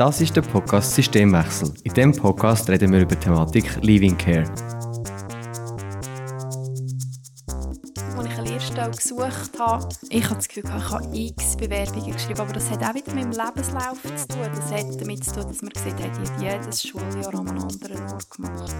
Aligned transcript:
Das 0.00 0.18
ist 0.22 0.34
der 0.34 0.40
Podcast 0.40 0.94
Systemwechsel. 0.94 1.74
In 1.84 1.92
diesem 1.92 2.16
Podcast 2.16 2.70
reden 2.70 2.90
wir 2.90 3.00
über 3.00 3.14
die 3.14 3.20
Thematik 3.20 3.76
Living 3.82 4.16
Care. 4.16 4.44
Lehrstelle 8.90 9.28
gesucht 9.30 9.58
habe, 9.58 9.88
ich 10.08 10.24
habe 10.24 10.34
das 10.36 10.48
Gefühl, 10.48 10.64
ich 10.64 10.90
habe 10.90 11.16
x 11.16 11.56
Bewerbungen 11.56 12.12
geschrieben, 12.12 12.40
aber 12.40 12.52
das 12.52 12.70
hat 12.70 12.82
auch 12.82 12.94
wieder 12.94 13.12
mit 13.14 13.24
dem 13.24 13.30
Lebenslauf 13.30 13.98
zu 14.02 14.28
tun. 14.28 14.48
Das 14.54 14.72
hat 14.72 15.00
damit 15.00 15.24
zu 15.24 15.32
tun, 15.34 15.48
dass 15.48 15.62
man 15.62 15.70
gesehen 15.70 15.94
hat, 15.94 16.22
ich 16.22 16.30
habe 16.30 16.44
jedes 16.44 16.82
Schuljahr 16.82 17.34
an 17.34 17.48
einem 17.48 17.62
anderen 17.62 18.12
Ort 18.12 18.30
gemacht. 18.30 18.74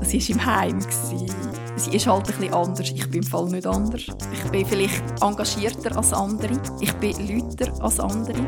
Das 0.00 0.12
war 0.12 0.30
im 0.30 0.46
Heim. 0.46 0.80
Sie 1.76 1.96
ist 1.96 2.06
halt 2.06 2.28
ein 2.28 2.38
bisschen 2.38 2.54
anders. 2.54 2.90
Ich 2.90 3.10
bin 3.10 3.22
im 3.22 3.28
Fall 3.28 3.46
nicht 3.46 3.66
anders. 3.66 4.02
Ich 4.32 4.50
bin 4.50 4.66
vielleicht 4.66 5.02
engagierter 5.22 5.96
als 5.96 6.12
andere. 6.12 6.60
Ich 6.80 6.92
bin 6.94 7.40
lauter 7.40 7.82
als 7.82 8.00
andere. 8.00 8.46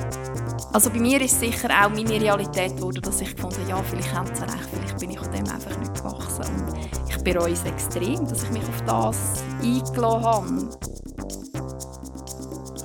Also 0.73 0.91
bei 0.91 0.99
mir 0.99 1.21
ist 1.21 1.41
sicher 1.41 1.69
auch 1.71 1.89
meine 1.89 2.21
Realität 2.21 2.77
geworden, 2.77 3.01
dass 3.03 3.21
ich 3.21 3.35
gefunden 3.35 3.61
habe, 3.61 3.71
ja, 3.71 3.83
vielleicht 3.83 4.15
haben 4.15 4.29
sie 4.35 4.43
recht, 4.43 4.69
vielleicht 4.71 4.99
bin 4.99 5.11
ich 5.11 5.19
auf 5.19 5.31
dem 5.31 5.49
einfach 5.49 5.77
nicht 5.79 5.95
gewachsen. 5.95 6.45
Und 6.45 7.09
ich 7.09 7.17
bereue 7.25 7.53
es 7.53 7.65
extrem, 7.65 8.27
dass 8.27 8.43
ich 8.43 8.51
mich 8.51 8.63
auf 8.63 8.83
das 8.87 9.43
eingeladen 9.63 10.25
habe. 10.25 10.98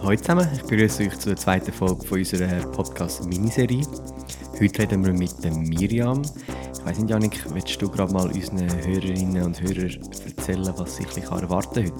Hallo 0.03 0.17
zusammen, 0.17 0.45
ich 0.53 0.63
begrüße 0.63 1.03
euch 1.03 1.17
zur 1.17 1.34
zweiten 1.38 1.71
Folge 1.71 2.05
von 2.05 2.20
unserer 2.20 2.59
Podcast-Miniserie. 2.71 3.85
Heute 4.59 4.81
reden 4.81 5.05
wir 5.05 5.13
mit 5.13 5.34
Miriam. 5.45 6.21
Ich 6.73 6.85
weiss 6.85 6.99
nicht, 6.99 7.09
Janik, 7.09 7.39
willst 7.53 7.81
du 7.81 7.89
gerade 7.89 8.12
mal 8.12 8.27
unseren 8.27 8.70
Hörerinnen 8.85 9.43
und 9.43 9.62
Hörern 9.62 9.98
erzählen, 10.44 10.74
was 10.78 10.98
sich 10.98 11.08
erwarten 11.32 11.86
heute? 11.86 11.94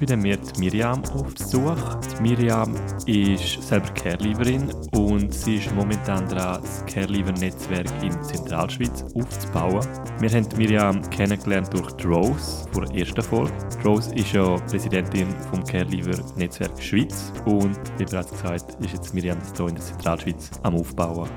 Heute 0.00 0.12
haben 0.14 0.24
wir 0.24 0.38
die 0.38 0.60
Miriam 0.60 1.02
auf 1.14 1.34
Besuch. 1.34 1.76
Die 2.16 2.22
Miriam 2.22 2.74
ist 3.06 3.62
selber 3.68 3.88
Careleverin 3.90 4.72
und 4.96 5.32
sie 5.32 5.56
ist 5.56 5.74
momentan 5.74 6.26
dran, 6.26 6.62
das 6.62 6.84
Carelever-Netzwerk 6.86 7.86
in 8.02 8.10
Zentralschweiz 8.22 9.04
aufzubauen. 9.14 9.86
Wir 10.20 10.30
haben 10.30 10.48
die 10.48 10.56
Miriam 10.56 11.02
kennengelernt 11.10 11.72
durch 11.74 11.92
die 11.92 12.06
Rose 12.06 12.66
vor 12.72 12.86
der 12.86 12.98
ersten 12.98 13.22
Folge. 13.22 13.52
Die 13.78 13.86
Rose 13.86 14.14
ist 14.14 14.32
ja 14.32 14.56
Präsidentin 14.56 15.28
vom 15.50 15.62
Carelever-Netzwerk 15.62 16.82
Schweiz 16.82 17.30
und 17.44 17.78
wie 17.98 18.06
bereits 18.06 18.30
gesagt, 18.30 18.82
ist 18.82 18.94
jetzt 18.94 19.12
Miriam 19.12 19.38
hier 19.54 19.68
in 19.68 19.74
der 19.74 19.84
Zentralschweiz 19.84 20.50
am 20.62 20.76
Aufbauen. 20.76 21.28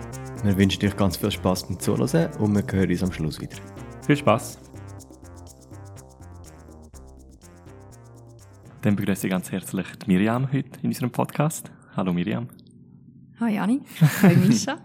Wir 0.43 0.57
wünschen 0.57 0.85
euch 0.85 0.95
ganz 0.95 1.17
viel 1.17 1.31
Spaß 1.31 1.67
beim 1.67 1.79
Zuhören 1.79 2.29
und 2.39 2.55
wir 2.55 2.63
hören 2.71 2.89
uns 2.89 3.03
am 3.03 3.11
Schluss 3.11 3.41
wieder. 3.41 3.57
Viel 4.07 4.15
Spaß! 4.15 4.64
Dann 8.85 8.95
begrüße 8.95 9.25
ich 9.25 9.31
ganz 9.31 9.51
herzlich 9.51 9.87
die 10.05 10.11
Miriam 10.11 10.51
heute 10.53 10.79
in 10.83 10.89
unserem 10.89 11.09
Podcast. 11.09 11.71
Hallo 11.95 12.13
Miriam. 12.13 12.47
Hallo 13.39 13.51
Jani. 13.51 13.81
Hallo 14.21 14.35
Mischa. 14.41 14.77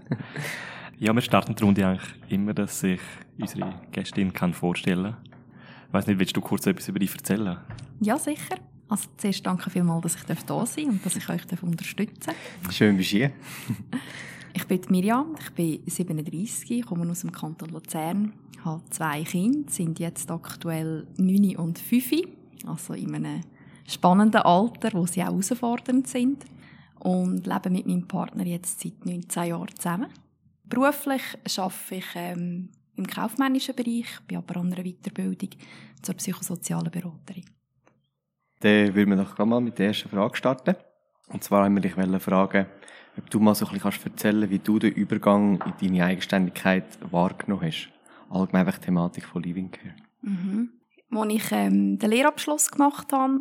ja, 0.99 1.15
wir 1.15 1.21
starten 1.21 1.55
die 1.55 1.63
Runde 1.63 1.87
eigentlich 1.87 2.09
immer, 2.31 2.55
dass 2.55 2.81
sich 2.81 2.99
unsere 3.39 3.75
Gästin 3.93 4.33
kann 4.33 4.55
vorstellen 4.55 5.13
kann. 5.13 5.17
Ich 5.87 5.93
weiss 5.93 6.07
nicht, 6.07 6.19
willst 6.19 6.35
du 6.35 6.41
kurz 6.41 6.67
etwas 6.67 6.89
über 6.89 6.99
dich 6.99 7.13
erzählen? 7.15 7.59
Ja, 8.01 8.19
sicher. 8.19 8.57
Also 8.89 9.07
zuerst 9.19 9.45
danke 9.45 9.69
vielmals, 9.69 10.17
dass 10.17 10.33
ich 10.33 10.45
da 10.47 10.65
sein 10.65 10.85
darf 10.85 10.93
und 10.95 11.05
dass 11.05 11.17
ich 11.17 11.29
euch 11.29 11.63
unterstützen 11.63 12.33
darf. 12.63 12.73
Schön, 12.73 12.97
bist 12.97 13.13
du 13.13 13.17
hier. 13.19 13.33
ich 14.55 14.65
bin 14.67 14.81
Miriam, 14.89 15.37
ich 15.39 15.51
bin 15.51 15.83
37, 15.87 16.87
komme 16.87 17.07
aus 17.11 17.21
dem 17.21 17.33
Kanton 17.33 17.69
Luzern, 17.69 18.33
habe 18.65 18.83
zwei 18.89 19.25
Kinder, 19.25 19.71
sind 19.71 19.99
jetzt 19.99 20.31
aktuell 20.31 21.07
9 21.19 21.57
und 21.57 21.79
5, 21.79 22.13
also 22.67 22.95
in 22.95 23.15
einem 23.15 23.43
spannenden 23.87 24.43
Alter, 24.43 24.91
wo 24.93 25.07
sie 25.07 25.23
auch 25.23 25.27
herausfordernd 25.27 26.07
sind. 26.07 26.45
Und 26.99 27.47
lebe 27.47 27.71
mit 27.71 27.87
meinem 27.87 28.07
Partner 28.07 28.45
jetzt 28.45 28.81
seit 28.81 29.07
19 29.07 29.45
Jahren 29.45 29.75
zusammen. 29.75 30.09
Beruflich 30.65 31.23
arbeite 31.57 31.95
ich 31.95 32.05
ähm, 32.15 32.69
im 32.97 33.07
kaufmännischen 33.07 33.75
Bereich, 33.75 34.07
bin 34.29 34.39
aber 34.39 34.61
an 34.61 34.73
einer 34.73 34.85
Weiterbildung 34.85 35.51
zur 36.03 36.15
psychosozialen 36.15 36.91
Beraterin. 36.91 37.45
Dann 38.61 38.95
würden 38.95 39.17
wir 39.17 39.25
doch 39.25 39.39
mal 39.47 39.61
mit 39.61 39.79
der 39.79 39.89
ersten 39.89 40.11
Frage 40.11 40.37
starten. 40.37 40.77
Und 41.29 41.43
zwar 41.43 41.65
haben 41.65 41.75
wir 41.75 41.81
dich 41.81 41.95
fragen, 42.23 42.67
ob 43.17 43.31
du 43.31 43.41
mal 43.41 43.55
so 43.55 43.67
ein 43.67 43.73
bisschen 43.73 44.13
erzählen 44.13 44.41
kannst, 44.41 44.51
wie 44.53 44.59
du 44.59 44.79
den 44.79 44.93
Übergang 44.93 45.63
in 45.63 45.73
deine 45.81 46.05
Eigenständigkeit 46.05 46.99
wahrgenommen 47.11 47.67
hast. 47.67 47.89
Allgemein 48.29 48.67
die 48.67 48.85
Thematik 48.85 49.25
von 49.25 49.43
Living 49.43 49.71
Care. 49.71 49.97
Mhm. 50.23 50.71
Als 51.13 51.33
ich 51.33 51.53
ähm, 51.53 51.99
den 51.99 52.11
Lehrabschluss 52.11 52.71
gemacht 52.71 53.13
habe, 53.13 53.41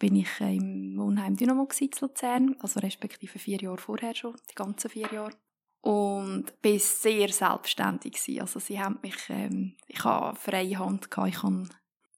bin 0.00 0.16
ich 0.16 0.40
im 0.40 0.96
Wohnheim 0.96 1.36
Dynamo 1.36 1.68
in 1.78 1.90
Luzern, 2.00 2.56
also 2.58 2.80
respektive 2.80 3.38
vier 3.38 3.60
Jahre 3.60 3.78
vorher 3.78 4.14
schon, 4.16 4.34
die 4.50 4.54
ganzen 4.54 4.90
vier 4.90 5.12
Jahre. 5.12 5.36
Und 5.82 6.60
bin 6.60 6.78
sehr 6.78 7.28
selbstständig 7.28 8.14
gewesen. 8.14 8.40
Also 8.40 8.58
sie 8.58 8.80
haben 8.80 8.98
mich, 9.02 9.16
ähm, 9.28 9.76
ich 9.86 10.02
habe 10.02 10.36
freie 10.36 10.78
Hand 10.78 11.10
gehabt, 11.10 11.28
ich 11.28 11.40
kann, 11.40 11.70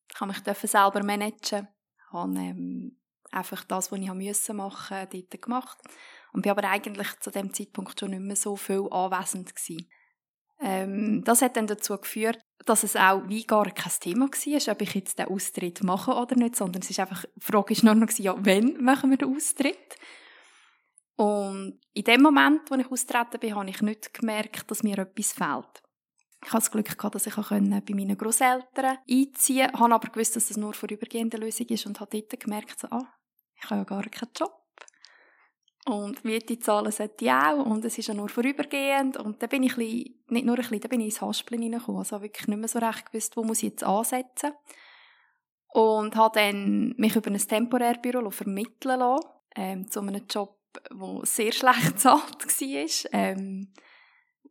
ich 0.09 0.15
kann 0.15 0.29
mich 0.29 0.39
selber 0.39 1.03
managen, 1.03 1.69
habe 2.11 2.39
ähm, 2.39 2.99
einfach 3.31 3.65
das, 3.65 3.91
was 3.91 3.99
ich 3.99 4.07
machen 4.07 4.57
musste, 4.57 5.09
dort 5.13 5.43
gemacht. 5.43 5.79
Und 6.33 6.43
bin 6.43 6.53
aber 6.53 6.69
eigentlich 6.69 7.21
zu 7.21 7.31
dem 7.31 7.53
Zeitpunkt 7.53 7.99
schon 7.99 8.11
nicht 8.11 8.21
mehr 8.21 8.37
so 8.37 8.57
viel 8.57 8.89
anwesend 8.91 9.55
gewesen. 9.55 9.89
Ähm, 10.61 11.25
das 11.25 11.43
hat 11.43 11.57
dann 11.57 11.67
dazu 11.67 11.97
geführt, 11.99 12.41
dass 12.65 12.83
es 12.83 12.97
auch 12.97 13.23
wie 13.29 13.45
gar 13.45 13.71
kein 13.71 13.93
Thema 14.01 14.27
war, 14.27 14.73
ob 14.73 14.83
ich 14.83 14.95
jetzt 14.95 15.19
den 15.19 15.27
Austritt 15.27 15.83
mache 15.83 16.13
oder 16.13 16.37
nicht, 16.37 16.57
sondern 16.57 16.83
es 16.83 16.91
ist 16.91 17.01
einfach, 17.01 17.25
die 17.35 17.41
Frage 17.41 17.77
war 17.77 17.95
nur 17.95 18.07
noch, 18.07 18.19
ja, 18.19 18.35
wann 18.39 18.83
machen 18.83 19.11
wir 19.11 19.17
den 19.17 19.35
Austritt? 19.35 19.97
Und 21.17 21.79
in 21.93 22.05
dem 22.05 22.23
Moment, 22.23 22.71
wo 22.71 22.75
ich 22.75 22.91
austreten 22.91 23.39
bin, 23.39 23.55
habe 23.55 23.71
ich 23.71 23.83
nicht 23.83 24.15
gemerkt, 24.15 24.71
dass 24.71 24.83
mir 24.83 24.99
etwas 24.99 25.33
fehlt. 25.33 25.83
Ich 26.45 26.49
hatte 26.49 26.65
das 26.65 26.71
Glück 26.71 26.99
gehabt, 26.99 27.15
dass 27.15 27.27
ich 27.27 27.35
bei 27.37 27.61
meinen 27.61 28.19
Großeltern 28.19 28.99
einziehen 29.09 29.67
konnte, 29.69 29.79
habe 29.79 29.95
aber 29.95 30.09
gewusst, 30.09 30.35
dass 30.35 30.49
das 30.49 30.57
nur 30.57 30.75
vorübergehende 30.75 31.37
Lösung 31.37 31.67
ist 31.67 31.87
und 31.87 32.01
habe 32.01 32.21
dort 32.21 32.41
gemerkt, 32.41 32.81
so, 32.81 32.89
ah, 32.89 33.07
ich 33.55 33.71
habe 33.71 33.77
ja 33.77 33.85
gar 33.85 34.03
keinen 34.03 34.31
Job. 34.37 34.62
Und 35.85 36.25
Miete 36.25 36.59
zahlen 36.59 36.93
sollte 36.93 37.25
ich 37.25 37.31
auch. 37.31 37.67
Und 37.67 37.85
es 37.85 37.99
ist 37.99 38.07
ja 38.07 38.15
nur 38.15 38.29
vorübergehend. 38.29 39.17
Und 39.17 39.43
dann 39.43 39.49
bin 39.49 39.65
ich 39.65 39.73
ein 39.73 39.79
bisschen, 39.79 40.25
nicht 40.29 40.47
nur 40.47 40.55
ein 40.55 40.61
bisschen, 40.61 40.81
dann 40.81 40.91
bin 40.91 41.01
ich 41.01 41.07
ins 41.07 41.21
Haspeln 41.21 41.63
reingekommen. 41.63 41.99
Also 41.99 42.23
wirklich 42.23 42.47
nicht 42.47 42.59
mehr 42.59 42.69
so 42.69 42.79
recht 42.79 43.11
gewusst, 43.11 43.37
wo 43.37 43.43
muss 43.43 43.59
ich 43.59 43.71
jetzt 43.71 43.85
ansetzen. 43.85 44.53
Und 45.69 46.15
habe 46.17 46.39
dann 46.39 46.95
mich 46.99 47.17
über 47.17 47.31
ein 47.31 47.39
Temporärbüro 47.39 48.31
vermitteln 48.31 49.01
lassen, 49.01 49.27
ähm, 49.57 49.91
zu 49.91 50.01
einem 50.01 50.27
Job, 50.29 50.59
der 50.91 51.21
sehr 51.25 51.53
schlecht 51.53 51.85
bezahlt 51.95 52.45
war, 52.45 53.13
ähm, 53.13 53.73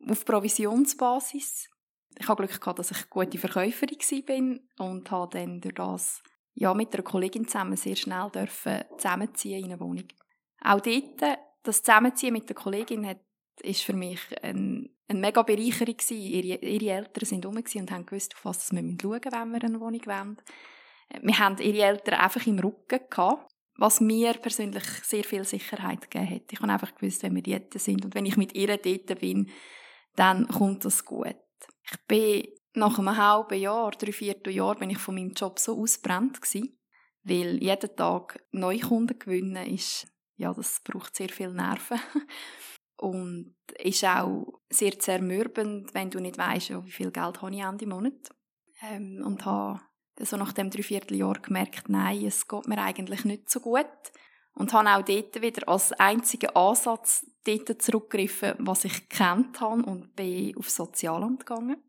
auf 0.09 0.25
Provisionsbasis. 0.25 1.70
Ich 2.18 2.28
habe 2.28 2.44
Glück 2.44 2.59
gehabt, 2.59 2.80
dass 2.80 2.91
ich 2.91 3.09
gute 3.09 3.38
Verkäuferin 3.38 4.59
war 4.78 4.88
und 4.88 5.12
habe 5.12 5.38
dann 5.38 5.62
durch 5.62 5.75
das 5.75 6.24
ja, 6.53 6.74
mit 6.74 6.94
einer 6.94 7.03
Kollegin 7.03 7.47
zusammen 7.47 7.78
sehr 7.78 7.96
schnell 7.96 8.30
dürfen 8.30 8.84
zusammenziehen 8.97 9.64
in 9.64 9.72
eine 9.72 9.80
Wohnung. 9.80 10.08
Auch 10.63 10.79
dort, 10.79 11.39
das 11.63 11.83
Zusammenziehen 11.83 12.33
mit 12.33 12.47
der 12.49 12.55
Kollegin 12.55 13.05
hat, 13.05 13.19
ist 13.61 13.83
für 13.83 13.94
mich 13.94 14.19
ein, 14.41 14.89
eine 15.07 15.19
mega 15.19 15.41
Bereicherung 15.41 15.97
gewesen. 15.97 16.17
Ihre, 16.17 16.57
ihre 16.59 16.95
Eltern 16.95 17.25
sind 17.25 17.45
rum 17.45 17.57
und 17.57 17.91
haben 17.91 18.05
gewusst, 18.05 18.33
auf 18.35 18.45
was 18.45 18.72
wir 18.72 18.79
schauen 18.79 19.11
müssen, 19.11 19.31
wenn 19.31 19.51
wir 19.51 19.63
eine 19.63 19.79
Wohnung 19.79 20.05
wollen. 20.05 20.38
Wir 21.22 21.39
haben 21.39 21.57
ihre 21.57 21.85
Eltern 21.85 22.19
einfach 22.19 22.45
im 22.47 22.59
Rücken 22.59 22.99
gehabt, 23.09 23.51
was 23.75 23.99
mir 23.99 24.33
persönlich 24.33 24.83
sehr 25.03 25.23
viel 25.23 25.44
Sicherheit 25.44 26.09
gegeben 26.09 26.35
hat. 26.35 26.51
Ich 26.51 26.59
habe 26.59 26.72
einfach 26.72 26.95
gewusst, 26.95 27.23
wenn 27.23 27.35
wir 27.35 27.43
dort 27.43 27.73
sind 27.73 28.05
und 28.05 28.16
wenn 28.16 28.25
ich 28.25 28.38
mit 28.38 28.53
ihr 28.53 28.78
dort 28.78 29.19
bin, 29.19 29.49
dann 30.16 30.47
kommt 30.47 30.85
das 30.85 31.03
gut. 31.05 31.35
Ich 31.83 31.99
bin 32.07 32.47
nach 32.73 32.97
einem 32.97 33.17
halben 33.17 33.59
Jahr, 33.59 33.91
drei, 33.91 34.11
viertel 34.11 34.53
Jahr, 34.53 34.75
bin 34.75 34.89
ich 34.89 34.97
von 34.97 35.16
meinem 35.16 35.33
Job 35.33 35.59
so 35.59 35.78
ausbrennt 35.81 36.41
gewesen, 36.41 36.78
weil 37.23 37.61
jeden 37.61 37.96
Tag 37.96 38.41
neue 38.52 38.79
Kunden 38.79 39.19
gewinnen 39.19 39.67
ist 39.67 40.10
ja, 40.41 40.53
das 40.53 40.82
braucht 40.84 41.16
sehr 41.16 41.29
viel 41.29 41.52
Nerven. 41.52 41.99
Und 42.97 43.55
ist 43.79 44.03
auch 44.03 44.61
sehr 44.70 44.99
zermürbend, 44.99 45.93
wenn 45.93 46.11
du 46.11 46.20
nicht 46.20 46.38
weißt, 46.38 46.85
wie 46.85 46.91
viel 46.91 47.11
Geld 47.11 47.41
habe 47.41 47.55
ich 47.55 47.61
Ende 47.61 47.88
Monat. 47.88 48.29
Ähm, 48.84 49.23
und 49.26 49.43
habe 49.43 49.82
so 50.20 50.38
nach 50.38 50.53
dem 50.53 50.70
Dreivierteljahr 50.70 51.40
gemerkt, 51.41 51.90
nein, 51.90 52.26
es 52.26 52.47
geht 52.47 52.67
mir 52.67 52.78
eigentlich 52.78 53.26
nicht 53.26 53.49
so 53.49 53.59
gut. 53.59 53.88
Und 54.53 54.72
habe 54.73 54.90
auch 54.90 55.02
dort 55.02 55.41
wieder 55.41 55.67
als 55.67 55.93
einzigen 55.93 56.55
Ansatz 56.55 57.26
dort 57.43 57.82
zurückgegriffen, 57.82 58.53
was 58.59 58.85
ich 58.85 59.09
kennt 59.09 59.59
habe 59.61 59.82
und 59.84 60.16
bin 60.16 60.55
aufs 60.58 60.76
Sozialamt 60.76 61.46
gegangen. 61.46 61.84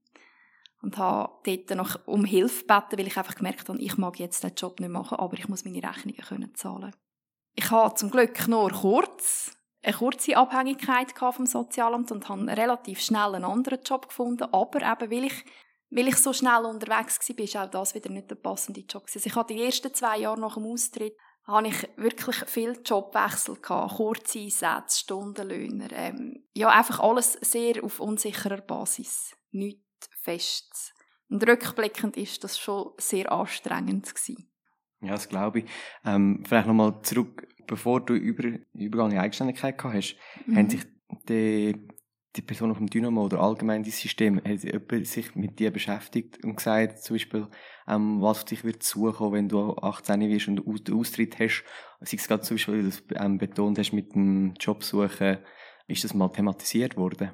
Und 0.81 0.96
habe 0.96 1.32
dort 1.44 1.76
noch 1.76 2.06
um 2.06 2.25
Hilfe 2.25 2.64
gebeten, 2.64 2.99
weil 2.99 3.06
ich 3.06 3.19
einfach 3.19 3.34
gemerkt 3.34 3.69
habe, 3.69 3.78
ich 3.81 3.99
mag 3.99 4.19
jetzt 4.19 4.44
den 4.44 4.54
Job 4.54 4.81
nicht 4.81 4.88
machen, 4.88 5.19
aber 5.19 5.37
ich 5.37 5.49
muss 5.49 5.66
meine 5.66 5.82
Rechnungen 5.82 6.22
können 6.22 6.54
zahlen 6.54 6.93
ich 7.54 7.70
habe 7.70 7.94
zum 7.94 8.10
Glück 8.10 8.49
nur 8.49 8.70
kurz 8.70 9.56
eine 9.82 9.94
kurze 9.94 10.37
Abhängigkeit 10.37 11.12
vom 11.19 11.46
Sozialamt 11.46 12.12
und 12.12 12.28
habe 12.28 12.46
relativ 12.46 13.00
schnell 13.00 13.34
einen 13.34 13.44
anderen 13.44 13.82
Job 13.82 14.08
gefunden. 14.08 14.44
Aber 14.52 14.81
eben, 14.81 15.10
weil 15.10 15.25
ich, 15.25 15.44
weil 15.90 16.08
ich 16.08 16.16
so 16.16 16.32
schnell 16.32 16.64
unterwegs 16.64 17.19
war, 17.28 17.37
war 17.37 17.64
auch 17.66 17.70
das 17.70 17.94
wieder 17.94 18.10
nicht 18.10 18.31
der 18.31 18.37
passende 18.37 18.82
Job. 18.82 19.04
Also 19.12 19.26
ich 19.26 19.34
hatte 19.34 19.54
die 19.54 19.62
ersten 19.62 19.93
zwei 19.93 20.19
Jahre 20.19 20.40
nach 20.40 20.54
dem 20.54 20.66
Austritt 20.66 21.16
habe 21.44 21.69
ich 21.69 21.88
wirklich 21.96 22.37
viel 22.46 22.81
Jobwechsel 22.84 23.56
gehabt, 23.56 23.96
kurze 23.96 24.38
Einsätze, 24.38 25.00
Stundenlöhner, 25.00 25.90
ähm, 25.93 26.46
ja, 26.54 26.69
einfach 26.69 27.00
alles 27.00 27.32
sehr 27.32 27.82
auf 27.82 27.99
unsicherer 27.99 28.60
Basis, 28.60 29.34
nichts 29.50 30.08
Festes. 30.20 30.94
Und 31.28 31.46
rückblickend 31.46 32.16
ist 32.16 32.44
das 32.44 32.58
schon 32.58 32.93
sehr 32.99 33.32
anstrengend 33.32 34.14
gewesen. 34.14 34.51
Ja, 35.02 35.12
das 35.12 35.28
glaube 35.28 35.60
ich. 35.60 35.64
Ähm, 36.04 36.44
vielleicht 36.46 36.66
nochmal 36.66 37.00
zurück, 37.02 37.49
bevor 37.66 38.00
du 38.00 38.14
über, 38.14 38.58
Übergang 38.72 39.10
in 39.10 39.19
Eigenständigkeit 39.19 39.76
gehabt 39.76 39.96
hast, 39.96 40.16
mhm. 40.46 40.56
haben 40.56 40.70
sich 40.70 40.82
die, 41.28 41.75
die 42.37 42.43
Person 42.43 42.70
auf 42.70 42.78
dem 42.78 42.88
Dynamo 42.88 43.25
oder 43.25 43.40
allgemein 43.40 43.82
das 43.82 43.99
System, 43.99 44.40
hat 44.44 44.62
jemand 44.62 45.06
sich 45.06 45.34
mit 45.34 45.58
dir 45.58 45.70
beschäftigt 45.70 46.43
und 46.44 46.56
gesagt, 46.56 47.02
zum 47.02 47.16
Beispiel, 47.16 47.49
ähm, 47.88 48.22
was 48.22 48.44
dich 48.44 48.64
wird 48.64 48.82
suchen, 48.82 49.32
wenn 49.32 49.49
du 49.49 49.75
18 49.76 50.20
wirst 50.20 50.49
und 50.49 50.88
den 50.88 50.94
Austritt 50.94 51.38
hast, 51.38 51.64
sei 52.00 52.16
es 52.16 52.28
gerade 52.28 52.43
zum 52.43 52.56
Beispiel, 52.56 52.75
weil 52.75 52.82
du 52.82 52.88
das 52.88 53.02
ähm, 53.16 53.38
betont 53.38 53.78
hast 53.78 53.93
mit 53.93 54.14
dem 54.14 54.54
Jobsuchen, 54.58 55.38
ist 55.88 56.04
das 56.04 56.14
mal 56.14 56.28
thematisiert 56.28 56.96
worden? 56.96 57.32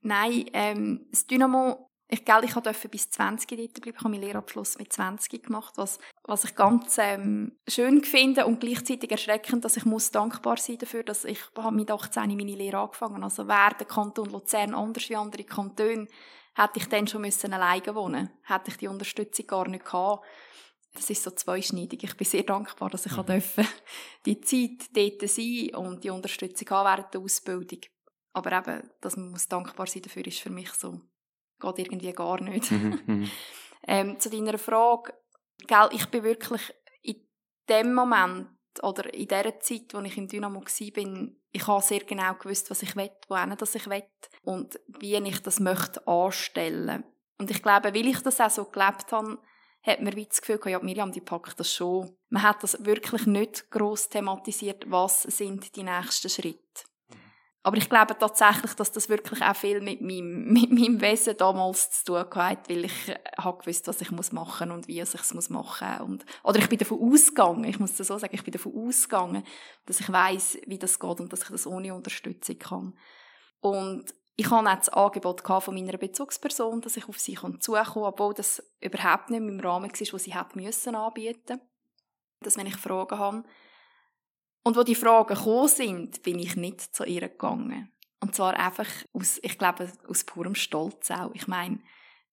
Nein, 0.00 0.46
ähm, 0.52 1.06
das 1.10 1.26
Dynamo 1.26 1.87
ich, 2.10 2.24
gell, 2.24 2.44
ich 2.44 2.54
durfte 2.54 2.88
bis 2.88 3.10
20 3.10 3.48
dort 3.50 3.74
bleiben. 3.74 3.96
Ich 3.96 4.00
habe 4.00 4.08
meinen 4.08 4.22
Lehrabschluss 4.22 4.78
mit 4.78 4.90
20 4.92 5.42
gemacht, 5.42 5.74
was, 5.76 5.98
was 6.24 6.44
ich 6.44 6.54
ganz 6.54 6.96
ähm, 6.98 7.58
schön 7.68 8.02
finde 8.02 8.46
und 8.46 8.60
gleichzeitig 8.60 9.10
erschreckend, 9.10 9.64
dass 9.64 9.76
ich 9.76 9.84
muss 9.84 10.10
dankbar 10.10 10.56
sein 10.56 10.78
dafür, 10.78 11.02
dass 11.02 11.26
ich 11.26 11.40
mit 11.70 11.90
18 11.90 12.34
meine 12.34 12.56
Lehre 12.56 12.78
angefangen 12.78 13.22
Also 13.22 13.46
wäre 13.46 13.76
der 13.78 13.86
Kanton 13.86 14.30
Luzern 14.30 14.74
anders 14.74 15.08
wie 15.10 15.16
andere 15.16 15.44
Kantone, 15.44 16.08
hätte 16.54 16.78
ich 16.78 16.86
dann 16.86 17.06
schon 17.06 17.20
müssen 17.20 17.52
alleine 17.52 17.94
wohnen 17.94 18.30
Hätte 18.44 18.70
ich 18.70 18.78
die 18.78 18.88
Unterstützung 18.88 19.46
gar 19.46 19.68
nicht 19.68 19.84
gehabt. 19.84 20.24
Das 20.94 21.10
ist 21.10 21.22
so 21.22 21.30
zweischneidig. 21.30 22.02
Ich 22.02 22.16
bin 22.16 22.26
sehr 22.26 22.42
dankbar, 22.42 22.88
dass 22.88 23.04
ich 23.04 23.16
mhm. 23.16 23.26
durfte 23.26 23.66
die 24.24 24.40
Zeit 24.40 24.96
dort 24.96 25.28
sein 25.28 25.74
und 25.74 26.02
die 26.02 26.10
Unterstützung 26.10 26.70
haben 26.70 26.86
während 26.86 27.14
der 27.14 27.20
Ausbildung. 27.20 27.80
Aber 28.32 28.52
eben, 28.52 28.90
dass 29.02 29.16
man 29.16 29.30
muss 29.30 29.46
dankbar 29.46 29.86
sein 29.86 30.02
dafür, 30.02 30.26
ist 30.26 30.40
für 30.40 30.50
mich 30.50 30.70
so 30.72 31.02
geht 31.60 31.78
irgendwie 31.78 32.12
gar 32.12 32.40
nicht. 32.40 32.70
Mhm, 32.70 33.00
mhm. 33.06 33.30
ähm, 33.86 34.18
zu 34.18 34.30
deiner 34.30 34.58
Frage, 34.58 35.12
gell, 35.66 35.88
ich 35.92 36.06
bin 36.06 36.24
wirklich 36.24 36.74
in 37.02 37.26
dem 37.68 37.94
Moment 37.94 38.48
oder 38.82 39.12
in 39.12 39.28
der 39.28 39.60
Zeit, 39.60 39.92
wo 39.92 40.00
ich 40.00 40.16
im 40.16 40.28
Dynamo 40.28 40.60
war, 40.60 40.90
bin, 40.92 41.40
ich 41.50 41.66
habe 41.66 41.82
sehr 41.82 42.00
genau 42.00 42.34
gewusst, 42.34 42.70
was 42.70 42.82
ich 42.82 42.94
will, 42.96 43.10
wohin 43.28 43.54
das 43.56 43.74
ich 43.74 43.88
will 43.88 44.04
und 44.42 44.78
wie 44.86 45.16
ich 45.16 45.42
das 45.42 45.60
möchte 45.60 46.06
anstellen. 46.06 47.04
Und 47.38 47.50
ich 47.50 47.62
glaube, 47.62 47.94
weil 47.94 48.06
ich 48.06 48.20
das 48.20 48.40
auch 48.40 48.50
so 48.50 48.64
gelebt 48.64 49.12
habe, 49.12 49.38
hat 49.82 50.02
man 50.02 50.12
das 50.12 50.40
Gefühl 50.40 50.58
gehabt, 50.58 50.72
ja, 50.72 50.80
Miriam, 50.80 51.12
die 51.12 51.20
packt 51.20 51.58
das 51.58 51.72
schon. 51.72 52.16
Man 52.28 52.42
hat 52.42 52.62
das 52.62 52.84
wirklich 52.84 53.26
nicht 53.26 53.70
gross 53.70 54.08
thematisiert, 54.08 54.90
was 54.90 55.22
sind 55.22 55.74
die 55.76 55.84
nächsten 55.84 56.28
Schritte. 56.28 56.84
Aber 57.62 57.76
ich 57.76 57.88
glaube 57.88 58.16
tatsächlich, 58.16 58.72
dass 58.74 58.92
das 58.92 59.08
wirklich 59.08 59.42
auch 59.42 59.56
viel 59.56 59.80
mit 59.80 60.00
meinem, 60.00 60.44
mit 60.52 60.70
meinem 60.70 61.00
Wesen 61.00 61.36
damals 61.36 61.90
zu 61.90 62.04
tun 62.04 62.24
hat, 62.36 62.68
weil 62.68 62.84
ich 62.84 63.08
äh, 63.08 63.18
habe 63.38 63.58
gewusst, 63.58 63.86
was 63.88 64.00
ich 64.00 64.10
muss 64.10 64.32
machen 64.32 64.70
und 64.70 64.88
wie 64.88 65.00
ich 65.00 65.14
es 65.14 65.34
muss 65.34 65.50
machen 65.50 66.00
und 66.00 66.24
oder 66.44 66.58
ich 66.60 66.68
bin 66.68 66.78
davon 66.78 67.00
ausgegangen, 67.00 67.64
ich 67.64 67.78
muss 67.78 67.94
das 67.96 68.06
so 68.06 68.18
sagen, 68.18 68.34
ich 68.34 68.44
bin 68.44 68.52
davon 68.52 68.72
ausgegangen, 68.74 69.44
dass 69.86 70.00
ich 70.00 70.10
weiß, 70.10 70.58
wie 70.66 70.78
das 70.78 70.98
geht 70.98 71.20
und 71.20 71.32
dass 71.32 71.42
ich 71.42 71.48
das 71.48 71.66
ohne 71.66 71.94
Unterstützung 71.94 72.58
kann. 72.58 72.98
Und 73.60 74.14
ich 74.36 74.50
hatte 74.50 74.68
auch 74.68 74.76
das 74.76 74.88
Angebot 74.90 75.42
von 75.64 75.74
meiner 75.74 75.98
Bezugsperson, 75.98 76.80
dass 76.80 76.96
ich 76.96 77.08
auf 77.08 77.18
sie 77.18 77.34
zukommen 77.34 77.58
kann, 77.60 78.02
obwohl 78.04 78.34
das 78.34 78.62
überhaupt 78.80 79.30
nicht 79.30 79.40
im 79.40 79.58
Rahmen 79.58 79.90
war, 79.90 80.12
was 80.12 80.24
sie 80.24 80.34
hätte 80.34 80.56
müssen 80.56 80.94
anbieten. 80.94 81.60
Dass 82.40 82.56
wenn 82.56 82.68
ich 82.68 82.76
Fragen 82.76 83.18
habe, 83.18 83.42
und 84.68 84.76
wo 84.76 84.82
die 84.82 84.94
Fragen 84.94 85.34
gekommen 85.34 85.66
sind, 85.66 86.22
bin 86.22 86.38
ich 86.38 86.54
nicht 86.54 86.94
zu 86.94 87.04
ihr 87.04 87.22
gegangen. 87.22 87.90
Und 88.20 88.34
zwar 88.34 88.52
einfach 88.52 88.86
aus, 89.14 89.40
ich 89.42 89.56
glaube, 89.56 89.90
aus 90.06 90.24
purem 90.24 90.54
Stolz 90.54 91.10
auch. 91.10 91.30
Ich 91.32 91.48
meine, 91.48 91.80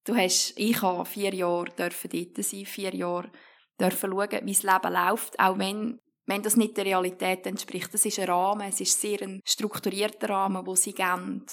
du 0.03 0.17
hast, 0.17 0.51
ich 0.57 0.81
habe 0.81 1.05
vier 1.05 1.33
Jahre 1.33 1.69
dürfen 1.69 2.09
dort 2.11 2.45
sein, 2.45 2.65
vier 2.65 2.93
Jahre 2.93 3.31
dürfen 3.79 4.11
schauen, 4.11 4.41
wie 4.43 4.51
das 4.51 4.63
Leben 4.63 4.93
läuft, 4.93 5.39
auch 5.39 5.57
wenn, 5.57 6.01
wenn 6.25 6.43
das 6.43 6.57
nicht 6.57 6.75
der 6.75 6.83
Realität 6.83 7.47
entspricht. 7.47 7.93
Das 7.93 8.05
ist 8.05 8.19
ein 8.19 8.27
Rahmen, 8.27 8.67
es 8.67 8.81
ist 8.81 8.99
sehr 8.99 9.21
ein 9.21 9.39
strukturierter 9.45 10.27
Rahmen, 10.27 10.67
wo 10.67 10.75
sie 10.75 10.93
geben. 10.93 11.45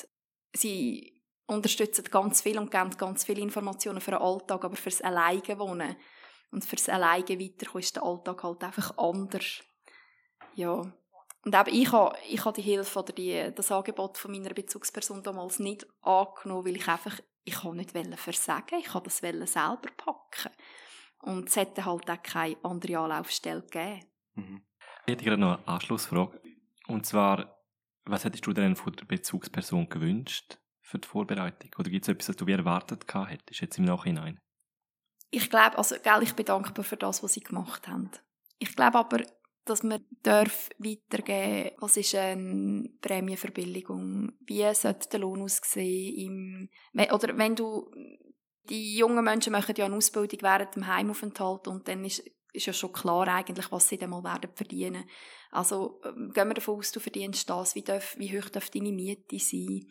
Sie 0.52 1.22
unterstützen 1.46 2.06
ganz 2.10 2.42
viel 2.42 2.58
und 2.58 2.72
geben 2.72 2.90
ganz 2.98 3.22
viele 3.22 3.42
Informationen 3.42 4.00
für 4.00 4.10
den 4.10 4.20
Alltag, 4.20 4.64
aber 4.64 4.74
fürs 4.74 5.00
Alleine 5.00 5.60
wohnen 5.60 5.94
und 6.50 6.64
fürs 6.64 6.88
Alleine 6.88 7.38
weiterkommen 7.38 7.84
ist 7.84 7.94
der 7.94 8.02
Alltag 8.02 8.42
halt 8.42 8.64
einfach 8.64 8.98
anders. 8.98 9.62
Ja. 10.54 10.92
Und 11.44 11.54
eben, 11.54 11.74
ich 11.74 11.90
habe, 11.92 12.16
ich 12.28 12.44
habe 12.44 12.54
die 12.54 12.62
Hilfe 12.62 12.98
oder 13.00 13.12
die, 13.12 13.52
das 13.54 13.72
Angebot 13.72 14.16
von 14.16 14.30
meiner 14.30 14.54
Bezugsperson 14.54 15.22
damals 15.22 15.58
nicht 15.58 15.86
angenommen, 16.02 16.66
weil 16.66 16.76
ich 16.76 16.86
einfach, 16.86 17.18
ich 17.44 17.64
habe 17.64 17.76
nicht 17.76 17.92
versagen 18.16 18.78
ich 18.78 18.94
habe 18.94 19.04
das 19.04 19.18
selber 19.18 19.90
packen. 19.96 20.52
Und 21.22 21.48
es 21.48 21.56
hätte 21.56 21.84
halt 21.84 22.10
auch 22.10 22.22
keine 22.22 22.56
andere 22.62 22.98
Anlaufstelle 22.98 23.62
gegeben. 23.62 24.04
Mhm. 24.34 24.62
Ich 25.06 25.12
hätte 25.12 25.24
gerade 25.24 25.40
noch 25.40 25.58
eine 25.58 25.68
Anschlussfrage. 25.68 26.40
Und 26.86 27.06
zwar, 27.06 27.58
was 28.04 28.24
hättest 28.24 28.46
du 28.46 28.52
denn 28.52 28.76
von 28.76 28.92
der 28.94 29.04
Bezugsperson 29.04 29.88
gewünscht 29.88 30.58
für 30.80 30.98
die 30.98 31.08
Vorbereitung? 31.08 31.70
Oder 31.78 31.90
gibt 31.90 32.04
es 32.04 32.08
etwas, 32.08 32.26
das 32.26 32.36
du 32.36 32.46
wie 32.46 32.52
erwartet 32.52 33.04
hättest, 33.12 33.60
jetzt 33.60 33.78
im 33.78 33.84
Nachhinein? 33.84 34.40
Ich 35.30 35.48
glaube, 35.48 35.78
also, 35.78 35.96
gell, 36.02 36.22
ich 36.22 36.34
bin 36.34 36.44
dankbar 36.44 36.84
für 36.84 36.96
das, 36.96 37.22
was 37.22 37.32
sie 37.32 37.40
gemacht 37.40 37.88
haben. 37.88 38.10
Ich 38.58 38.76
glaube 38.76 38.98
aber, 38.98 39.22
dass 39.64 39.82
man 39.82 40.04
darf 40.22 40.70
weitergeben 40.78 41.70
was 41.78 41.96
ist 41.96 42.14
eine 42.14 42.88
Prämienverbilligung, 43.00 44.32
wie 44.40 44.74
sollte 44.74 45.08
der 45.10 45.20
Lohn 45.20 45.42
aussehen, 45.42 46.68
oder 46.94 47.38
wenn 47.38 47.54
du, 47.54 47.90
die 48.68 48.96
jungen 48.96 49.24
Menschen 49.24 49.52
machen 49.52 49.74
ja 49.76 49.86
eine 49.86 49.96
Ausbildung 49.96 50.40
während 50.42 50.74
dem 50.74 50.86
Heimaufenthalt 50.86 51.68
und 51.68 51.86
dann 51.88 52.04
ist, 52.04 52.24
ist 52.52 52.66
ja 52.66 52.72
schon 52.72 52.92
klar 52.92 53.28
eigentlich, 53.28 53.70
was 53.72 53.88
sie 53.88 53.98
dann 53.98 54.10
mal 54.10 54.24
werden 54.24 54.50
verdienen. 54.54 55.04
Also 55.50 56.00
ähm, 56.04 56.32
gehen 56.32 56.48
wir 56.48 56.54
davon 56.54 56.78
aus, 56.78 56.92
du 56.92 57.00
verdienst 57.00 57.48
das, 57.48 57.74
wie, 57.74 57.82
darf, 57.82 58.16
wie 58.18 58.38
hoch 58.38 58.48
darf 58.48 58.70
deine 58.70 58.92
Miete 58.92 59.38
sein, 59.38 59.86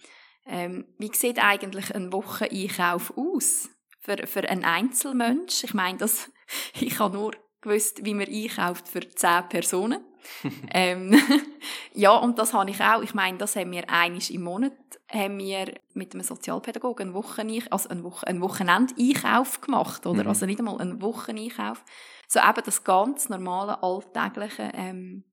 ähm, 0.46 0.86
wie 0.98 1.14
sieht 1.14 1.40
eigentlich 1.40 1.94
ein 1.94 2.12
Wocheneinkauf 2.12 3.16
aus 3.16 3.70
für, 4.00 4.26
für 4.26 4.48
einen 4.50 4.66
Einzelmensch? 4.66 5.64
Ich 5.64 5.74
meine, 5.74 5.98
das, 5.98 6.32
ich 6.80 6.96
kann 6.96 7.14
nur 7.14 7.34
gewusst, 7.62 8.04
wie 8.04 8.14
man 8.14 8.28
einkauft 8.28 8.88
für 8.88 9.08
zehn 9.08 9.48
Personen. 9.50 10.04
ähm, 10.74 11.20
ja, 11.94 12.16
und 12.16 12.38
das 12.38 12.54
habe 12.54 12.70
ich 12.70 12.82
auch. 12.82 13.02
Ich 13.02 13.14
meine, 13.14 13.38
das 13.38 13.56
haben 13.56 13.72
wir 13.72 13.90
einisch 13.90 14.30
im 14.30 14.44
Monat 14.44 14.74
haben 15.10 15.40
wir 15.40 15.74
mit 15.94 16.14
einem 16.14 16.24
Sozialpädagogen 16.24 17.08
einen, 17.08 17.14
Wochen 17.14 17.52
also 17.70 17.90
einen, 17.90 18.04
Wochen 18.04 18.26
einen 18.26 18.42
Wochenendeinkauf 18.42 19.62
gemacht, 19.62 20.06
oder? 20.06 20.24
Mhm. 20.24 20.30
Also 20.30 20.46
nicht 20.46 20.60
einmal 20.60 20.80
einen 20.80 21.02
Wocheneinkauf. 21.02 21.84
So 22.28 22.40
eben 22.40 22.64
das 22.64 22.84
ganz 22.84 23.28
normale, 23.30 23.84
alltägliche, 23.84 24.72
ähm, 24.74 25.26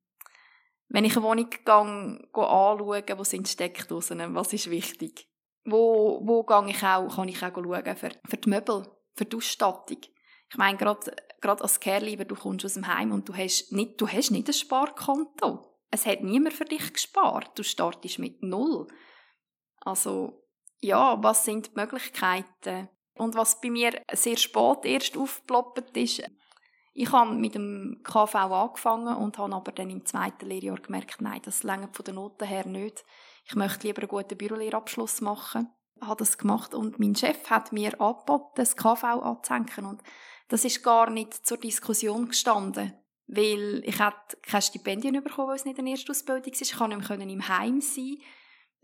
wenn 0.88 1.04
ich 1.04 1.16
eine 1.16 1.24
Wohnung 1.24 1.50
gehe, 1.50 1.64
gehe 1.64 2.46
anschauen, 2.46 3.18
wo 3.18 3.24
sind 3.24 3.46
Steckdosen, 3.46 4.34
was 4.34 4.52
ist 4.52 4.70
wichtig? 4.70 5.28
Wo, 5.64 6.20
wo 6.24 6.44
gehe 6.44 6.70
ich 6.70 6.82
auch, 6.82 7.14
kann 7.14 7.28
ich 7.28 7.42
auch 7.42 7.54
schauen 7.54 7.96
für, 7.96 8.10
für 8.26 8.36
die 8.36 8.48
Möbel, 8.48 8.86
für 9.14 9.26
die 9.26 9.36
Ausstattung? 9.36 9.98
Ich 10.50 10.56
meine, 10.56 10.78
gerade, 10.78 11.14
gerade 11.40 11.62
als 11.62 11.80
Kerl, 11.80 12.16
du 12.16 12.34
kommst 12.34 12.64
aus 12.64 12.74
dem 12.74 12.86
Heim 12.86 13.12
und 13.12 13.28
du 13.28 13.36
hast 13.36 13.72
nicht, 13.72 14.00
du 14.00 14.08
hast 14.08 14.30
nicht 14.30 14.48
ein 14.48 14.54
Sparkonto. 14.54 15.64
Es 15.90 16.06
hat 16.06 16.22
niemand 16.22 16.54
für 16.54 16.64
dich 16.64 16.92
gespart. 16.92 17.58
Du 17.58 17.62
startest 17.62 18.18
mit 18.18 18.42
Null. 18.42 18.86
Also, 19.80 20.44
ja, 20.80 21.22
was 21.22 21.44
sind 21.44 21.68
die 21.68 21.80
Möglichkeiten? 21.80 22.88
Und 23.14 23.34
was 23.34 23.60
bei 23.60 23.70
mir 23.70 24.00
sehr 24.12 24.36
spät 24.36 24.84
erst 24.84 25.16
aufgeploppt 25.16 25.96
ist, 25.96 26.22
ich 27.00 27.12
habe 27.12 27.32
mit 27.32 27.54
dem 27.54 28.00
KV 28.02 28.34
angefangen 28.34 29.16
und 29.16 29.38
habe 29.38 29.54
aber 29.54 29.72
dann 29.72 29.90
im 29.90 30.04
zweiten 30.04 30.46
Lehrjahr 30.46 30.80
gemerkt, 30.80 31.20
nein, 31.20 31.40
das 31.44 31.62
längert 31.62 31.94
von 31.94 32.04
den 32.04 32.16
Noten 32.16 32.46
her 32.46 32.66
nicht. 32.66 33.04
Ich 33.44 33.54
möchte 33.54 33.86
lieber 33.86 34.02
einen 34.02 34.08
guten 34.08 34.36
Bürolehrabschluss 34.36 35.20
machen. 35.20 35.68
Ich 36.00 36.06
habe 36.06 36.18
das 36.18 36.38
gemacht 36.38 36.74
und 36.74 36.98
mein 36.98 37.14
Chef 37.14 37.50
hat 37.50 37.72
mir 37.72 38.00
angeboten, 38.00 38.52
das 38.56 38.76
KV 38.76 39.04
anzuhängen. 39.04 39.86
Und 39.86 40.02
das 40.48 40.64
ist 40.64 40.82
gar 40.82 41.10
nicht 41.10 41.46
zur 41.46 41.58
Diskussion 41.58 42.28
gestanden, 42.28 42.94
weil 43.26 43.82
ich 43.84 43.98
hatte 43.98 44.38
kein 44.42 44.62
Stipendium 44.62 45.22
bekommen, 45.22 45.48
weil 45.48 45.56
es 45.56 45.64
nicht 45.64 45.78
eine 45.78 45.90
Erstausbildung 45.90 46.52
ist. 46.52 46.62
Ich 46.62 46.76
konnte 46.76 46.96
nicht 46.96 47.08
mehr 47.08 47.20
im 47.20 47.48
Heim 47.48 47.80
sein. 47.80 48.16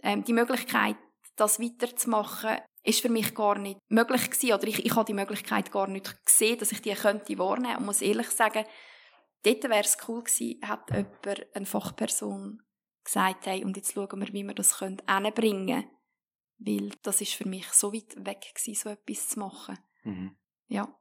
Ähm, 0.03 0.25
die 0.25 0.35
Möglichkeit, 0.35 0.97
das 1.37 1.59
weiterzumachen, 1.59 2.59
ist 2.83 3.01
für 3.01 3.09
mich 3.09 3.35
gar 3.35 3.59
nicht 3.59 3.79
möglich 3.89 4.31
gewesen, 4.31 4.53
oder 4.53 4.69
ich, 4.69 4.85
ich 4.85 4.95
habe 4.95 5.07
die 5.07 5.15
Möglichkeit 5.15 5.73
gar 5.73 5.89
nicht 5.89 6.25
gesehen, 6.27 6.59
dass 6.59 6.71
ich 6.71 6.83
die 6.83 6.93
könnte 6.93 7.39
wahrnehmen 7.39 7.79
und 7.79 7.87
muss 7.87 8.03
ehrlich 8.03 8.29
sagen, 8.29 8.67
dort 9.43 9.65
wäre 9.65 9.81
es 9.81 9.97
cool 10.07 10.23
gewesen, 10.23 10.61
hat 10.63 10.91
jemand, 10.91 11.57
eine 11.57 11.67
Fachperson 11.67 12.63
gesagt, 13.03 13.47
hey, 13.47 13.65
und 13.65 13.77
jetzt 13.77 13.95
schauen 13.95 14.21
wir, 14.21 14.33
wie 14.33 14.45
wir 14.45 14.55
das 14.55 14.79
hinbringen 14.79 15.35
können. 15.35 15.91
Weil 16.59 16.91
das 17.03 17.21
ist 17.21 17.35
für 17.35 17.49
mich 17.49 17.67
so 17.73 17.93
weit 17.93 18.15
weg 18.25 18.53
gewesen, 18.55 18.75
so 18.75 18.91
etwas 18.91 19.29
zu 19.29 19.41
machen. 19.41 19.79
Mhm. 20.05 20.37
Ja. 20.69 20.95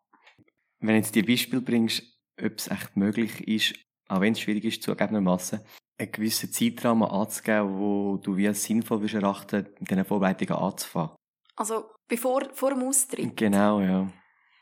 Wenn 0.83 0.95
du 0.95 0.95
jetzt 0.97 1.15
dir 1.15 1.25
Beispiel 1.25 1.61
bringst, 1.61 2.03
ob 2.41 2.57
es 2.57 2.67
echt 2.67 2.97
möglich 2.97 3.47
ist, 3.47 3.73
auch 4.09 4.19
wenn 4.19 4.33
es 4.33 4.41
schwierig 4.41 4.65
ist, 4.65 4.83
zugegebenermaßen, 4.83 5.61
einen 5.97 6.11
gewissen 6.11 6.51
Zeitrahmen 6.51 7.07
anzugeben, 7.07 7.79
wo 7.79 8.17
du 8.17 8.35
wie 8.35 8.47
es 8.47 8.63
sinnvoll 8.63 8.99
bist 8.99 9.13
erachten, 9.13 9.65
mit 9.79 9.89
diesen 9.89 10.03
Vorbereitungen 10.03 10.61
anzufangen. 10.61 11.15
Also 11.55 11.85
bevor, 12.09 12.49
vor 12.53 12.71
dem 12.71 12.83
Austritt? 12.83 13.37
Genau, 13.37 13.79
ja. 13.79 14.11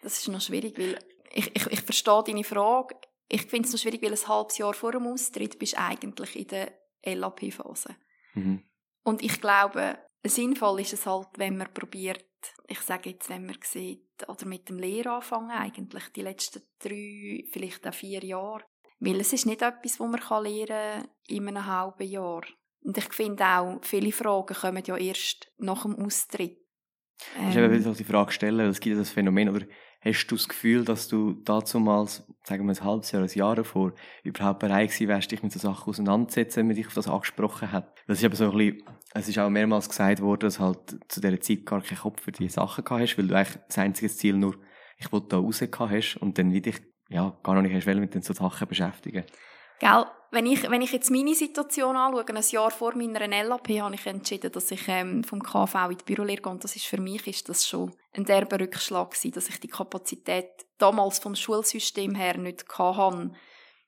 Das 0.03 0.19
ist 0.19 0.27
noch 0.27 0.41
schwierig, 0.41 0.77
weil 0.77 0.99
ich, 1.33 1.55
ich, 1.55 1.65
ich 1.65 1.81
verstehe 1.81 2.23
deine 2.23 2.43
Frage. 2.43 2.95
Ich 3.27 3.43
finde 3.47 3.67
es 3.67 3.73
noch 3.73 3.79
schwierig, 3.79 4.03
weil 4.03 4.11
ein 4.11 4.27
halbes 4.27 4.59
Jahr 4.59 4.73
vor 4.75 4.91
dem 4.91 5.07
Austritt 5.07 5.57
bist 5.57 5.73
du 5.73 5.79
eigentlich 5.79 6.35
in 6.35 6.47
der 6.47 6.71
LAP-Phase. 7.03 7.95
Mhm. 8.35 8.63
Und 9.03 9.23
ich 9.23 9.41
glaube, 9.41 9.97
sinnvoll 10.23 10.81
ist 10.81 10.93
es 10.93 11.07
halt, 11.07 11.29
wenn 11.37 11.57
man 11.57 11.73
probiert, 11.73 12.23
ich 12.67 12.79
sage 12.81 13.11
jetzt, 13.11 13.29
wenn 13.29 13.45
man 13.45 13.57
sieht, 13.63 14.07
oder 14.27 14.45
mit 14.45 14.69
dem 14.69 14.79
Lehranfang 14.79 15.51
eigentlich, 15.51 16.09
die 16.15 16.21
letzten 16.21 16.61
drei, 16.79 17.43
vielleicht 17.51 17.87
auch 17.87 17.93
vier 17.93 18.23
Jahre. 18.23 18.63
Weil 18.99 19.19
es 19.19 19.33
ist 19.33 19.45
nicht 19.45 19.61
etwas, 19.61 19.99
wo 19.99 20.07
man 20.07 20.21
lernen 20.43 20.67
kann 20.67 21.09
in 21.27 21.47
einem 21.47 21.65
halben 21.65 22.07
Jahr. 22.07 22.43
Und 22.83 22.97
ich 22.97 23.13
finde 23.13 23.43
auch, 23.45 23.79
viele 23.81 24.11
Fragen 24.11 24.55
kommen 24.55 24.83
ja 24.85 24.97
erst 24.97 25.51
nach 25.57 25.83
dem 25.83 25.95
Austritt. 25.95 26.57
Ähm, 27.37 27.49
ich 27.49 27.55
will 27.55 27.87
auch 27.87 27.95
die 27.95 28.03
Frage 28.03 28.31
stellen, 28.31 28.57
weil 28.57 28.67
es 28.67 28.79
gibt 28.79 28.99
das 28.99 29.09
Phänomen, 29.09 29.49
oder 29.49 29.65
hast 30.03 30.27
du 30.27 30.35
das 30.35 30.47
Gefühl, 30.47 30.83
dass 30.83 31.07
du 31.07 31.33
dazumals, 31.33 32.23
sagen 32.43 32.65
wir 32.65 32.73
ein 32.73 32.83
halbes 32.83 33.11
Jahr, 33.11 33.21
ein 33.21 33.29
Jahr 33.29 33.55
davor, 33.55 33.93
überhaupt 34.23 34.59
bereit 34.59 34.89
gewesen 34.89 35.07
wärst, 35.07 35.31
dich 35.31 35.43
mit 35.43 35.51
so 35.51 35.59
Sachen 35.59 35.89
auseinanderzusetzen, 35.89 36.61
wenn 36.61 36.67
man 36.67 36.75
dich 36.75 36.87
auf 36.87 36.95
das 36.95 37.07
angesprochen 37.07 37.71
hat? 37.71 37.93
Das 38.07 38.17
ist 38.17 38.25
aber 38.25 38.35
so 38.35 38.51
ein 38.51 38.57
bisschen, 38.57 38.83
es 39.13 39.29
ist 39.29 39.37
auch 39.37 39.49
mehrmals 39.49 39.89
gesagt 39.89 40.21
worden, 40.21 40.41
dass 40.41 40.59
halt 40.59 40.97
zu 41.07 41.21
dieser 41.21 41.39
Zeit 41.39 41.65
gar 41.65 41.81
keinen 41.81 41.99
Kopf 41.99 42.21
für 42.21 42.31
diese 42.31 42.55
Sachen 42.55 42.83
gehabt 42.83 43.01
hast, 43.01 43.17
weil 43.17 43.27
du 43.27 43.35
eigentlich 43.35 43.59
das 43.67 43.77
einzige 43.77 44.11
Ziel 44.11 44.35
nur, 44.35 44.55
ich 44.97 45.11
wollte 45.11 45.27
da 45.29 45.37
raus 45.37 45.61
hast 45.61 46.17
und 46.17 46.37
dann 46.37 46.51
wie 46.51 46.61
dich, 46.61 46.77
ja, 47.09 47.37
gar 47.43 47.55
noch 47.55 47.61
nicht 47.61 47.85
mit 47.85 48.13
den 48.15 48.21
so 48.21 48.33
Sachen 48.33 48.67
beschäftigen. 48.67 49.23
Gell, 49.79 50.05
wenn 50.31 50.45
ich, 50.45 50.69
wenn 50.69 50.81
ich 50.81 50.93
jetzt 50.93 51.11
meine 51.11 51.35
Situation 51.35 51.95
anschaue, 51.95 52.25
ein 52.27 52.43
Jahr 52.51 52.71
vor 52.71 52.95
meiner 52.95 53.27
LAP, 53.27 53.69
habe 53.81 53.95
ich 53.95 54.05
entschieden, 54.05 54.51
dass 54.51 54.71
ich 54.71 54.87
ähm, 54.87 55.23
vom 55.23 55.41
KV 55.43 55.89
in 55.89 55.97
die 55.97 56.05
Bürolehre 56.05 56.41
gehe. 56.41 56.51
Und 56.51 56.63
das 56.63 56.75
ist 56.75 56.85
für 56.85 57.01
mich 57.01 57.27
ist 57.27 57.49
das 57.49 57.67
schon 57.67 57.91
ein 58.13 58.25
derber 58.25 58.59
Rückschlag 58.59 59.11
gewesen, 59.11 59.31
dass 59.31 59.49
ich 59.49 59.59
die 59.59 59.67
Kapazität 59.67 60.49
damals 60.77 61.19
vom 61.19 61.35
Schulsystem 61.35 62.15
her 62.15 62.37
nicht 62.37 62.65
hatte. 62.77 63.31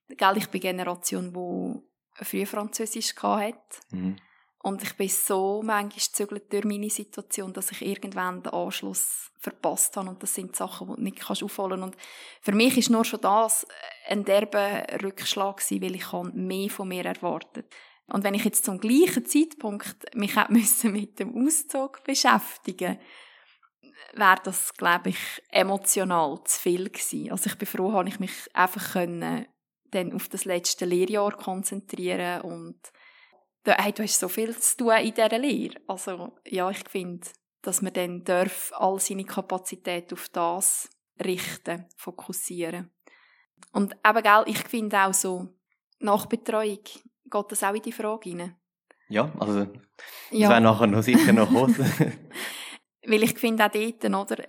Gell, 0.09 0.37
ich 0.37 0.47
bin 0.47 0.61
Generation, 0.61 1.33
die 1.33 2.23
früh 2.23 2.45
Französisch 2.45 3.15
hatte. 3.21 3.57
Mhm. 3.91 4.17
Und 4.63 4.81
ich 4.81 4.93
bin 4.95 5.09
so 5.09 5.61
manchmal 5.61 6.41
durch 6.49 6.63
meine 6.63 6.89
Situation, 6.89 7.51
dass 7.51 7.71
ich 7.71 7.81
irgendwann 7.81 8.43
den 8.43 8.53
Anschluss 8.53 9.29
verpasst 9.37 9.97
habe. 9.97 10.09
Und 10.09 10.23
das 10.23 10.33
sind 10.33 10.55
Sachen, 10.55 10.87
die 10.87 10.95
du 10.95 11.01
nicht 11.01 11.29
aufholen 11.29 11.81
kannst. 11.81 11.97
Und 11.97 12.03
für 12.41 12.53
mich 12.53 12.77
ist 12.77 12.89
nur 12.89 13.03
schon 13.03 13.19
das 13.19 13.67
ein 14.07 14.23
derber 14.23 14.85
Rückschlag 15.03 15.57
gewesen, 15.57 15.81
weil 15.81 15.95
ich 15.95 16.33
mehr 16.33 16.69
von 16.69 16.87
mir 16.87 17.03
erwartet 17.03 17.65
Und 18.07 18.23
wenn 18.23 18.35
ich 18.35 18.45
jetzt 18.45 18.63
zum 18.63 18.79
gleichen 18.79 19.25
Zeitpunkt 19.25 20.15
mich 20.15 20.35
mit 20.83 21.19
dem 21.19 21.45
Auszug 21.45 22.01
beschäftigen 22.05 22.99
wäre 24.13 24.41
das, 24.43 24.73
glaube 24.73 25.09
ich, 25.09 25.17
emotional 25.49 26.41
zu 26.43 26.59
viel 26.59 26.89
gewesen. 26.89 27.31
Also 27.31 27.49
ich 27.49 27.57
bin 27.57 27.67
froh, 27.67 27.93
habe 27.93 28.09
ich 28.09 28.19
mich 28.19 28.33
einfach 28.53 28.93
können, 28.93 29.45
dann 29.91 30.13
auf 30.13 30.29
das 30.29 30.45
letzte 30.45 30.85
Lehrjahr 30.85 31.31
konzentrieren 31.31 32.41
und 32.41 32.77
hey, 33.65 33.93
du 33.93 34.03
hast 34.03 34.19
so 34.19 34.27
viel 34.27 34.57
zu 34.57 34.77
tun 34.77 34.97
in 34.97 35.13
dieser 35.13 35.39
Lehre. 35.39 35.75
Also, 35.87 36.33
ja, 36.45 36.69
ich 36.69 36.83
finde, 36.89 37.27
dass 37.61 37.81
man 37.81 37.93
dann 37.93 38.23
darf 38.23 38.71
all 38.75 38.99
seine 38.99 39.23
Kapazität 39.23 40.11
auf 40.11 40.29
das 40.29 40.89
richten, 41.23 41.85
fokussieren. 41.95 42.91
Und 43.71 43.95
eben, 44.05 44.23
gell, 44.23 44.43
ich 44.47 44.59
finde 44.59 44.97
auch 44.97 45.13
so, 45.13 45.47
Nachbetreuung, 45.99 46.79
geht 46.83 47.45
das 47.51 47.63
auch 47.63 47.73
in 47.73 47.81
die 47.81 47.91
Frage 47.91 48.31
rein? 48.31 48.55
Ja, 49.07 49.31
also, 49.39 49.65
das 49.65 49.77
ja. 50.31 50.49
wäre 50.49 50.61
nachher 50.61 50.87
noch 50.87 51.03
sicher 51.03 51.33
noch 51.33 51.49
Weil 53.05 53.23
ich 53.23 53.37
finde 53.37 53.65
auch 53.65 53.71
dort, 53.71 54.05
oder, 54.05 54.43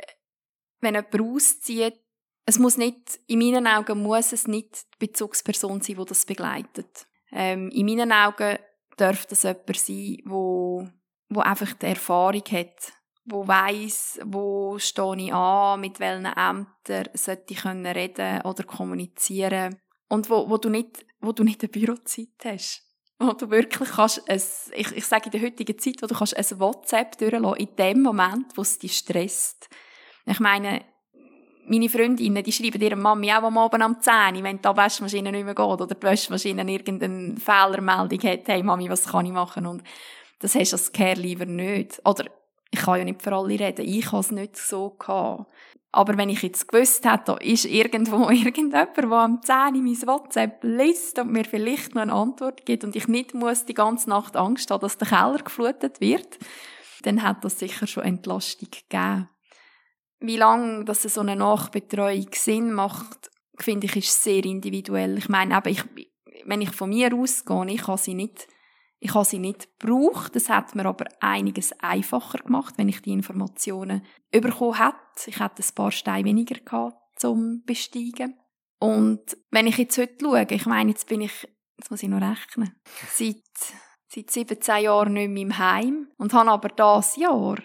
wenn 0.80 0.94
jemand 0.94 1.20
auszieht, 1.20 2.00
es 2.46 2.58
muss 2.58 2.76
nicht, 2.76 3.20
in 3.26 3.38
meinen 3.38 3.66
Augen 3.66 4.02
muss 4.02 4.32
es 4.32 4.46
nicht 4.46 4.84
die 4.94 5.06
Bezugsperson 5.06 5.80
sein, 5.80 5.96
die 5.96 6.04
das 6.04 6.26
begleitet. 6.26 7.06
Ähm, 7.32 7.70
in 7.70 7.86
meinen 7.86 8.12
Augen 8.12 8.58
darf 8.96 9.26
das 9.26 9.44
jemand 9.44 9.76
sein, 9.76 10.18
wo, 10.24 10.86
wo 11.28 11.40
einfach 11.40 11.72
die 11.72 11.86
Erfahrung 11.86 12.44
hat, 12.50 12.92
wo 13.24 13.46
weiß, 13.48 14.20
wo 14.24 14.78
stehe 14.78 15.16
ich 15.16 15.32
an, 15.32 15.80
mit 15.80 15.98
welchen 16.00 16.26
Ämtern 16.26 17.08
sollte 17.14 17.54
ich 17.54 17.64
reden 17.64 18.42
oder 18.42 18.64
kommunizieren 18.64 19.80
und 20.08 20.28
wo, 20.28 20.48
wo 20.48 20.58
du 20.58 20.68
nicht, 20.68 21.06
wo 21.20 21.32
du 21.32 21.42
nicht 21.42 21.62
eine 21.62 21.70
Bürozeit 21.70 22.28
hast. 22.44 22.82
Wo 23.26 23.32
du 23.32 23.50
wirklich 23.50 23.88
kannst, 23.90 24.28
ein, 24.28 24.42
ich, 24.76 24.92
ich 24.96 25.06
sage 25.06 25.26
in 25.26 25.30
der 25.32 25.42
heutigen 25.42 25.78
Zeit, 25.78 26.02
wo 26.02 26.06
du 26.06 26.14
kannst 26.14 26.36
ein 26.36 26.60
WhatsApp 26.60 27.16
durchlassen, 27.18 27.56
in 27.56 27.76
dem 27.76 28.02
Moment, 28.02 28.46
wo 28.56 28.62
es 28.62 28.78
dich 28.78 28.96
stresst. 28.96 29.68
Ich 30.26 30.40
meine, 30.40 30.84
meine 31.66 31.88
Freundinnen, 31.88 32.42
die 32.42 32.52
schreiben 32.52 32.80
ihrer 32.80 32.96
Mami 32.96 33.32
auch 33.32 33.42
am 33.42 33.58
Abend 33.58 33.82
am 33.82 34.00
10 34.00 34.42
wenn 34.42 34.60
die 34.60 34.64
Waschmaschine 34.68 35.32
nicht 35.32 35.44
mehr 35.44 35.54
geht 35.54 35.64
oder 35.64 35.86
die 35.86 36.02
Waschmaschine 36.02 36.70
irgendeine 36.70 37.36
Fehlermeldung 37.36 38.20
hat, 38.30 38.46
hey 38.46 38.62
Mami, 38.62 38.90
was 38.90 39.06
kann 39.06 39.26
ich 39.26 39.32
machen? 39.32 39.66
Und 39.66 39.82
das 40.40 40.54
hast 40.54 40.72
du 40.72 40.76
als 40.76 40.92
Kerl 40.92 41.18
lieber 41.18 41.46
nicht. 41.46 42.00
Oder, 42.04 42.26
ich 42.70 42.80
kann 42.80 42.98
ja 42.98 43.04
nicht 43.04 43.22
für 43.22 43.32
alle 43.32 43.58
reden, 43.58 43.86
ich 43.86 44.10
habe 44.12 44.20
es 44.20 44.30
nicht 44.30 44.56
so 44.56 44.90
gehabt. 44.90 45.46
Aber 45.94 46.18
wenn 46.18 46.28
ich 46.28 46.42
jetzt 46.42 46.68
gewusst 46.68 47.04
hätte, 47.04 47.24
da 47.26 47.36
ist 47.36 47.64
irgendwo 47.64 48.28
irgendjemand, 48.30 48.96
der 48.96 49.10
am 49.10 49.42
10 49.42 49.54
mein 49.82 50.06
WhatsApp 50.06 50.58
liest 50.62 51.18
und 51.18 51.32
mir 51.32 51.44
vielleicht 51.44 51.94
noch 51.94 52.02
eine 52.02 52.12
Antwort 52.12 52.66
gibt 52.66 52.84
und 52.84 52.96
ich 52.96 53.08
nicht 53.08 53.34
muss 53.34 53.64
die 53.64 53.74
ganze 53.74 54.10
Nacht 54.10 54.36
Angst 54.36 54.70
haben, 54.70 54.80
dass 54.80 54.98
der 54.98 55.08
Keller 55.08 55.38
geflutet 55.38 56.00
wird, 56.00 56.38
dann 57.02 57.22
hat 57.22 57.44
das 57.44 57.58
sicher 57.58 57.86
schon 57.86 58.04
Entlastung 58.04 58.68
gegeben 58.70 59.28
wie 60.26 60.36
lange 60.36 60.84
dass 60.84 61.02
so 61.02 61.20
eine 61.20 61.36
Nachbetreuung 61.36 62.28
Sinn 62.32 62.72
macht, 62.72 63.30
finde 63.58 63.86
ich, 63.86 63.96
ist 63.96 64.22
sehr 64.22 64.44
individuell. 64.44 65.18
Ich 65.18 65.28
meine, 65.28 65.56
eben, 65.56 65.68
ich, 65.68 65.84
wenn 66.46 66.60
ich 66.60 66.70
von 66.70 66.90
mir 66.90 67.14
ausgehe, 67.14 67.66
ich 67.68 67.86
habe 67.86 67.98
sie 67.98 68.14
nicht, 68.14 68.48
ich 69.00 69.14
habe 69.14 69.24
sie 69.24 69.38
nicht 69.38 69.68
gebraucht. 69.78 70.34
Das 70.34 70.48
hat 70.48 70.74
mir 70.74 70.86
aber 70.86 71.06
einiges 71.20 71.72
einfacher 71.80 72.38
gemacht, 72.38 72.74
wenn 72.76 72.88
ich 72.88 73.02
die 73.02 73.12
Informationen 73.12 74.04
bekommen 74.30 74.78
hätte. 74.78 75.30
Ich 75.30 75.40
hätte 75.40 75.62
ein 75.62 75.74
paar 75.74 75.90
Steine 75.90 76.24
weniger 76.24 76.58
gehabt 76.60 76.96
zum 77.16 77.62
Besteigen. 77.64 78.38
Und 78.78 79.36
wenn 79.50 79.66
ich 79.66 79.78
jetzt 79.78 79.98
heute 79.98 80.16
schaue, 80.20 80.46
ich 80.50 80.66
meine, 80.66 80.90
jetzt 80.90 81.08
bin 81.08 81.20
ich, 81.20 81.48
jetzt 81.78 81.90
muss 81.90 82.02
ich 82.02 82.08
noch 82.08 82.20
rechnen, 82.20 82.74
seit, 83.08 83.42
seit 84.08 84.30
17 84.30 84.82
Jahren 84.84 85.12
nicht 85.14 85.30
mehr 85.30 85.42
im 85.42 85.58
Heim 85.58 86.08
und 86.16 86.32
habe 86.32 86.50
aber 86.50 86.68
das 86.68 87.16
Jahr 87.16 87.56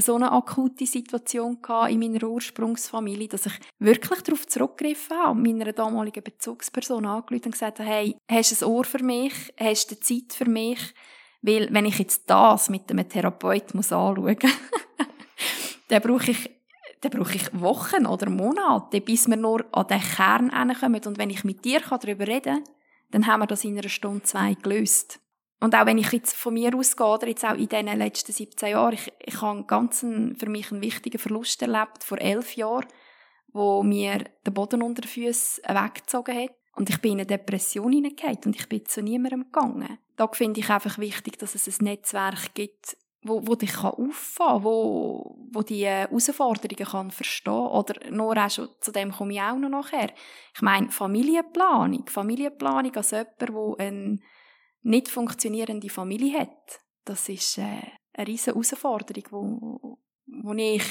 so 0.00 0.16
eine 0.16 0.32
akute 0.32 0.86
Situation 0.86 1.58
in 1.88 1.98
meiner 2.00 2.24
Ursprungsfamilie, 2.24 3.28
dass 3.28 3.46
ich 3.46 3.52
wirklich 3.78 4.22
darauf 4.22 4.46
zurückgegriffen 4.46 5.16
habe 5.16 5.30
und 5.32 5.42
meiner 5.42 5.72
damaligen 5.72 6.22
Bezugsperson 6.22 7.06
angerufen 7.06 7.46
und 7.46 7.52
gesagt 7.52 7.78
habe, 7.78 7.88
hey, 7.88 8.16
hast 8.30 8.60
du 8.60 8.66
ein 8.66 8.72
Ohr 8.72 8.84
für 8.84 9.02
mich? 9.02 9.32
Hast 9.58 9.90
du 9.90 10.00
Zeit 10.00 10.32
für 10.32 10.48
mich? 10.48 10.80
Weil, 11.42 11.72
wenn 11.72 11.86
ich 11.86 11.98
jetzt 11.98 12.28
das 12.28 12.70
mit 12.70 12.90
einem 12.90 13.08
Therapeut 13.08 13.74
muss 13.74 13.92
anschauen 13.92 14.38
muss, 14.40 14.52
dann 15.88 16.02
brauche 16.02 16.30
ich 16.30 16.50
dann 17.00 17.10
brauche 17.10 17.36
ich 17.36 17.60
Wochen 17.60 18.06
oder 18.06 18.30
Monate, 18.30 19.02
bis 19.02 19.28
wir 19.28 19.36
nur 19.36 19.66
an 19.72 19.86
den 19.88 20.00
Kern 20.00 20.50
kommen. 20.80 21.02
Und 21.04 21.18
wenn 21.18 21.28
ich 21.28 21.44
mit 21.44 21.62
dir 21.62 21.80
darüber 21.80 22.26
reden 22.26 22.64
kann, 22.64 22.74
dann 23.10 23.26
haben 23.26 23.40
wir 23.40 23.46
das 23.46 23.62
in 23.64 23.78
einer 23.78 23.90
Stunde, 23.90 24.22
zwei 24.22 24.54
gelöst. 24.54 25.20
Und 25.60 25.74
auch 25.74 25.86
wenn 25.86 25.98
ich 25.98 26.12
jetzt 26.12 26.34
von 26.34 26.54
mir 26.54 26.74
ausgehe, 26.76 27.06
oder 27.06 27.28
jetzt 27.28 27.44
auch 27.44 27.54
in 27.54 27.68
den 27.68 27.86
letzten 27.86 28.32
17 28.32 28.70
Jahren, 28.70 28.94
ich, 28.94 29.12
ich 29.24 29.40
habe 29.40 29.58
einen 29.58 29.66
ganzen, 29.66 30.36
für 30.36 30.48
mich 30.48 30.70
einen 30.70 30.82
wichtigen 30.82 31.18
Verlust 31.18 31.62
erlebt, 31.62 32.04
vor 32.04 32.18
elf 32.18 32.56
Jahren, 32.56 32.86
wo 33.52 33.82
mir 33.82 34.24
der 34.44 34.50
Boden 34.50 34.82
unter 34.82 35.02
den 35.02 35.08
Füßen 35.08 35.64
weggezogen 35.68 36.36
hat. 36.36 36.50
Und 36.76 36.90
ich 36.90 37.00
bin 37.00 37.12
in 37.12 37.18
eine 37.18 37.26
Depression 37.26 37.92
hineingegangen 37.92 38.40
und 38.46 38.56
ich 38.56 38.68
bin 38.68 38.84
zu 38.84 39.00
niemandem 39.00 39.44
gegangen. 39.44 39.98
Da 40.16 40.28
finde 40.28 40.60
ich 40.60 40.68
einfach 40.70 40.98
wichtig, 40.98 41.38
dass 41.38 41.54
es 41.54 41.68
ein 41.68 41.84
Netzwerk 41.84 42.54
gibt, 42.54 42.96
wo, 43.22 43.46
wo 43.46 43.54
dich 43.54 43.76
auffangen 43.78 44.52
kann, 44.52 44.64
wo, 44.64 45.36
wo 45.50 45.62
die 45.62 45.86
Herausforderungen 45.86 46.86
kann 46.86 47.10
verstehen 47.10 47.52
Oder 47.52 48.10
nur 48.10 48.36
auch 48.36 48.50
schon, 48.50 48.68
zu 48.80 48.92
dem 48.92 49.12
komme 49.12 49.32
ich 49.32 49.40
auch 49.40 49.56
noch 49.56 49.70
nachher. 49.70 50.10
Ich 50.54 50.62
meine, 50.62 50.90
Familienplanung. 50.90 52.06
Familienplanung 52.06 52.94
als 52.94 53.12
jemand, 53.12 53.40
der 53.40 54.18
nicht 54.84 55.08
funktionierende 55.08 55.88
Familie 55.88 56.40
hat, 56.40 56.80
das 57.04 57.28
ist 57.28 57.58
äh, 57.58 57.82
eine 58.12 58.26
riesige 58.26 58.52
Herausforderung, 58.52 59.24
wo, 59.30 59.98
wo 60.26 60.52
ich 60.54 60.84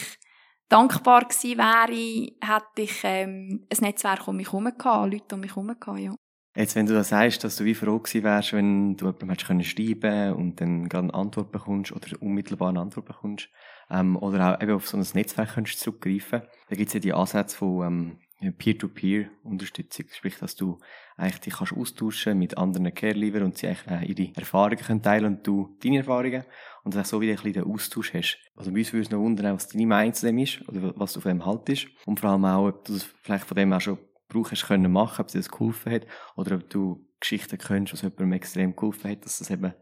dankbar 0.68 1.26
gewesen 1.26 1.58
wäre, 1.58 2.32
hätte 2.42 2.82
ich 2.82 3.02
ähm, 3.04 3.66
ein 3.72 3.78
Netzwerk 3.82 4.28
um 4.28 4.38
mich 4.38 4.52
herum 4.52 4.66
gehabt, 4.66 5.14
Leute 5.14 5.36
um 5.36 5.42
mich 5.42 5.56
herum 5.56 5.76
gehabt, 5.80 6.00
ja. 6.00 6.16
Jetzt, 6.56 6.76
wenn 6.76 6.86
du 6.86 6.94
das 6.94 7.10
sagst, 7.10 7.44
dass 7.44 7.56
du 7.56 7.66
wie 7.66 7.74
froh 7.74 7.98
gewesen 7.98 8.24
wärst, 8.24 8.54
wenn 8.54 8.96
du 8.96 9.06
jemandem 9.06 9.30
hättest 9.30 9.48
können 9.48 9.64
schreiben 9.64 10.34
und 10.34 10.62
dann 10.62 10.88
gerade 10.88 11.06
eine 11.06 11.14
Antwort 11.16 11.52
bekommst 11.52 11.92
oder 11.92 12.08
unmittelbar 12.22 12.70
eine 12.70 12.80
Antwort 12.80 13.08
bekommst, 13.08 13.50
ähm, 13.90 14.16
oder 14.18 14.56
auch 14.56 14.62
eben 14.62 14.74
auf 14.74 14.88
so 14.88 14.98
ein 14.98 15.06
Netzwerk 15.14 15.56
könntest 15.56 15.80
zurückgreifen, 15.80 16.44
da 16.70 16.76
gibt 16.76 16.90
es 16.90 16.94
ja 16.94 17.00
die 17.00 17.14
Ansätze 17.14 17.58
von 17.58 17.88
ähm, 17.88 18.20
Peer-to-Peer-Unterstützung. 18.52 20.06
Sprich, 20.12 20.38
dass 20.38 20.56
du 20.56 20.80
eigentlich 21.18 21.42
dich 21.42 21.54
kannst 21.54 21.74
austauschen 21.74 22.38
mit 22.38 22.58
anderen 22.58 22.94
Care-Leaver 22.94 23.46
und 23.46 23.58
sie 23.58 23.68
eigentlich 23.68 23.88
äh, 23.88 24.06
ihre 24.06 24.36
Erfahrungen 24.36 24.78
können 24.78 25.02
teilen 25.02 25.26
und 25.26 25.48
du 25.48 25.78
deine 25.82 25.98
Erfahrungen. 25.98 26.44
Und 26.84 26.96
dass 26.96 27.10
du 27.10 27.18
so 27.18 27.22
wieder 27.22 27.34
ein 27.34 27.36
bisschen 27.38 27.54
den 27.54 27.72
Austausch 27.72 28.14
hast. 28.14 28.38
Also 28.56 28.72
bei 28.72 28.80
uns 28.80 28.92
würde 28.92 29.04
es 29.04 29.12
noch 29.12 29.20
wundern, 29.20 29.56
was 29.56 29.70
deine 29.70 29.88
Meinung 29.88 30.14
zu 30.14 30.26
dem 30.26 30.38
ist 30.40 30.68
oder 30.68 30.94
was 30.98 31.14
du 31.14 31.22
von 31.22 31.30
dem 31.30 31.46
haltest. 31.46 31.88
Und 32.06 32.20
vor 32.20 32.32
allem 32.32 32.46
auch, 32.46 32.68
ob 32.68 32.86
du 32.86 32.94
das 32.94 33.04
vielleicht 33.04 33.46
von 33.46 33.56
dem 33.56 33.72
auch 33.72 33.82
schon 33.82 34.00
brauchst 34.28 34.66
können 34.66 34.92
machen, 34.92 35.22
ob 35.22 35.28
dir 35.28 35.38
das 35.38 35.50
geholfen 35.50 35.92
hat 35.92 36.08
oder 36.36 36.56
ob 36.56 36.70
du 36.70 37.08
Geschichten 37.20 37.58
kennst, 37.58 37.94
was 37.94 38.02
jemandem 38.02 38.34
extrem 38.34 38.76
geholfen 38.76 39.12
hat, 39.12 39.24
dass 39.24 39.38
das 39.38 39.50
eben 39.50 39.74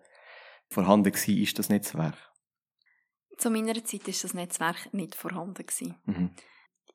vorhanden 0.69 1.13
war, 1.13 1.35
ist 1.35 1.57
das 1.57 1.69
Netzwerk. 1.69 2.17
Zu 3.37 3.49
meiner 3.49 3.73
Zeit 3.83 4.05
war 4.05 4.13
das 4.21 4.33
Netzwerk 4.33 4.93
nicht 4.93 5.15
vorhanden. 5.15 5.65
Mhm. 6.05 6.31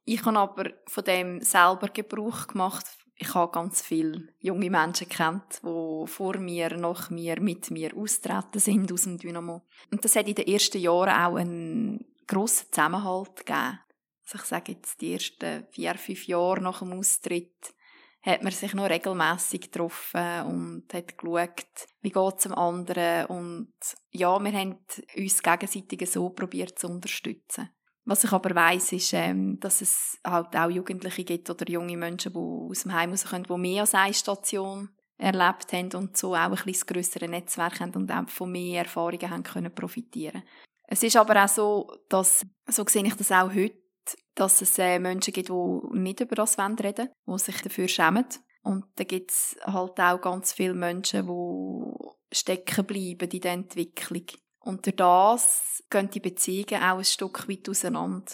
Ich 0.08 0.24
habe 0.24 0.38
aber 0.38 0.70
von 0.86 1.02
dem 1.02 1.40
selber 1.40 1.88
Gebrauch 1.88 2.46
gemacht. 2.46 2.86
Ich 3.16 3.34
habe 3.34 3.50
ganz 3.50 3.82
viele 3.82 4.28
junge 4.38 4.70
Menschen 4.70 5.08
kennt, 5.08 5.60
die 5.64 6.06
vor 6.06 6.38
mir, 6.38 6.76
nach 6.76 7.10
mir, 7.10 7.40
mit 7.40 7.72
mir 7.72 7.96
austreten 7.96 8.60
sind 8.60 8.92
aus 8.92 9.02
dem 9.02 9.18
Dynamo. 9.18 9.62
Und 9.90 10.04
das 10.04 10.14
hat 10.14 10.28
in 10.28 10.36
den 10.36 10.46
ersten 10.46 10.78
Jahren 10.78 11.08
auch 11.10 11.36
einen 11.36 12.04
grossen 12.28 12.66
Zusammenhalt 12.70 13.34
gegeben. 13.44 13.80
Also 14.24 14.36
ich 14.36 14.42
sage 14.42 14.72
jetzt, 14.72 15.00
die 15.00 15.14
ersten 15.14 15.66
vier, 15.70 15.96
fünf 15.96 16.28
Jahre 16.28 16.60
nach 16.60 16.78
dem 16.78 16.92
Austritt 16.92 17.74
hat 18.22 18.44
man 18.44 18.52
sich 18.52 18.74
noch 18.74 18.88
regelmäßig 18.88 19.60
getroffen 19.60 20.42
und 20.42 20.84
hat 20.94 21.18
geschaut, 21.18 21.66
wie 22.02 22.10
geht 22.10 22.34
es 22.36 22.42
dem 22.44 22.54
anderen. 22.54 23.26
Und 23.26 23.74
ja, 24.10 24.38
wir 24.38 24.52
haben 24.52 24.78
uns 25.16 25.42
gegenseitig 25.42 26.08
so 26.08 26.30
probiert 26.30 26.78
zu 26.78 26.88
unterstützen. 26.88 27.70
Was 28.08 28.22
ich 28.22 28.32
aber 28.32 28.54
weiss, 28.54 28.92
ist, 28.92 29.12
ähm, 29.14 29.58
dass 29.58 29.80
es 29.80 30.18
halt 30.24 30.54
auch 30.56 30.70
Jugendliche 30.70 31.24
gibt 31.24 31.50
oder 31.50 31.68
junge 31.68 31.96
Menschen, 31.96 32.32
die 32.32 32.38
aus 32.38 32.84
dem 32.84 32.92
Heim 32.92 33.10
rauskommen, 33.10 33.46
die 33.48 33.58
mehr 33.58 33.80
als 33.80 33.94
eine 33.94 34.14
Station 34.14 34.90
erlebt 35.18 35.72
haben 35.72 35.92
und 35.94 36.16
so 36.16 36.34
auch 36.34 36.38
ein 36.38 36.64
bisschen 36.64 36.86
grösseres 36.86 37.28
Netzwerk 37.28 37.80
haben 37.80 37.94
und 37.94 38.12
auch 38.12 38.28
von 38.28 38.52
mehr 38.52 38.82
Erfahrungen 38.82 39.28
haben 39.28 39.42
können 39.42 39.74
profitieren. 39.74 40.44
Es 40.86 41.02
ist 41.02 41.16
aber 41.16 41.44
auch 41.44 41.48
so, 41.48 41.92
dass, 42.08 42.46
so 42.68 42.84
sehe 42.86 43.04
ich 43.04 43.14
das 43.14 43.32
auch 43.32 43.52
heute, 43.52 43.76
dass 44.36 44.62
es 44.62 44.78
äh, 44.78 45.00
Menschen 45.00 45.32
gibt, 45.32 45.48
die 45.48 45.98
nicht 45.98 46.20
über 46.20 46.36
das 46.36 46.58
reden 46.58 47.08
die 47.26 47.38
sich 47.38 47.60
dafür 47.60 47.88
schämen. 47.88 48.26
Und 48.62 48.84
da 48.96 49.04
gibt 49.04 49.32
es 49.32 49.56
halt 49.64 49.98
auch 49.98 50.20
ganz 50.20 50.52
viele 50.52 50.74
Menschen, 50.74 51.26
die 51.26 52.36
stecken 52.36 52.84
bleiben 52.84 53.30
in 53.30 53.40
der 53.40 53.52
Entwicklung. 53.52 54.26
Und 54.66 54.84
durch 54.84 54.96
das 54.96 55.84
gehen 55.90 56.10
die 56.10 56.18
Beziehungen 56.18 56.82
auch 56.82 56.98
ein 56.98 57.04
Stück 57.04 57.48
weit 57.48 57.68
auseinander. 57.68 58.32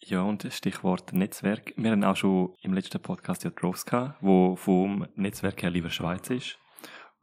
Ja, 0.00 0.22
und 0.22 0.42
das 0.42 0.56
Stichwort 0.56 1.12
Netzwerk. 1.12 1.74
Wir 1.76 1.90
haben 1.90 2.02
auch 2.02 2.16
schon 2.16 2.54
im 2.62 2.72
letzten 2.72 3.00
Podcast 3.02 3.44
ja 3.44 3.50
gehabt, 3.50 4.16
wo 4.22 4.56
vom 4.56 5.06
Netzwerk 5.16 5.62
her 5.62 5.68
lieber 5.68 5.90
Schweiz 5.90 6.30
ist. 6.30 6.56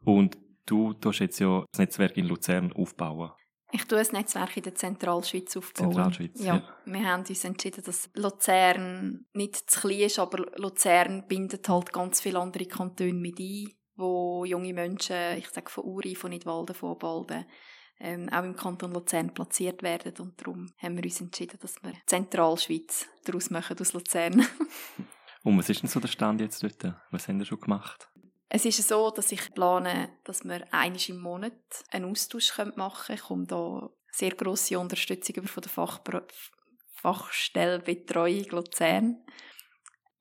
Und 0.04 0.38
du 0.66 0.92
tust 0.92 1.18
jetzt 1.18 1.40
ja 1.40 1.64
das 1.72 1.80
Netzwerk 1.80 2.16
in 2.16 2.26
Luzern 2.26 2.72
aufbauen. 2.72 3.32
Ich 3.72 3.86
tue 3.86 3.98
ein 3.98 4.06
Netzwerk 4.12 4.56
in 4.56 4.62
der 4.62 4.76
Zentralschweiz 4.76 5.56
aufbauen. 5.56 5.90
Zentralschweiz, 5.90 6.40
ja. 6.40 6.54
ja. 6.54 6.76
Wir 6.84 7.10
haben 7.10 7.24
uns 7.26 7.44
entschieden, 7.44 7.82
dass 7.82 8.08
Luzern 8.14 9.26
nicht 9.32 9.68
zu 9.68 9.80
klein 9.80 10.00
ist, 10.02 10.20
aber 10.20 10.46
Luzern 10.58 11.26
bindet 11.26 11.68
halt 11.68 11.92
ganz 11.92 12.20
viele 12.20 12.38
andere 12.38 12.66
Kantone 12.66 13.14
mit 13.14 13.40
ein, 13.40 13.72
wo 13.96 14.44
junge 14.44 14.74
Menschen, 14.74 15.38
ich 15.38 15.48
sage 15.48 15.70
von 15.70 15.82
Uri, 15.82 16.14
von 16.14 16.30
Nidwalden, 16.30 16.76
von 16.76 16.96
Balben, 16.96 17.46
ähm, 18.00 18.28
auch 18.30 18.44
im 18.44 18.56
Kanton 18.56 18.92
Luzern 18.92 19.32
platziert 19.32 19.82
werden. 19.82 20.14
Und 20.18 20.40
darum 20.40 20.72
haben 20.78 20.96
wir 20.96 21.04
uns 21.04 21.20
entschieden, 21.20 21.58
dass 21.60 21.82
wir 21.82 21.94
Zentralschweiz 22.06 23.06
daraus 23.24 23.50
machen 23.50 23.78
aus 23.78 23.92
Luzern. 23.92 24.46
Und 25.42 25.58
was 25.58 25.68
ist 25.68 25.82
denn 25.82 25.90
so 25.90 26.00
der 26.00 26.08
Stand 26.08 26.40
jetzt 26.40 26.62
dort? 26.62 26.94
Was 27.10 27.28
haben 27.28 27.38
wir 27.38 27.44
schon 27.44 27.60
gemacht? 27.60 28.08
Es 28.48 28.64
ist 28.64 28.88
so, 28.88 29.10
dass 29.10 29.30
ich 29.30 29.52
plane, 29.52 30.10
dass 30.24 30.44
wir 30.44 30.64
einmal 30.72 31.00
im 31.08 31.18
Monat 31.18 31.52
einen 31.90 32.10
Austausch 32.10 32.56
machen 32.76 33.06
können. 33.06 33.18
Ich 33.18 33.24
komme 33.24 33.46
da 33.46 33.90
sehr 34.10 34.30
grosse 34.30 34.78
Unterstützung 34.78 35.36
über 35.36 35.48
von 35.48 35.62
der 35.62 35.70
Fachpro 35.70 36.20
Fachstellbetreuung 36.94 38.44
Luzern, 38.50 39.22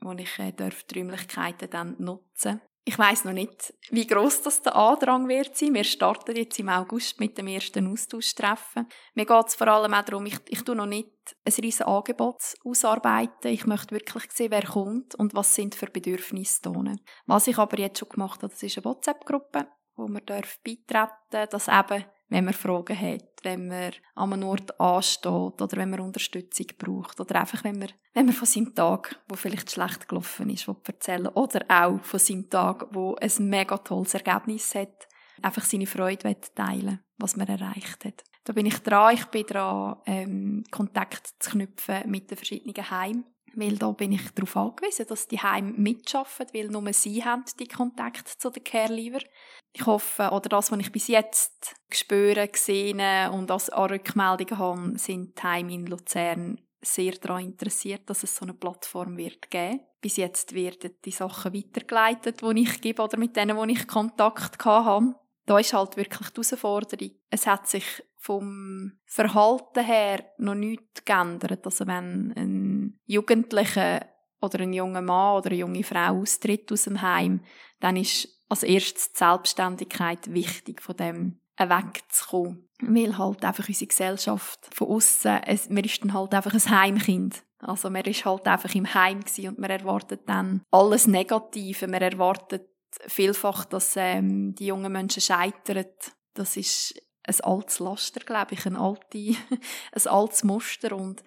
wo 0.01 0.11
ich 0.11 0.37
äh, 0.39 0.51
die 0.51 0.99
Räumlichkeiten 0.99 1.69
dann 1.69 1.95
nutzen 1.99 2.59
ich 2.85 2.99
weiß 2.99 3.23
noch 3.25 3.33
nicht, 3.33 3.73
wie 3.91 4.05
groß 4.05 4.41
das 4.41 4.61
der 4.61 4.75
Andrang 4.75 5.29
wird 5.29 5.55
sein. 5.55 5.73
Wir 5.73 5.85
starten 5.85 6.35
jetzt 6.35 6.59
im 6.59 6.67
August 6.67 7.19
mit 7.19 7.37
dem 7.37 7.47
ersten 7.47 7.89
Austauschtreffen. 7.91 8.87
Mir 9.13 9.25
geht 9.25 9.47
es 9.47 9.55
vor 9.55 9.67
allem 9.67 9.93
auch 9.93 10.03
darum, 10.03 10.25
ich, 10.25 10.37
ich 10.49 10.63
tue 10.63 10.75
noch 10.75 10.85
nicht 10.85 11.09
ein 11.45 11.53
riesen 11.61 11.85
Angebot 11.85 12.41
ausarbeiten. 12.65 13.51
Ich 13.51 13.65
möchte 13.65 13.95
wirklich 13.95 14.29
sehen, 14.31 14.51
wer 14.51 14.65
kommt 14.65 15.15
und 15.15 15.33
was 15.33 15.55
sind 15.55 15.75
für 15.75 15.85
Bedürfnisse 15.85 16.61
da. 16.63 16.73
Was 17.25 17.47
ich 17.47 17.57
aber 17.57 17.79
jetzt 17.79 17.99
schon 17.99 18.09
gemacht 18.09 18.43
habe, 18.43 18.51
das 18.51 18.61
ist 18.61 18.77
eine 18.77 18.85
WhatsApp-Gruppe, 18.85 19.67
wo 19.95 20.07
man 20.07 20.25
beitreten 20.25 20.83
darf, 20.87 21.11
dass 21.29 21.69
eben 21.69 22.03
wenn 22.33 22.45
man 22.45 22.53
Fragen 22.53 22.99
hat, 22.99 23.23
wenn 23.43 23.67
man 23.67 23.93
an 24.15 24.33
einem 24.33 24.43
Ort 24.43 24.79
ansteht 24.79 25.25
oder 25.61 25.77
wenn 25.77 25.91
man 25.91 25.99
Unterstützung 25.99 26.67
braucht 26.77 27.19
oder 27.19 27.39
einfach, 27.39 27.63
wenn 27.63 27.77
man, 27.77 27.89
wenn 28.13 28.25
man 28.25 28.35
von 28.35 28.47
seinem 28.47 28.73
Tag, 28.73 29.19
wo 29.27 29.35
vielleicht 29.35 29.71
schlecht 29.71 30.07
gelaufen 30.07 30.49
ist, 30.49 30.67
erzählen 30.67 31.27
oder 31.27 31.63
auch 31.69 32.03
von 32.03 32.19
seinem 32.19 32.49
Tag, 32.49 32.87
wo 32.91 33.15
ein 33.15 33.49
mega 33.49 33.77
tolles 33.77 34.13
Ergebnis 34.15 34.73
hat, 34.75 35.07
einfach 35.41 35.63
seine 35.63 35.87
Freude 35.87 36.35
teilen 36.55 36.99
was 37.17 37.37
man 37.37 37.47
erreicht 37.47 38.03
hat. 38.03 38.23
Da 38.43 38.51
bin 38.51 38.65
ich 38.65 38.79
dran. 38.79 39.13
Ich 39.13 39.25
bin 39.27 39.45
dran, 39.45 39.97
ähm, 40.05 40.63
Kontakt 40.71 41.31
zu 41.39 41.51
knüpfen 41.51 42.09
mit 42.09 42.29
den 42.29 42.37
verschiedenen 42.37 42.89
Heimen 42.89 43.25
weil 43.55 43.77
da 43.77 43.91
bin 43.91 44.11
ich 44.11 44.31
darauf 44.31 44.57
angewiesen, 44.57 45.05
dass 45.07 45.27
die 45.27 45.39
Heim 45.39 45.75
mitschaffen, 45.77 46.47
weil 46.53 46.69
nur 46.69 46.91
sie 46.93 47.23
haben 47.23 47.45
die 47.59 47.67
Kontakt 47.67 48.27
zu 48.27 48.49
den 48.49 48.63
Care-Leaver. 48.63 49.21
Ich 49.75 49.85
hoffe, 49.85 50.29
oder 50.29 50.49
das, 50.49 50.71
was 50.71 50.79
ich 50.79 50.91
bis 50.91 51.07
jetzt 51.07 51.75
gespürt, 51.89 52.53
gesehen 52.53 53.01
und 53.31 53.49
als 53.49 53.71
Rückmeldungen 53.71 54.57
habe, 54.57 54.99
sind 54.99 55.37
die 55.37 55.43
Heime 55.43 55.73
in 55.73 55.87
Luzern 55.87 56.59
sehr 56.81 57.13
daran 57.13 57.45
interessiert, 57.45 58.09
dass 58.09 58.23
es 58.23 58.35
so 58.35 58.45
eine 58.45 58.53
Plattform 58.53 59.17
wird 59.17 59.49
geben. 59.49 59.79
Bis 60.01 60.17
jetzt 60.17 60.53
werden 60.53 60.91
die 61.03 61.11
Sachen 61.11 61.53
weitergeleitet, 61.53 62.41
die 62.41 62.61
ich 62.61 62.81
gebe 62.81 63.01
oder 63.01 63.17
mit 63.17 63.35
denen, 63.35 63.57
wo 63.57 63.63
ich 63.63 63.87
Kontakt 63.87 64.63
habe. 64.65 65.15
Da 65.45 65.57
ist 65.59 65.73
halt 65.73 65.97
wirklich 65.97 66.29
die 66.29 66.41
Herausforderung. 66.41 67.11
Es 67.29 67.47
hat 67.47 67.67
sich 67.67 67.85
vom 68.17 68.93
Verhalten 69.05 69.83
her 69.83 70.25
noch 70.37 70.55
nichts 70.55 71.03
geändert. 71.03 71.65
Also 71.65 71.87
wenn 71.87 72.33
ein 72.35 72.99
Jugendlicher 73.05 74.05
oder 74.41 74.59
ein 74.59 74.73
junger 74.73 75.01
Mann 75.01 75.37
oder 75.37 75.49
eine 75.49 75.59
junge 75.59 75.83
Frau 75.83 76.19
austritt 76.19 76.71
aus 76.71 76.83
dem 76.83 77.01
Heim, 77.01 77.41
dann 77.79 77.97
ist 77.97 78.27
als 78.53 78.63
erstes 78.63 79.11
die 79.13 79.17
Selbstständigkeit 79.17 80.31
wichtig, 80.33 80.81
von 80.81 80.95
dem 80.95 81.39
wegzukommen. 81.57 82.69
Weil 82.81 83.17
halt 83.17 83.45
einfach 83.45 83.67
unsere 83.67 83.87
Gesellschaft 83.87 84.69
von 84.73 84.89
außen, 84.89 85.41
man 85.69 85.83
ist 85.83 86.03
dann 86.03 86.13
halt 86.13 86.33
einfach 86.33 86.53
ein 86.53 86.69
Heimkind. 86.69 87.43
Also 87.59 87.89
man 87.89 88.03
ist 88.03 88.25
halt 88.25 88.45
einfach 88.47 88.75
im 88.75 88.93
Heim 88.93 89.21
und 89.37 89.59
man 89.59 89.69
erwartet 89.69 90.21
dann 90.25 90.61
alles 90.71 91.07
Negative. 91.07 91.87
Man 91.87 92.01
erwartet 92.01 92.67
vielfach, 93.07 93.65
dass 93.65 93.95
ähm, 93.95 94.53
die 94.55 94.67
jungen 94.67 94.91
Menschen 94.91 95.21
scheitern. 95.21 95.85
Das 96.33 96.57
ist 96.57 97.01
ein 97.23 97.39
altes 97.41 97.79
Laster, 97.79 98.19
glaube 98.19 98.53
ich, 98.53 98.65
ein, 98.65 98.75
alte, 98.75 99.17
ein 99.93 100.07
altes 100.07 100.43
Muster 100.43 100.95
und 100.95 101.23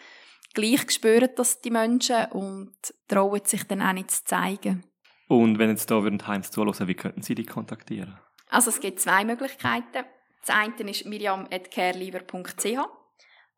gleich 0.53 0.91
spüren 0.91 1.31
das 1.35 1.63
die 1.63 1.71
Menschen 1.71 2.27
und 2.33 2.77
trauen 3.09 3.41
sich 3.45 3.65
dann 3.65 3.83
auch 3.83 3.95
nicht 3.95 4.11
zu 4.11 4.25
zeigen. 4.25 4.85
Und 5.29 5.59
wenn 5.59 5.71
jetzt 5.71 5.91
da 5.91 6.03
würden 6.03 6.25
Heims 6.27 6.51
zuhören, 6.51 6.89
wie 6.89 6.95
könnten 6.95 7.23
Sie 7.23 7.35
die 7.35 7.47
kontaktieren? 7.47 8.19
Also 8.49 8.71
es 8.71 8.81
gibt 8.81 9.01
zwei 9.01 9.25
Möglichkeiten. 9.25 10.05
Das 10.45 10.55
eine 10.55 10.91
ist 10.91 11.05
miriam.careliver.ch 11.07 12.79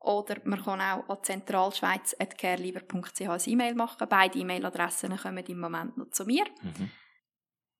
oder 0.01 0.37
man 0.45 0.63
kann 0.63 0.81
auch 0.81 1.09
an 1.09 1.19
zentralschweiz.careliver.ch 1.23 3.21
ein 3.21 3.41
E-Mail 3.47 3.75
machen. 3.75 4.07
Beide 4.09 4.39
E-Mail-Adressen 4.39 5.17
kommen 5.17 5.45
im 5.45 5.61
Moment 5.61 5.99
noch 5.99 6.11
zu 6.11 6.25
mir. 6.25 6.45
Mhm. 6.63 6.91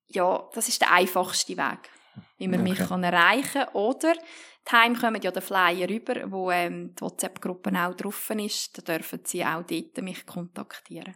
Ja, 0.07 0.47
das 0.53 0.67
ist 0.67 0.81
der 0.81 0.91
einfachste 0.91 1.57
Weg 1.57 1.89
wie 2.37 2.47
man 2.47 2.61
okay. 2.61 2.69
mich 2.69 2.79
kann 2.79 3.03
erreichen 3.03 3.65
kann. 3.65 3.73
Oder 3.73 4.13
die 4.13 4.71
Heim 4.71 4.95
kommen 4.95 5.21
ja 5.21 5.31
den 5.31 5.41
Flyer 5.41 5.89
rüber, 5.89 6.31
wo 6.31 6.51
ähm, 6.51 6.95
die 6.95 7.01
WhatsApp-Gruppe 7.01 7.71
auch 7.71 7.95
drauf 7.95 8.29
ist. 8.31 8.77
Da 8.77 8.93
dürfen 8.93 9.21
Sie 9.23 9.43
auch 9.43 9.63
dort 9.63 10.01
mich 10.01 10.25
kontaktieren. 10.25 11.15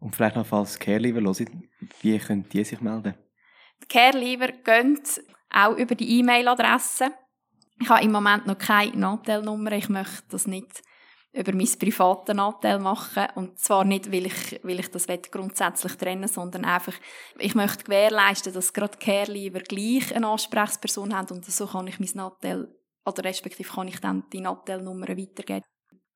Und 0.00 0.16
vielleicht 0.16 0.36
noch, 0.36 0.46
falls 0.46 0.78
Care-Lieber 0.78 1.20
hören, 1.20 1.68
wie 2.00 2.18
können 2.18 2.48
die 2.48 2.64
sich 2.64 2.80
melden? 2.80 3.14
Die 3.82 3.86
Care-Lieber 3.86 4.48
gehen 4.48 5.00
auch 5.50 5.76
über 5.76 5.94
die 5.94 6.18
E-Mail-Adresse. 6.18 7.12
Ich 7.80 7.88
habe 7.88 8.04
im 8.04 8.12
Moment 8.12 8.46
noch 8.46 8.58
keine 8.58 8.96
Nachteilnummer. 8.96 9.72
Ich 9.72 9.88
möchte 9.88 10.24
das 10.30 10.46
nicht 10.46 10.82
über 11.32 11.54
mein 11.54 11.68
privaten 11.78 12.40
Anteil 12.40 12.78
machen. 12.78 13.28
Und 13.34 13.58
zwar 13.58 13.84
nicht, 13.84 14.10
weil 14.10 14.26
ich, 14.26 14.60
weil 14.62 14.80
ich 14.80 14.90
das 14.90 15.06
grundsätzlich 15.30 15.94
trennen 15.96 16.28
sondern 16.28 16.64
einfach, 16.64 16.94
ich 17.38 17.54
möchte 17.54 17.84
gewährleisten, 17.84 18.52
dass 18.52 18.72
gerade 18.72 18.98
Care-Lieber 18.98 19.60
gleich 19.60 20.14
eine 20.14 20.28
Ansprechperson 20.28 21.14
haben 21.14 21.36
und 21.36 21.44
so 21.44 21.66
kann 21.66 21.86
ich 21.86 22.00
mein 22.00 22.10
Nattel, 22.14 22.74
oder 23.04 23.24
respektive 23.24 23.72
kann 23.72 23.88
ich 23.88 24.00
dann 24.00 24.24
die 24.32 24.40
Nattelnummern 24.40 25.16
weitergeben. 25.16 25.64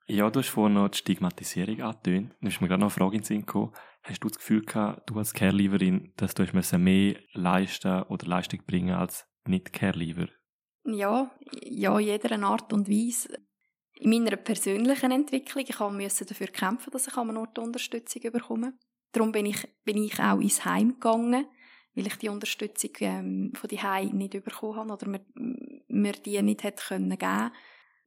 Ja, 0.07 0.31
du 0.31 0.41
hast 0.41 0.51
vorhin 0.51 0.75
noch 0.75 0.89
die 0.89 0.99
Stigmatisierung 0.99 1.81
angetönt. 1.81 2.35
Da 2.41 2.49
ist 2.49 2.61
mir 2.61 2.69
gerade 2.69 2.81
noch 2.81 2.89
eine 2.89 2.91
Frage 2.91 3.17
in 3.17 3.23
den 3.23 3.27
Sinn 3.27 3.41
gekommen. 3.41 3.73
Hast 4.03 4.23
du 4.23 4.29
das 4.29 4.37
Gefühl 4.37 4.63
gehabt, 4.63 5.09
du 5.09 5.17
als 5.17 5.33
Care-Leaverin, 5.33 6.13
dass 6.17 6.35
du 6.35 6.45
mehr 6.79 7.17
leisten 7.33 8.03
oder 8.05 8.27
Leistung 8.27 8.61
bringen 8.67 8.95
als 8.95 9.27
nicht 9.47 9.73
Care-Leaver? 9.73 10.29
Ja, 10.85 11.31
ja, 11.63 11.99
jeder 11.99 12.43
Art 12.43 12.73
und 12.75 12.89
Weise. 12.89 13.39
In 13.95 14.11
meiner 14.11 14.37
persönlichen 14.37 15.11
Entwicklung, 15.11 15.65
ich 15.67 15.81
musste 15.81 16.27
dafür 16.27 16.49
kämpfen, 16.49 16.91
dass 16.91 17.07
ich 17.07 17.17
an 17.17 17.31
einem 17.31 17.39
Ort 17.39 17.59
Unterstützung 17.59 18.21
bekomme. 18.31 18.75
Darum 19.13 19.33
bin 19.33 19.47
ich, 19.47 19.67
bin 19.85 20.03
ich 20.03 20.19
auch 20.21 20.41
ins 20.41 20.67
Heim 20.67 20.95
gegangen, 20.95 21.47
weil 21.95 22.07
ich 22.07 22.17
die 22.17 22.29
Unterstützung 22.29 22.91
ähm, 23.01 23.53
von 23.55 23.69
die 23.69 23.81
Heim 23.81 24.19
nicht 24.19 24.33
bekommen 24.33 24.77
habe 24.77 24.93
oder 24.93 25.09
mir, 25.09 25.25
mir 25.89 26.13
die 26.13 26.43
nicht 26.43 26.65
hätte 26.65 26.85
können 26.89 27.17
geben. 27.17 27.53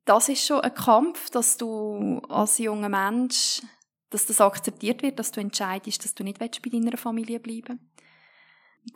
Das 0.08 0.30
ist 0.30 0.46
schon 0.46 0.62
ein 0.62 0.74
Kampf, 0.74 1.30
dass 1.30 1.58
du 1.58 2.20
als 2.30 2.58
junger 2.58 2.90
Mensch, 2.90 3.62
dass 4.10 4.26
das 4.26 4.42
akzeptiert 4.42 5.04
wird, 5.04 5.20
dass 5.20 5.32
du 5.32 5.42
entscheidest, 5.42 6.04
dass 6.04 6.16
du 6.16 6.24
nicht 6.24 6.40
bei 6.40 6.48
deiner 6.48 6.98
Familie 6.98 7.40
bleiben 7.40 7.80
willst 7.80 7.98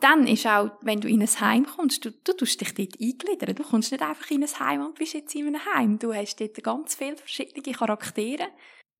dann 0.00 0.26
ist 0.26 0.46
auch, 0.46 0.70
wenn 0.80 1.00
du 1.00 1.08
in 1.08 1.22
ein 1.22 1.40
Heim 1.40 1.66
kommst, 1.66 2.04
du, 2.04 2.10
du 2.10 2.32
tust 2.32 2.60
dich 2.60 2.74
dort 2.74 3.00
eingliedern. 3.00 3.54
Du 3.54 3.62
kommst 3.62 3.92
nicht 3.92 4.02
einfach 4.02 4.30
in 4.30 4.42
ein 4.42 4.58
Heim 4.58 4.86
und 4.86 4.94
bist 4.94 5.14
jetzt 5.14 5.34
in 5.34 5.48
einem 5.48 5.64
Heim. 5.74 5.98
Du 5.98 6.14
hast 6.14 6.40
dort 6.40 6.62
ganz 6.62 6.94
viele 6.94 7.16
verschiedene 7.16 7.76
Charaktere. 7.76 8.48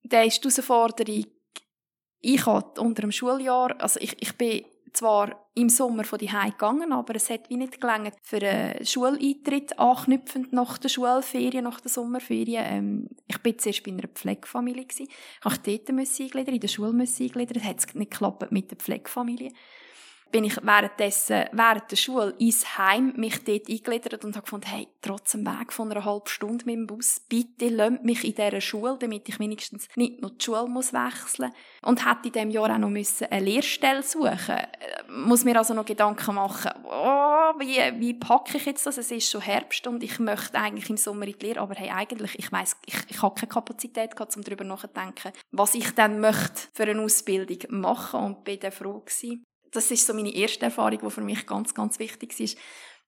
Da 0.03 0.23
ist 0.23 0.45
die 0.45 0.49
Herausforderung, 0.49 1.25
ich 2.21 2.47
habe 2.47 2.81
unter 2.81 3.03
dem 3.03 3.13
Schuljahr, 3.13 3.81
also 3.81 3.99
ich, 4.01 4.17
ich 4.21 4.37
bin 4.37 4.65
zwar 4.93 5.42
im 5.55 5.69
Sommer 5.69 6.05
von 6.05 6.19
die 6.19 6.29
gegangen, 6.29 6.93
aber 6.93 7.17
es 7.17 7.29
hat 7.29 7.51
wie 7.51 7.57
nicht 7.57 7.81
gelangt 7.81 8.15
für 8.23 8.39
einen 8.39 8.85
Schuleintritt 8.85 9.79
anknüpfend 9.79 10.53
nach 10.53 10.79
der 10.79 10.89
Schulferien, 10.89 11.65
nach 11.65 11.81
der 11.81 11.91
Sommerferien. 11.91 12.65
Ähm, 12.67 13.09
ich 13.27 13.39
bin 13.39 13.59
zuerst 13.59 13.85
bei 13.85 13.91
einer 13.91 14.09
Pflegefamilie 14.09 14.85
gewesen. 14.87 15.09
Ich 15.09 15.45
musste 15.45 15.71
dort 15.71 15.91
eingliedern, 15.91 16.55
in 16.55 16.61
der 16.61 16.69
Schule 16.69 16.89
eingliedern. 16.89 17.57
Es 17.57 17.65
hat 17.65 17.95
nicht 17.95 18.11
geklappt 18.11 18.51
mit 18.51 18.71
der 18.71 18.79
Pflegefamilie 18.79 19.53
bin 20.33 20.45
ich 20.45 20.57
währenddessen, 20.63 21.45
während 21.53 21.91
der 21.91 21.97
Schule 21.97 22.35
ins 22.39 22.79
Heim 22.79 23.13
mich 23.17 23.45
dort 23.45 23.69
eingegliedert 23.69 24.25
und 24.25 24.35
habe 24.35 24.45
gefunden, 24.45 24.67
hey, 24.67 24.89
trotz 25.03 25.33
dem 25.33 25.47
Weg 25.47 25.73
von 25.73 25.91
einer 25.91 26.05
halben 26.05 26.27
Stunde 26.27 26.65
mit 26.65 26.75
dem 26.75 26.87
Bus, 26.87 27.21
bitte 27.29 27.69
lasst 27.69 28.03
mich 28.03 28.25
in 28.25 28.35
dieser 28.35 28.61
Schule, 28.61 28.97
damit 28.99 29.29
ich 29.29 29.39
wenigstens 29.39 29.89
nicht 29.95 30.23
noch 30.23 30.31
die 30.31 30.45
Schule 30.45 30.67
muss 30.67 30.93
wechseln 30.93 31.53
Und 31.83 32.07
hätte 32.09 32.29
in 32.29 32.33
diesem 32.33 32.51
Jahr 32.51 32.73
auch 32.75 32.79
noch 32.79 32.89
müssen 32.89 33.27
eine 33.31 33.45
Lehrstelle 33.45 34.03
suchen. 34.03 34.57
Muss 35.09 35.45
mir 35.45 35.57
also 35.57 35.75
noch 35.75 35.85
Gedanken 35.85 36.35
machen, 36.35 36.73
oh, 36.85 37.53
wie, 37.59 37.79
wie 38.01 38.15
packe 38.15 38.57
ich 38.57 38.65
jetzt 38.65 38.87
das? 38.87 38.97
Es 38.97 39.11
ist 39.11 39.31
schon 39.31 39.43
Herbst 39.43 39.87
und 39.87 40.03
ich 40.03 40.19
möchte 40.19 40.59
eigentlich 40.59 40.89
im 40.89 40.97
Sommer 40.97 41.27
in 41.27 41.39
die 41.39 41.47
Lehre, 41.47 41.61
aber 41.61 41.75
hey, 41.75 41.91
eigentlich, 41.91 42.39
ich 42.39 42.51
weiss, 42.51 42.77
ich, 42.87 42.97
ich 43.09 43.21
habe 43.21 43.35
keine 43.35 43.53
Kapazität 43.53 44.17
gehabt, 44.17 44.35
um 44.37 44.43
darüber 44.43 44.65
nachzudenken, 44.65 45.33
was 45.51 45.75
ich 45.75 45.95
dann 45.95 46.21
möchte 46.21 46.69
für 46.73 46.85
eine 46.85 47.03
Ausbildung 47.03 47.59
machen. 47.81 48.21
Und 48.21 48.45
bin 48.45 48.59
dann 48.59 48.73
froh 48.73 49.01
gewesen, 49.01 49.45
das 49.73 49.91
ist 49.91 50.07
so 50.07 50.15
meine 50.15 50.35
erste 50.35 50.67
Erfahrung, 50.67 51.01
die 51.03 51.11
für 51.11 51.23
mich 51.23 51.47
ganz, 51.47 51.75
ganz 51.75 51.99
wichtig 51.99 52.39
ist, 52.39 52.59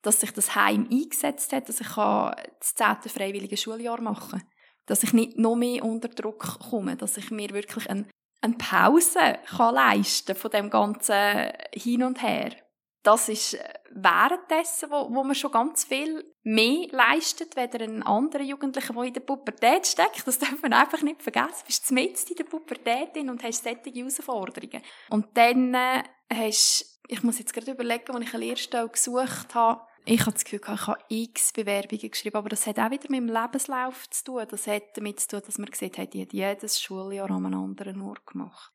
dass 0.02 0.20
sich 0.20 0.32
das 0.32 0.54
Heim 0.54 0.88
eingesetzt 0.90 1.52
hat, 1.52 1.68
dass 1.68 1.80
ich 1.80 1.88
das 1.88 2.74
zehnte 2.74 3.08
freiwillige 3.08 3.56
Schuljahr 3.56 4.00
machen 4.00 4.40
kann. 4.40 4.48
Dass 4.86 5.02
ich 5.02 5.12
nicht 5.12 5.38
noch 5.38 5.56
mehr 5.56 5.82
unter 5.82 6.08
Druck 6.08 6.58
komme, 6.70 6.96
dass 6.96 7.16
ich 7.16 7.30
mir 7.30 7.50
wirklich 7.50 7.88
eine, 7.88 8.06
eine 8.42 8.56
Pause 8.56 9.38
kann 9.46 9.74
leisten 9.74 10.34
von 10.34 10.50
dem 10.50 10.68
ganzen 10.68 11.50
Hin 11.72 12.02
und 12.02 12.22
Her. 12.22 12.54
Das 13.02 13.28
ist 13.28 13.58
währenddessen, 13.90 14.90
wo, 14.90 15.14
wo 15.14 15.24
man 15.24 15.34
schon 15.34 15.52
ganz 15.52 15.84
viel 15.84 16.24
mehr 16.42 16.88
leistet, 16.90 17.54
weder 17.54 17.84
ein 17.84 18.02
anderer 18.02 18.42
Jugendlicher, 18.42 18.94
der 18.94 19.02
in 19.04 19.12
der 19.12 19.20
Pubertät 19.20 19.86
steckt. 19.86 20.26
Das 20.26 20.38
darf 20.38 20.60
man 20.62 20.72
einfach 20.72 21.02
nicht 21.02 21.22
vergessen. 21.22 21.60
Du 21.60 21.66
bist 21.66 21.90
mitten 21.92 22.30
in 22.30 22.36
der 22.36 22.44
Pubertät 22.44 23.16
und 23.16 23.42
hast 23.42 23.64
solche 23.64 23.90
Herausforderungen. 23.94 24.82
Und 25.10 25.26
dann 25.34 25.74
äh, 25.74 26.02
hast, 26.32 27.00
ich 27.08 27.22
muss 27.22 27.38
jetzt 27.38 27.52
gerade 27.52 27.72
überlegen, 27.72 28.14
als 28.14 28.26
ich 28.26 28.34
eine 28.34 28.44
Lehrstelle 28.44 28.88
gesucht 28.88 29.54
habe, 29.54 29.82
ich 30.06 30.20
habe 30.20 30.32
das 30.32 30.44
Gefühl, 30.44 30.60
ich 30.62 30.86
habe 30.86 30.98
x 31.08 31.52
Bewerbungen 31.52 32.10
geschrieben, 32.10 32.36
aber 32.36 32.50
das 32.50 32.66
hat 32.66 32.78
auch 32.78 32.90
wieder 32.90 33.10
mit 33.10 33.20
dem 33.20 33.28
Lebenslauf 33.28 34.08
zu 34.10 34.24
tun. 34.24 34.44
Das 34.50 34.66
hat 34.66 34.96
damit 34.96 35.18
zu 35.20 35.28
tun, 35.28 35.42
dass 35.46 35.56
man 35.56 35.70
gesehen 35.70 35.92
hat, 35.96 36.12
jedes 36.12 36.82
Schuljahr 36.82 37.30
an 37.30 37.46
einem 37.46 37.58
anderen 37.58 38.02
Ort 38.02 38.26
gemacht. 38.26 38.70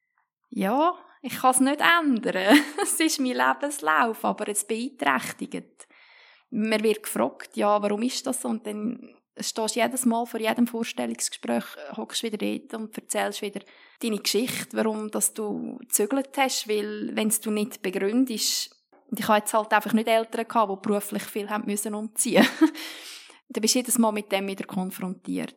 Ja, 0.49 0.95
ich 1.21 1.37
kann 1.37 1.51
es 1.51 1.59
nicht 1.59 1.81
ändern. 1.81 2.59
Es 2.81 2.99
ist 2.99 3.19
mein 3.19 3.37
Lebenslauf, 3.37 4.25
aber 4.25 4.47
es 4.47 4.65
beeinträchtigt. 4.65 5.87
Man 6.49 6.81
wird 6.81 7.03
gefragt, 7.03 7.55
ja, 7.55 7.79
warum 7.79 8.01
ist 8.01 8.25
das? 8.25 8.43
Und 8.43 8.65
dann 8.65 9.15
stehst 9.39 9.75
jedes 9.75 10.05
Mal 10.05 10.25
vor 10.25 10.39
jedem 10.39 10.67
Vorstellungsgespräch, 10.67 11.63
hockst 11.97 12.23
wieder 12.23 12.37
dort 12.37 12.73
und 12.73 12.97
erzählst 12.97 13.41
wieder 13.41 13.61
deine 14.01 14.19
Geschichte, 14.19 14.77
warum 14.77 15.09
dass 15.11 15.33
du 15.33 15.77
gezögert 15.79 16.37
hast, 16.37 16.67
weil 16.67 17.15
wenn 17.15 17.29
du 17.29 17.51
nicht 17.51 17.81
begründest, 17.81 18.75
ich 19.11 19.27
hatte 19.27 19.39
jetzt 19.39 19.53
halt 19.53 19.73
einfach 19.73 19.93
nicht 19.93 20.07
Eltern 20.07 20.47
gehabt, 20.47 20.71
die 20.71 20.87
beruflich 20.87 21.23
viel 21.23 21.49
haben 21.49 21.65
müssen 21.65 21.95
umziehen. 21.95 22.45
dann 23.49 23.61
bist 23.61 23.75
du 23.75 23.79
jedes 23.79 23.97
Mal 23.97 24.11
mit 24.11 24.31
dem 24.31 24.47
wieder 24.47 24.65
konfrontiert. 24.65 25.55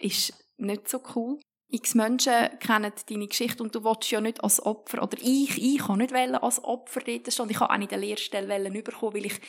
Ist 0.00 0.32
nicht 0.56 0.88
so 0.88 1.00
cool. 1.14 1.38
X 1.70 1.94
Menschen 1.94 2.58
kennen 2.60 2.92
deine 3.08 3.28
Geschichte 3.28 3.62
und 3.62 3.74
du 3.74 3.84
willst 3.84 4.10
ja 4.10 4.20
nicht 4.20 4.42
als 4.42 4.64
Opfer, 4.64 5.02
oder 5.02 5.18
ich, 5.20 5.62
ich 5.62 5.78
kann 5.78 5.98
nicht 5.98 6.14
als 6.14 6.64
Opfer 6.64 7.00
dort 7.00 7.32
stehen. 7.32 7.50
Ich 7.50 7.60
habe 7.60 7.72
auch 7.72 7.78
nicht 7.78 7.92
eine 7.92 8.04
Lehrstelle 8.04 8.70
bekommen, 8.82 9.14
weil 9.14 9.26
ich, 9.26 9.40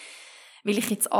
weil 0.63 0.77
ich 0.77 0.89
jetzt 0.89 1.11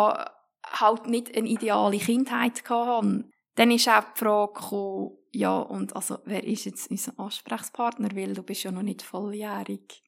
halt 0.71 1.07
nicht 1.07 1.35
eine 1.35 1.47
ideale 1.47 1.97
Kindheit 1.97 2.67
hatte. 2.69 3.29
Dann 3.55 3.71
ist 3.71 3.89
auch 3.89 4.03
die 4.13 4.19
Frage 4.19 4.53
gekommen, 4.53 5.17
ja, 5.31 5.57
und 5.59 5.95
also, 5.95 6.19
wer 6.25 6.43
ist 6.43 6.65
jetzt 6.65 6.89
unser 6.89 7.19
Ansprechpartner, 7.19 8.09
weil 8.15 8.33
du 8.33 8.41
bist 8.41 8.63
ja 8.63 8.71
noch 8.71 8.81
nicht 8.81 9.01
volljährig. 9.01 10.03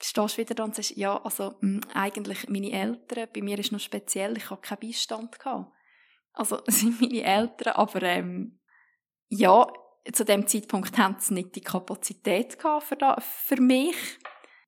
Stehst 0.00 0.36
wieder 0.36 0.54
da 0.54 0.64
und 0.64 0.74
sagst, 0.74 0.96
ja, 0.96 1.22
also, 1.22 1.54
mh, 1.60 1.60
hm, 1.60 1.80
eigentlich 1.94 2.48
meine 2.48 2.72
Eltern, 2.72 3.28
bei 3.32 3.40
mir 3.40 3.58
ist 3.58 3.70
noch 3.70 3.78
speziell, 3.78 4.36
ich 4.36 4.50
habe 4.50 4.60
keinen 4.60 4.80
Beistand 4.80 5.38
gehabt. 5.38 5.72
Also, 6.32 6.60
es 6.66 6.80
sind 6.80 7.00
meine 7.00 7.22
Eltern, 7.22 7.74
aber, 7.74 8.02
ähm, 8.02 8.58
ja, 9.28 9.66
zu 10.12 10.24
dem 10.24 10.46
Zeitpunkt 10.48 10.98
haben 10.98 11.16
sie 11.20 11.34
nicht 11.34 11.54
die 11.54 11.60
Kapazität 11.60 12.58
gehabt 12.58 12.84
für, 12.84 12.96
da, 12.96 13.16
für 13.20 13.60
mich. 13.60 13.94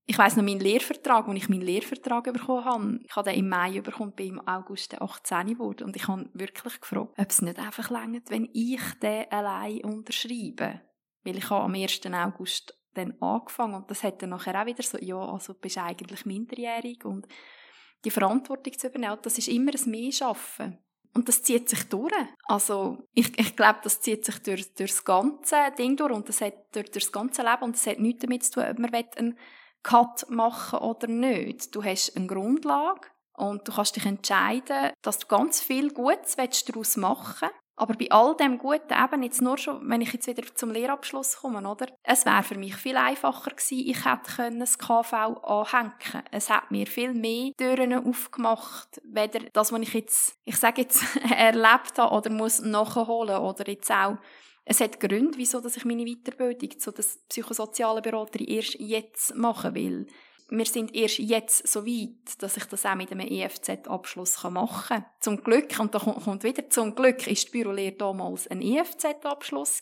Ich 0.07 0.19
weiss 0.19 0.37
noch 0.37 0.45
meinen 0.45 0.61
Lehrvertrag, 0.61 1.27
als 1.27 1.37
ich 1.37 1.49
meinen 1.49 1.63
Lehrvertrag 1.63 2.25
bekommen 2.25 2.65
habe. 2.65 3.01
Ich 3.05 3.17
habe 3.17 3.31
den 3.31 3.39
im 3.39 3.49
Mai 3.49 3.81
bekommen, 3.81 4.13
bin 4.13 4.35
im 4.35 4.47
August 4.47 5.01
18 5.01 5.47
geworden. 5.47 5.85
Und 5.85 5.97
ich 5.97 6.07
habe 6.07 6.29
wirklich 6.35 6.81
gefragt, 6.81 7.15
ob 7.17 7.31
es 7.31 7.41
nicht 7.41 7.59
einfach 7.59 7.91
längert, 7.91 8.31
wenn 8.31 8.51
ich 8.53 8.83
den 9.03 9.31
allein 9.31 9.83
unterschreibe. 9.83 10.83
Weil 11.25 11.39
ich 11.39 11.49
habe 11.49 11.65
am 11.65 11.75
1. 11.75 12.01
August 12.13 12.79
dann 12.93 13.15
angefangen 13.21 13.75
und 13.75 13.91
das 13.91 14.03
hat 14.03 14.23
dann 14.23 14.31
nachher 14.31 14.61
auch 14.61 14.67
wieder 14.67 14.83
so, 14.83 14.99
ja, 14.99 15.19
also 15.19 15.53
du 15.53 15.59
bist 15.59 15.79
eigentlich 15.79 16.25
minderjährig 16.27 17.05
und 17.05 17.27
die 18.05 18.11
Verantwortung 18.11 18.79
zu 18.79 18.89
übernehmen, 18.89 19.19
das 19.23 19.39
ist 19.39 19.49
immer 19.49 19.73
ein 19.75 19.91
Mehrschaffen. 19.91 20.79
Und 21.15 21.29
das 21.29 21.43
zieht 21.43 21.69
sich 21.69 21.85
durch. 21.85 22.13
Also, 22.47 23.09
ich, 23.15 23.39
ich 23.39 23.55
glaube, 23.55 23.79
das 23.85 24.01
zieht 24.01 24.25
sich 24.25 24.39
durch, 24.41 24.75
durch 24.75 24.91
das 24.91 25.05
ganze 25.05 25.57
Ding 25.79 25.97
durch 25.97 26.13
und 26.13 26.29
das 26.29 26.41
hat 26.41 26.55
durch, 26.75 26.91
durch 26.91 27.05
das 27.05 27.13
ganze 27.13 27.43
Leben 27.43 27.63
und 27.63 27.77
das 27.77 27.87
hat 27.87 28.01
nichts 28.01 28.23
damit 28.23 28.45
zu 28.45 28.53
tun, 28.53 28.65
ob 28.69 28.79
man 28.79 28.93
einen 28.93 29.39
Cut 29.85 30.29
machen 30.29 30.81
oder 30.81 31.07
nicht. 31.07 31.75
Du 31.75 31.85
hast 31.85 32.17
eine 32.17 32.27
Grundlage 32.27 33.09
und 33.37 33.69
du 33.69 33.73
kannst 33.73 33.95
dich 33.95 34.07
entscheiden, 34.07 34.91
dass 35.03 35.21
du 35.21 35.29
ganz 35.29 35.61
viel 35.61 35.93
Gutes 35.93 36.37
daraus 36.37 36.97
machen 36.97 37.49
willst. 37.49 37.65
Aber 37.77 37.95
bei 37.95 38.09
all 38.11 38.37
dem 38.37 38.59
Guten, 38.59 38.93
eben 38.93 39.23
jetzt 39.25 39.43
nur 39.43 39.59
schon, 39.59 39.89
wenn 39.91 40.01
ich 40.01 40.13
jetzt 40.13 40.29
wieder 40.29 40.45
zum 40.55 40.71
Lehrabschluss 40.71 41.39
komme, 41.39 41.69
oder? 41.69 41.87
Es 42.05 42.25
wäre 42.25 42.45
für 42.45 42.57
mich 42.57 42.77
viel 42.77 42.97
einfacher 42.97 43.51
gewesen, 43.51 43.89
ich 43.89 44.05
hätte 44.05 44.33
können 44.37 44.61
das 44.61 44.79
KV 44.79 45.13
anhängen 45.13 45.93
Es 46.31 46.51
hat 46.51 46.71
mir 46.71 46.87
viel 46.87 47.15
mehr 47.15 47.51
Türen 47.59 48.07
aufgemacht, 48.07 49.01
weder 49.03 49.41
das, 49.53 49.73
was 49.73 49.81
ich 49.81 49.93
jetzt, 49.93 50.39
ich 50.45 50.57
sage 50.57 50.83
jetzt, 50.83 51.03
erlebt 51.37 51.99
habe 51.99 52.15
oder 52.15 52.31
muss 52.31 52.61
nachholen 52.61 53.39
oder 53.39 53.69
jetzt 53.69 53.91
auch 53.91 54.19
es 54.65 54.81
hat 54.81 55.01
Gründe, 55.01 55.37
wieso 55.37 55.65
ich 55.65 55.85
meine 55.85 56.05
Weiterbildung 56.05 56.79
zu 56.79 56.91
der 56.91 57.05
psychosozialen 57.29 58.03
Beraterin 58.03 58.47
erst 58.47 58.79
jetzt 58.79 59.35
machen 59.35 59.75
will 59.75 60.07
wir 60.49 60.67
sind 60.67 60.95
erst 60.95 61.19
jetzt 61.19 61.67
so 61.67 61.87
weit, 61.87 62.43
dass 62.43 62.57
ich 62.57 62.65
das 62.67 62.85
auch 62.85 62.95
mit 62.95 63.11
einem 63.11 63.27
EFZ-Abschluss 63.27 64.43
machen 64.45 64.85
kann. 64.89 65.05
Zum 65.21 65.43
Glück, 65.43 65.79
und 65.79 65.95
da 65.95 65.99
kommt 65.99 66.45
wieder, 66.45 66.69
zum 66.69 66.95
Glück 66.95 67.27
ist 67.27 67.49
die 67.49 67.59
Bürolehre 67.59 67.93
damals 67.93 68.47
ein 68.49 68.61
EFZ-Abschluss. 68.61 69.81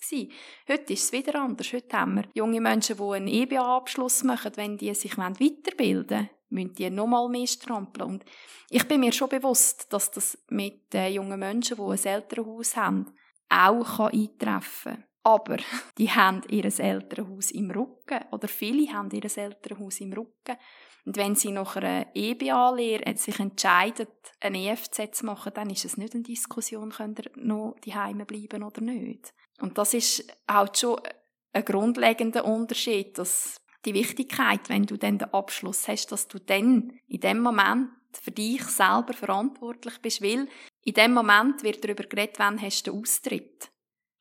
Heute 0.68 0.92
ist 0.92 1.04
es 1.04 1.12
wieder 1.12 1.40
anders. 1.40 1.72
Heute 1.72 1.96
haben 1.96 2.16
wir 2.16 2.24
junge 2.34 2.60
Menschen, 2.60 2.96
die 2.96 3.02
einen 3.02 3.28
EBA-Abschluss 3.28 4.22
machen, 4.22 4.52
wenn 4.56 4.76
die 4.76 4.94
sich 4.94 5.18
weiterbilden 5.18 6.18
wollen 6.18 6.30
müssen 6.50 6.74
die 6.74 6.90
nochmal 6.90 7.28
mehr 7.28 7.46
strampeln. 7.46 8.10
Und 8.10 8.24
ich 8.68 8.86
bin 8.86 9.00
mir 9.00 9.12
schon 9.12 9.30
bewusst, 9.30 9.90
dass 9.90 10.10
das 10.10 10.38
mit 10.48 10.92
den 10.92 11.14
jungen 11.14 11.40
Menschen, 11.40 11.78
die 11.78 11.82
ein 11.82 12.04
Elternhaus 12.04 12.76
haben, 12.76 13.14
auch 13.52 14.00
eintreffen 14.00 14.94
kann. 14.94 15.04
Aber 15.24 15.58
die 15.98 16.10
haben 16.10 16.42
ihr 16.48 16.64
Elternhaus 16.64 17.52
im 17.52 17.70
Rücken 17.70 18.20
oder 18.32 18.48
viele 18.48 18.92
haben 18.92 19.10
ihr 19.10 19.24
Elternhaus 19.24 20.00
im 20.00 20.12
Rücken. 20.12 20.56
Und 21.04 21.16
wenn 21.16 21.34
sie 21.34 21.50
nach 21.50 21.76
einer 21.76 22.06
EBA-Lehre 22.14 23.16
sich 23.16 23.38
entscheiden, 23.38 24.06
ein 24.40 24.54
EFZ 24.54 25.16
zu 25.16 25.26
machen, 25.26 25.52
dann 25.54 25.70
ist 25.70 25.84
es 25.84 25.96
nicht 25.96 26.14
eine 26.14 26.22
Diskussion, 26.22 26.90
können 26.90 27.16
ihr 27.18 27.30
noch 27.36 27.76
die 27.84 27.94
Heime 27.94 28.24
bleiben 28.24 28.62
oder 28.62 28.80
nicht. 28.80 29.32
Und 29.60 29.78
das 29.78 29.94
ist 29.94 30.26
halt 30.48 30.78
schon 30.78 31.00
ein 31.52 31.64
grundlegender 31.64 32.44
Unterschied, 32.44 33.18
dass 33.18 33.56
die 33.84 33.94
Wichtigkeit, 33.94 34.68
wenn 34.68 34.86
du 34.86 34.96
dann 34.96 35.18
den 35.18 35.32
Abschluss 35.34 35.88
hast, 35.88 36.12
dass 36.12 36.28
du 36.28 36.38
dann 36.38 36.98
in 37.08 37.20
dem 37.20 37.40
Moment 37.40 37.90
für 38.12 38.30
dich 38.30 38.62
selber 38.64 39.12
verantwortlich 39.12 40.00
bist, 40.00 40.22
weil 40.22 40.48
in 40.84 40.94
dem 40.94 41.12
Moment 41.12 41.62
wird 41.62 41.84
darüber 41.84 42.04
geredet, 42.04 42.38
wann 42.38 42.60
hast 42.60 42.86
du 42.86 42.92
den 42.92 43.00
Austritt. 43.00 43.70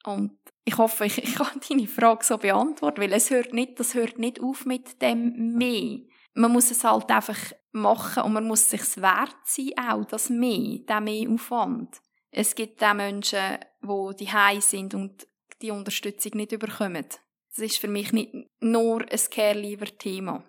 Und 0.03 0.37
ich 0.63 0.77
hoffe, 0.77 1.05
ich, 1.05 1.17
ich 1.23 1.35
kann 1.35 1.59
deine 1.67 1.87
Frage 1.87 2.23
so 2.23 2.37
beantworten, 2.37 3.01
weil 3.01 3.13
es 3.13 3.29
hört 3.29 3.53
nicht, 3.53 3.79
das 3.79 3.93
hört 3.93 4.19
nicht 4.19 4.39
auf 4.41 4.65
mit 4.65 5.01
dem 5.01 5.55
mehr. 5.57 5.99
Man 6.33 6.51
muss 6.51 6.71
es 6.71 6.83
halt 6.83 7.09
einfach 7.09 7.39
machen 7.71 8.23
und 8.23 8.33
man 8.33 8.47
muss 8.47 8.69
sich 8.69 8.97
wert 8.97 9.35
sein, 9.43 9.71
auch 9.77 10.05
das 10.05 10.29
mehr, 10.29 10.79
der 10.87 11.01
mehr 11.01 11.29
Aufwand. 11.29 12.01
Es 12.31 12.55
gibt 12.55 12.81
auch 12.83 12.93
Menschen, 12.93 13.57
die 13.81 14.25
die 14.25 14.61
sind 14.61 14.93
und 14.93 15.27
die 15.61 15.71
Unterstützung 15.71 16.31
nicht 16.35 16.53
überkommen. 16.53 17.05
Das 17.49 17.59
ist 17.59 17.77
für 17.77 17.89
mich 17.89 18.13
nicht 18.13 18.33
nur 18.61 19.01
ein 19.01 19.19
Care-Leaver-Thema. 19.29 20.43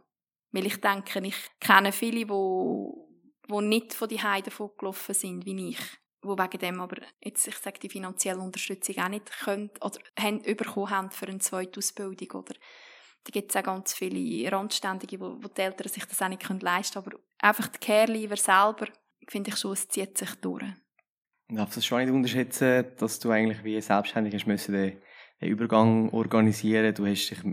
Weil 0.53 0.67
ich 0.67 0.81
denke, 0.81 1.21
ich 1.27 1.37
kenne 1.59 1.91
viele, 1.91 2.27
die, 2.27 3.53
die 3.53 3.67
nicht 3.67 3.95
von 3.95 4.09
die 4.09 4.23
Heide 4.23 4.51
davon 4.51 4.71
gelaufen 4.79 5.15
sind, 5.15 5.45
wie 5.45 5.71
ich. 5.71 5.81
Die 6.23 6.29
wegen 6.29 6.59
dem 6.59 6.81
aber, 6.81 7.03
jetzt, 7.21 7.49
ich 7.49 7.57
sage, 7.57 7.81
die 7.81 7.89
finanzielle 7.89 8.41
Unterstützung 8.41 8.99
auch 8.99 9.09
nicht 9.09 9.31
können, 9.41 9.71
oder 9.81 9.99
haben, 10.19 10.43
bekommen 10.43 10.91
haben 10.91 11.11
für 11.11 11.27
eine 11.27 11.39
zweite 11.39 11.79
Ausbildung, 11.79 12.43
oder? 12.43 12.55
Da 13.25 13.31
gibt 13.31 13.51
es 13.51 13.57
auch 13.57 13.63
ganz 13.63 13.95
viele 13.95 14.51
Randständige, 14.51 15.21
wo, 15.21 15.37
wo 15.41 15.49
die 15.49 15.61
Eltern 15.61 15.89
sich 15.89 16.05
das 16.05 16.21
auch 16.23 16.29
nicht 16.29 16.49
leisten 16.63 17.03
können. 17.03 17.15
Aber 17.15 17.23
einfach 17.39 17.69
die 17.69 17.79
Care-Leaver 17.79 18.37
selber, 18.37 18.89
finde 19.29 19.51
ich 19.51 19.57
schon, 19.57 19.73
es 19.73 19.89
zieht 19.89 20.19
sich 20.19 20.35
durch. 20.37 20.65
Ich 21.49 21.57
darf 21.57 21.75
das 21.75 21.85
schon 21.85 21.99
nicht 21.99 22.11
unterschätzen, 22.11 22.87
dass 22.99 23.21
du 23.21 23.31
eigentlich 23.31 23.63
wie 23.63 23.81
selbstständig 23.81 24.35
hast 24.35 24.47
müssen, 24.47 24.73
den 24.73 25.01
Übergang 25.41 26.09
organisieren. 26.11 26.95
Du 26.95 27.07
hast 27.07 27.29
dich 27.29 27.45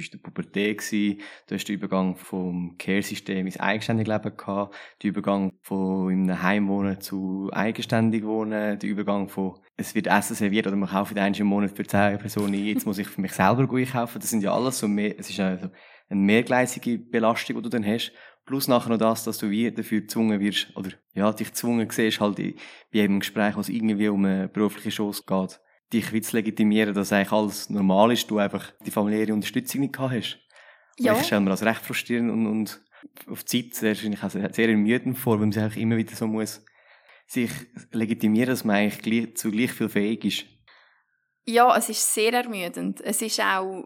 bist 0.00 0.14
in 0.14 0.20
der 0.20 0.30
Pubertät 0.30 0.78
gewesen, 0.78 1.20
du 1.46 1.54
hast 1.54 1.64
den 1.64 1.76
Übergang 1.76 2.16
vom 2.16 2.76
Care-System 2.78 3.46
ins 3.46 3.60
eigenständige 3.60 4.12
Leben 4.12 4.36
gehabt, 4.36 4.74
den 5.02 5.10
Übergang 5.10 5.52
von 5.62 6.10
in 6.10 6.30
einem 6.30 6.42
Heim 6.42 6.68
wohnen 6.68 7.00
zu 7.00 7.50
eigenständig 7.52 8.24
wohnen, 8.24 8.78
den 8.78 8.90
Übergang 8.90 9.28
von 9.28 9.58
es 9.76 9.94
wird 9.94 10.06
Essen 10.06 10.36
serviert 10.36 10.66
oder 10.66 10.76
man 10.76 10.88
kauft 10.88 11.16
einen 11.16 11.34
im 11.34 11.46
Monat 11.46 11.76
für 11.76 11.86
zehn 11.86 12.18
Personen 12.18 12.54
jetzt 12.54 12.86
muss 12.86 12.98
ich 12.98 13.08
für 13.08 13.20
mich 13.20 13.32
selber 13.32 13.62
einkaufen, 13.62 14.20
das 14.20 14.30
sind 14.30 14.42
ja 14.42 14.52
alles 14.52 14.78
so 14.78 14.88
mehr, 14.88 15.18
es 15.18 15.30
ist 15.30 15.40
also 15.40 15.70
eine 16.08 16.20
mehrgleisige 16.20 16.98
Belastung, 16.98 17.56
die 17.56 17.62
du 17.62 17.68
dann 17.68 17.86
hast, 17.86 18.12
plus 18.44 18.68
nachher 18.68 18.90
noch 18.90 18.98
das, 18.98 19.24
dass 19.24 19.38
du 19.38 19.48
wie 19.48 19.70
dafür 19.70 20.00
gezwungen 20.00 20.40
wirst, 20.40 20.76
oder 20.76 20.90
ja, 21.14 21.32
dich 21.32 21.48
gezwungen 21.48 21.88
siehst, 21.88 22.20
halt 22.20 22.36
bei 22.36 22.54
jedem 22.90 23.20
Gespräch, 23.20 23.56
was 23.56 23.68
irgendwie 23.68 24.08
um 24.08 24.24
eine 24.24 24.48
berufliche 24.48 24.90
Chance 24.90 25.22
geht, 25.26 25.60
dich 25.92 26.22
zu 26.22 26.36
legitimieren, 26.36 26.94
dass 26.94 27.12
eigentlich 27.12 27.32
alles 27.32 27.70
normal 27.70 28.12
ist, 28.12 28.30
du 28.30 28.38
einfach 28.38 28.72
die 28.86 28.90
familiäre 28.90 29.32
Unterstützung 29.32 29.80
nicht 29.82 29.94
gehabt 29.94 30.14
hast. 30.14 30.38
Ja. 30.98 31.18
Ich 31.18 31.26
stelle 31.26 31.40
mir 31.40 31.50
das 31.50 31.62
recht 31.62 31.82
frustrierend 31.82 32.30
und, 32.30 32.46
und 32.46 32.80
auf 33.28 33.44
die 33.44 33.70
Zeit 33.70 33.88
wahrscheinlich 33.88 34.22
auch 34.22 34.30
sehr 34.30 34.68
ermüdend 34.68 35.18
vor, 35.18 35.34
weil 35.34 35.46
man 35.46 35.52
sich 35.52 35.76
immer 35.76 35.96
wieder 35.96 36.14
so 36.14 36.26
muss 36.26 36.62
sich 37.30 37.50
legitimieren, 37.92 38.50
dass 38.50 38.64
man 38.64 38.76
eigentlich 38.76 39.02
gleich, 39.02 39.36
zu 39.36 39.50
gleich 39.52 39.72
viel 39.72 39.88
fähig 39.88 40.24
ist. 40.24 40.44
Ja, 41.44 41.76
es 41.76 41.88
ist 41.88 42.12
sehr 42.12 42.32
ermüdend. 42.32 43.00
Es 43.00 43.22
ist 43.22 43.40
auch 43.40 43.84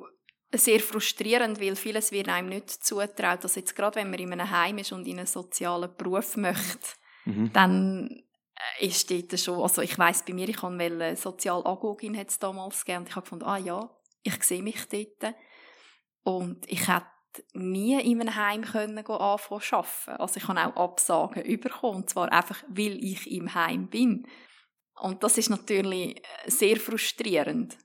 sehr 0.55 0.81
frustrierend, 0.81 1.61
weil 1.61 1.77
vieles 1.77 2.11
wird 2.11 2.29
einem 2.29 2.49
nicht 2.49 2.71
zutraut. 2.71 3.43
Also 3.43 3.61
jetzt 3.61 3.77
gerade, 3.77 3.97
wenn 3.97 4.11
man 4.11 4.19
in 4.19 4.33
einem 4.33 4.51
Heim 4.51 4.79
ist 4.79 4.93
und 4.93 5.07
in 5.07 5.19
einen 5.19 5.27
sozialen 5.27 5.91
Beruf 5.97 6.37
möchte, 6.37 6.89
mhm. 7.27 7.53
dann 7.53 8.24
ist 8.81 9.11
dort 9.11 9.39
schon, 9.39 9.61
also 9.61 9.83
ich 9.83 9.99
weiss 9.99 10.25
bei 10.25 10.33
mir, 10.33 10.49
ich 10.49 10.63
eine 10.63 11.17
Sozialagogin 11.17 12.17
hat 12.17 12.29
es 12.29 12.39
damals 12.39 12.85
gegeben 12.85 13.03
und 13.03 13.09
ich 13.09 13.17
habe 13.17 13.25
gefunden, 13.25 13.45
ah 13.45 13.59
ja, 13.59 13.91
ich 14.23 14.43
sehe 14.43 14.63
mich 14.63 14.87
dort. 14.89 15.35
Und 16.23 16.71
ich 16.71 16.89
hätte 16.89 17.07
nie 17.53 18.01
in 18.01 18.21
einem 18.21 18.35
Heim 18.35 18.63
können 18.63 18.99
anfangen 18.99 19.61
zu 19.61 19.77
arbeiten. 19.77 20.23
Also 20.23 20.37
ich 20.39 20.49
habe 20.49 20.61
auch 20.61 20.91
Absagen 20.91 21.61
bekommen, 21.61 21.97
und 21.97 22.11
zwar 22.11 22.33
einfach, 22.33 22.63
weil 22.69 23.03
ich 23.05 23.31
im 23.31 23.55
Heim 23.55 23.89
bin. 23.89 24.27
Und 25.01 25.23
das 25.23 25.39
ist 25.39 25.51
natürlich 25.51 26.17
äh, 26.19 26.51
sehr 26.51 26.77
frustrierend. 26.77 27.77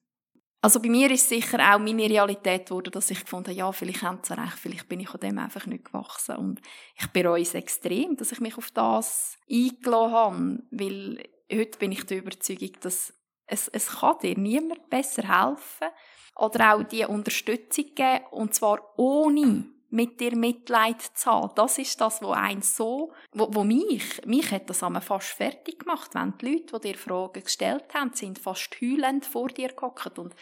Also 0.61 0.81
bei 0.81 0.89
mir 0.89 1.09
ist 1.11 1.29
sicher 1.29 1.57
auch 1.59 1.79
meine 1.79 2.09
Realität 2.09 2.65
geworden, 2.65 2.91
dass 2.91 3.11
ich 3.11 3.21
gefunden 3.21 3.47
habe, 3.47 3.57
ja, 3.57 3.71
vielleicht 3.71 4.01
haben 4.01 4.19
sie 4.23 4.37
recht, 4.37 4.59
vielleicht 4.59 4.89
bin 4.89 4.99
ich 4.99 5.13
an 5.13 5.19
dem 5.21 5.39
einfach 5.39 5.65
nicht 5.65 5.85
gewachsen. 5.85 6.35
Und 6.35 6.61
ich 6.99 7.07
bereue 7.07 7.41
es 7.41 7.53
extrem, 7.53 8.17
dass 8.17 8.33
ich 8.33 8.41
mich 8.41 8.57
auf 8.57 8.69
das 8.71 9.37
eingeladen 9.49 10.11
habe, 10.11 10.63
weil 10.71 11.23
heute 11.51 11.79
bin 11.79 11.93
ich 11.93 12.05
der 12.05 12.17
Überzeugung, 12.17 12.71
dass 12.81 13.13
es, 13.47 13.69
es 13.69 13.87
kann 13.87 14.19
dir 14.21 14.37
niemand 14.37 14.89
besser 14.89 15.23
helfen 15.23 15.87
oder 16.35 16.73
auch 16.73 16.83
die 16.83 17.05
Unterstützung 17.05 17.85
geben, 17.95 18.25
und 18.31 18.53
zwar 18.53 18.81
ohne 18.97 19.65
mit 19.91 20.19
dir 20.19 20.35
Mitleid 20.35 21.01
zu 21.01 21.31
haben. 21.31 21.51
Das 21.55 21.77
ist 21.77 21.99
das, 21.99 22.21
was 22.21 22.37
eins 22.37 22.75
so, 22.75 23.11
wo, 23.31 23.47
wo 23.51 23.63
mich, 23.63 24.25
mich 24.25 24.51
hat 24.51 24.69
das 24.69 24.83
einmal 24.83 25.01
fast 25.01 25.29
fertig 25.29 25.79
gemacht, 25.79 26.11
wenn 26.13 26.37
die 26.37 26.51
Leute, 26.53 26.79
die 26.79 26.91
dir 26.91 26.97
Fragen 26.97 27.43
gestellt 27.43 27.93
haben, 27.93 28.13
sind 28.13 28.39
fast 28.39 28.75
heulend 28.81 29.25
vor 29.25 29.47
dir 29.47 29.69
gehockt 29.69 30.19
und 30.19 30.35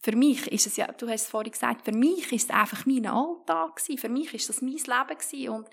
für 0.00 0.14
mich 0.14 0.46
ist 0.52 0.66
es 0.66 0.76
ja, 0.76 0.86
du 0.92 1.08
hast 1.08 1.22
es 1.22 1.28
vorhin 1.28 1.52
gesagt, 1.52 1.84
für 1.84 1.92
mich 1.92 2.30
ist 2.32 2.50
es 2.50 2.56
einfach 2.56 2.86
mein 2.86 3.06
Alltag 3.06 3.76
gewesen, 3.76 3.98
für 3.98 4.08
mich 4.08 4.32
ist 4.32 4.48
das 4.48 4.62
mein 4.62 4.74
Leben 4.74 5.18
gewesen 5.18 5.48
und 5.48 5.68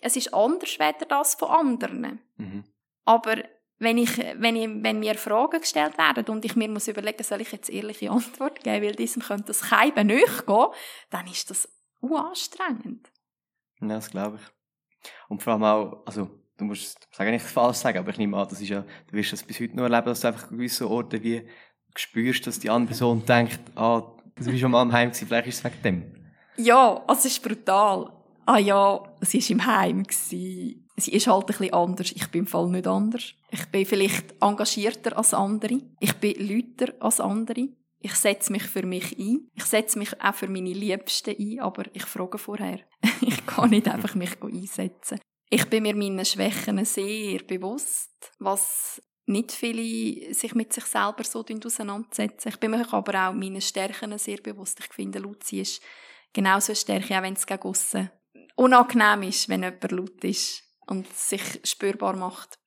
es 0.00 0.16
ist 0.16 0.34
anders 0.34 0.78
weder 0.78 1.06
das 1.08 1.34
von 1.34 1.48
anderen. 1.48 2.20
Mhm. 2.36 2.64
Aber 3.04 3.36
wenn, 3.78 3.98
ich, 3.98 4.16
wenn, 4.36 4.56
ich, 4.56 4.68
wenn 4.82 5.00
mir 5.00 5.14
Fragen 5.14 5.60
gestellt 5.60 5.96
werden 5.98 6.24
und 6.26 6.44
ich 6.44 6.54
mir 6.54 6.68
muss 6.68 6.88
überlegen, 6.88 7.22
soll 7.24 7.40
ich 7.40 7.52
jetzt 7.52 7.70
ehrliche 7.70 8.10
Antwort 8.10 8.62
geben, 8.62 8.84
weil 8.84 8.94
diesem 8.94 9.22
könnte 9.22 9.46
das 9.46 9.62
Keiben 9.62 10.06
nicht 10.06 10.46
gehen, 10.46 10.66
dann 11.10 11.26
ist 11.26 11.50
das 11.50 11.68
anstrengend. 12.10 13.10
Ja, 13.80 13.88
das 13.88 14.10
glaube 14.10 14.38
ich. 14.40 15.10
Und 15.28 15.42
vor 15.42 15.54
allem 15.54 15.64
auch, 15.64 16.06
also, 16.06 16.30
du 16.56 16.64
musst 16.64 17.08
sagen, 17.12 17.32
nicht 17.32 17.44
falsch 17.44 17.78
sagen, 17.78 17.98
aber 17.98 18.10
ich 18.10 18.18
nehme 18.18 18.36
an, 18.36 18.48
das 18.48 18.60
ist 18.60 18.68
ja, 18.68 18.82
du 19.08 19.16
wirst 19.16 19.32
das 19.32 19.42
bis 19.42 19.60
heute 19.60 19.76
noch 19.76 19.84
erleben, 19.84 20.06
dass 20.06 20.20
du 20.20 20.28
einfach 20.28 20.48
gewisse 20.48 20.88
Orte 20.88 21.22
wie 21.22 21.46
spürst, 21.96 22.46
dass 22.46 22.58
die 22.58 22.70
andere 22.70 22.88
Person 22.88 23.24
denkt, 23.24 23.60
ah, 23.74 24.00
du 24.36 24.44
bist 24.44 24.60
schon 24.60 24.70
mal 24.70 24.82
im 24.82 24.92
Heim 24.92 25.10
gewesen, 25.10 25.26
vielleicht 25.26 25.48
ist 25.48 25.58
es 25.58 25.64
wegen 25.64 25.82
dem. 25.82 26.22
Ja, 26.56 27.02
also 27.06 27.26
es 27.28 27.36
ist 27.36 27.42
brutal. 27.42 28.12
Ah 28.44 28.58
ja, 28.58 29.02
sie 29.20 29.40
war 29.40 29.50
im 29.50 29.66
Heim. 29.66 30.02
Gewesen. 30.02 30.88
Sie 30.96 31.12
ist 31.12 31.26
halt 31.26 31.44
ein 31.44 31.46
bisschen 31.46 31.72
anders. 31.72 32.12
Ich 32.12 32.28
bin 32.28 32.40
im 32.40 32.46
Fall 32.46 32.68
nicht 32.68 32.86
anders. 32.86 33.34
Ich 33.50 33.66
bin 33.66 33.86
vielleicht 33.86 34.34
engagierter 34.42 35.16
als 35.16 35.32
andere. 35.32 35.80
Ich 36.00 36.14
bin 36.14 36.34
lauter 36.38 36.92
als 37.00 37.20
andere. 37.20 37.68
Ich 38.02 38.14
setze 38.14 38.52
mich 38.52 38.64
für 38.64 38.84
mich 38.84 39.16
ein. 39.18 39.48
Ich 39.54 39.64
setze 39.64 39.98
mich 39.98 40.20
auch 40.20 40.34
für 40.34 40.48
meine 40.48 40.72
Liebsten 40.72 41.36
ein, 41.38 41.60
aber 41.60 41.84
ich 41.94 42.04
frage 42.04 42.38
vorher. 42.38 42.80
ich 43.20 43.46
kann 43.46 43.70
nicht 43.70 43.88
einfach 43.88 44.14
mich 44.14 44.42
einsetzen. 44.42 45.20
Ich 45.48 45.66
bin 45.66 45.82
mir 45.84 45.94
meinen 45.94 46.24
Schwächen 46.24 46.84
sehr 46.84 47.42
bewusst, 47.44 48.32
was 48.38 49.00
nicht 49.26 49.52
viele 49.52 50.34
sich 50.34 50.54
mit 50.54 50.72
sich 50.72 50.84
selber 50.84 51.22
so 51.24 51.44
auseinandersetzen. 51.44 52.48
Ich 52.48 52.58
bin 52.58 52.72
mir 52.72 52.92
aber 52.92 53.28
auch 53.28 53.34
meinen 53.34 53.60
Stärken 53.60 54.18
sehr 54.18 54.38
bewusst. 54.38 54.80
Ich 54.80 54.92
finde, 54.92 55.20
Luzi 55.20 55.60
ist 55.60 55.82
genauso 56.32 56.72
eine 56.72 56.76
Stärke, 56.76 57.18
auch 57.18 57.22
wenn 57.22 57.34
es 57.34 57.46
gegen 57.46 57.62
aussen 57.62 58.10
unangenehm 58.56 59.22
ist, 59.28 59.48
wenn 59.48 59.62
jemand 59.62 59.90
laut 59.92 60.24
ist 60.24 60.62
und 60.86 61.12
sich 61.12 61.60
spürbar 61.64 62.16
macht. 62.16 62.58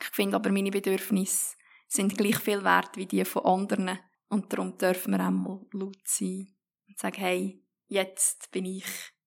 Ich 0.00 0.08
finde 0.08 0.36
aber, 0.36 0.50
meine 0.50 0.70
Bedürfnisse 0.70 1.56
sind 1.88 2.16
gleich 2.16 2.38
viel 2.38 2.64
wert 2.64 2.96
wie 2.96 3.06
die 3.06 3.24
von 3.24 3.44
anderen. 3.44 3.98
Und 4.30 4.52
darum 4.52 4.78
dürfen 4.78 5.12
wir 5.12 5.20
einmal 5.20 5.60
laut 5.72 6.06
sein 6.06 6.48
und 6.88 6.98
sagen, 6.98 7.20
hey, 7.20 7.62
jetzt 7.88 8.50
bin 8.52 8.64
ich, 8.64 8.86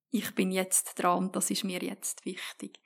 ich 0.10 0.34
bin 0.34 0.52
jetzt 0.52 0.96
dran 0.96 1.26
und 1.26 1.36
das 1.36 1.52
ist 1.52 1.64
mir 1.64 1.84
jetzt 1.84 2.26
wichtig. 2.26 2.80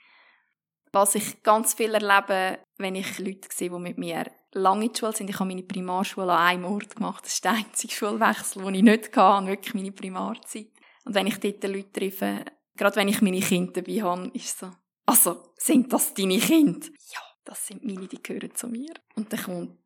Was 0.92 1.16
ich 1.16 1.44
ganz 1.44 1.76
viel 1.76 1.94
erlebe, 1.94 2.60
wenn 2.78 2.96
ich 2.96 3.20
Leute 3.20 3.48
sehe, 3.52 3.70
die 3.70 3.80
mit 3.80 3.98
mir 3.98 4.26
lange 4.54 4.86
in 4.86 4.92
der 4.92 5.00
Schule 5.00 5.16
sind. 5.16 5.30
Ich 5.30 5.40
habe 5.40 5.48
meine 5.48 5.64
Primarschule 5.64 6.32
an 6.32 6.48
einem 6.48 6.66
Ort 6.66 6.96
gemacht. 6.96 7.24
Das 7.26 7.34
ist 7.34 7.44
der 7.44 7.52
einzige 7.52 7.94
Schulwechsel, 7.94 8.64
den 8.64 8.76
ich 8.76 8.84
nicht 8.84 9.16
hatte, 9.16 9.48
wirklich 9.48 9.74
meine 9.74 9.92
Primarzeit. 9.92 10.72
Und 11.06 11.14
wenn 11.14 11.28
ich 11.28 11.40
dort 11.40 11.64
Leute 11.64 11.92
treffe, 11.92 12.46
gerade 12.76 12.96
wenn 12.96 13.08
ich 13.08 13.22
meine 13.22 13.40
Kinder 13.40 13.82
dabei 13.82 14.02
habe, 14.02 14.32
ist 14.34 14.46
es 14.46 14.60
so, 14.60 14.72
also, 15.06 15.54
sind 15.56 15.92
das 15.94 16.14
deine 16.14 16.38
Kinder? 16.38 16.88
Ja, 17.14 17.22
das 17.46 17.68
sind 17.68 17.84
meine, 17.86 18.08
die 18.08 18.22
gehören 18.22 18.54
zu 18.56 18.68
mir. 18.68 18.94
Und 19.16 19.32
dann 19.32 19.42
kommt, 19.42 19.78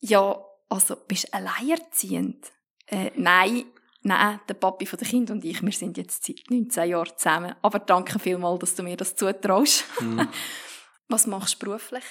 ja, 0.00 0.42
also, 0.70 0.96
bist 0.96 1.28
du 1.28 1.34
alleinerziehend? 1.34 2.50
Äh, 2.86 3.10
nein, 3.16 3.64
nein, 4.02 4.40
der 4.48 4.54
Papi 4.54 4.86
von 4.86 4.98
den 4.98 5.08
Kind 5.08 5.30
und 5.30 5.44
ich, 5.44 5.62
wir 5.62 5.72
sind 5.72 5.98
jetzt 5.98 6.24
seit 6.24 6.48
19 6.48 6.88
Jahren 6.88 7.12
zusammen. 7.16 7.54
Aber 7.60 7.80
danke 7.80 8.18
vielmals, 8.18 8.60
dass 8.60 8.74
du 8.76 8.82
mir 8.82 8.96
das 8.96 9.14
zutraust. 9.14 9.84
Mhm. 10.00 10.28
Was 11.08 11.26
machst 11.26 11.60
du 11.60 11.66
beruflich? 11.66 12.04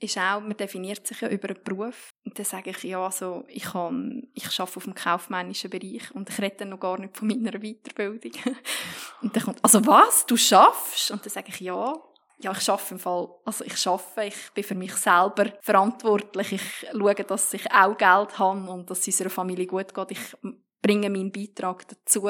Ist 0.00 0.18
auch, 0.18 0.40
man 0.40 0.56
definiert 0.56 1.06
sich 1.06 1.20
ja 1.20 1.28
über 1.28 1.48
einen 1.48 1.62
Beruf. 1.62 2.10
Und 2.24 2.38
dann 2.38 2.44
sage 2.44 2.70
ich, 2.70 2.82
ja, 2.84 3.04
also, 3.04 3.44
ich, 3.48 3.64
kann, 3.64 4.28
ich 4.34 4.44
arbeite 4.44 4.62
auf 4.62 4.84
dem 4.84 4.94
kaufmännischen 4.94 5.70
Bereich 5.70 6.14
und 6.14 6.30
ich 6.30 6.40
rede 6.40 6.66
noch 6.66 6.80
gar 6.80 6.98
nicht 6.98 7.16
von 7.16 7.28
meiner 7.28 7.58
Weiterbildung. 7.58 8.32
und 9.22 9.34
dann 9.34 9.42
kommt, 9.42 9.58
also 9.62 9.84
was, 9.86 10.26
du 10.26 10.36
schaffst? 10.36 11.10
Und 11.10 11.24
dann 11.24 11.30
sage 11.30 11.48
ich, 11.48 11.60
ja, 11.60 11.94
ja, 12.38 12.52
ich 12.52 12.60
schaffe 12.60 12.94
im 12.94 13.00
Fall, 13.00 13.28
also 13.44 13.64
ich 13.64 13.76
schaffe, 13.76 14.24
ich 14.24 14.50
bin 14.52 14.64
für 14.64 14.74
mich 14.74 14.94
selber 14.94 15.52
verantwortlich. 15.60 16.52
Ich 16.52 16.86
schaue, 16.90 17.14
dass 17.14 17.54
ich 17.54 17.70
auch 17.72 17.96
Geld 17.96 18.38
habe 18.38 18.70
und 18.70 18.90
dass 18.90 19.00
es 19.00 19.06
unserer 19.06 19.30
Familie 19.30 19.66
gut 19.66 19.94
geht. 19.94 20.10
Ich 20.10 20.36
bringe 20.82 21.10
meinen 21.10 21.32
Beitrag 21.32 21.86
dazu. 21.88 22.28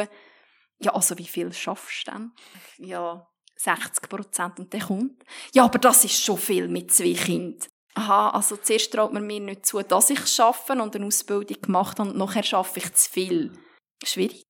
ja, 0.79 0.95
also 0.95 1.19
wie 1.19 1.27
viel 1.27 1.53
schaffst 1.53 2.07
du 2.07 2.12
denn? 2.12 2.33
Ja, 2.79 3.27
60 3.57 4.09
Prozent 4.09 4.59
und 4.59 4.73
der 4.73 4.81
kommt. 4.81 5.25
Ja, 5.53 5.64
aber 5.64 5.79
das 5.79 6.05
ist 6.05 6.23
schon 6.23 6.38
viel 6.38 6.69
mit 6.69 6.93
zwei 6.93 7.14
Kindern. 7.14 7.69
Aha, 7.95 8.31
also 8.31 8.57
zuerst 8.57 8.93
traut 8.93 9.12
man 9.12 9.27
mir 9.27 9.40
nicht 9.40 9.67
zu, 9.67 9.81
dass 9.81 10.11
ich 10.11 10.27
schaffe 10.27 10.73
und 10.73 10.97
eine 10.97 11.07
Ausbildung 11.07 11.61
gemacht 11.61 11.99
habe 11.99 12.11
und 12.11 12.19
nachher 12.19 12.43
schaffe 12.43 12.81
ich 12.81 12.93
zu 12.93 13.11
viel. 13.11 13.53
Schwierig. 14.05 14.43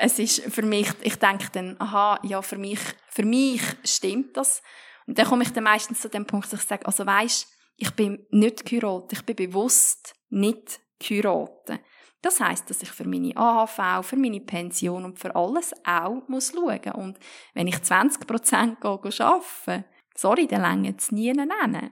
Es 0.00 0.18
ist 0.18 0.42
für 0.52 0.62
mich, 0.62 0.88
ich 1.02 1.16
denke 1.16 1.48
dann, 1.52 1.76
aha, 1.80 2.18
ja, 2.22 2.42
für 2.42 2.58
mich, 2.58 2.80
für 3.08 3.24
mich 3.24 3.62
stimmt 3.84 4.36
das. 4.36 4.62
Und 5.08 5.18
dann 5.18 5.26
komme 5.26 5.42
ich 5.42 5.52
dann 5.54 5.64
meistens 5.64 6.02
zu 6.02 6.10
dem 6.10 6.26
Punkt, 6.26 6.52
dass 6.52 6.60
ich 6.60 6.68
sage, 6.68 6.84
also 6.84 7.06
weisst, 7.06 7.48
ich 7.76 7.90
bin 7.92 8.26
nicht 8.30 8.66
geheiratet, 8.66 9.14
ich 9.14 9.24
bin 9.24 9.36
bewusst 9.36 10.14
nicht 10.28 10.80
geheiratet. 10.98 11.80
Das 12.20 12.40
heißt, 12.40 12.68
dass 12.68 12.82
ich 12.82 12.90
für 12.90 13.08
meine 13.08 13.34
AHV, 13.34 14.06
für 14.06 14.16
meine 14.16 14.40
Pension 14.40 15.06
und 15.06 15.18
für 15.18 15.34
alles 15.34 15.72
auch 15.86 16.28
muss 16.28 16.52
schauen. 16.52 16.92
Und 16.92 17.18
wenn 17.54 17.68
ich 17.68 17.80
20 17.80 18.26
Prozent 18.26 18.84
arbeite, 18.84 19.84
sorry, 20.14 20.46
dann 20.46 20.62
länge 20.62 20.94
es 20.98 21.10
nie 21.10 21.32
nennen. 21.32 21.90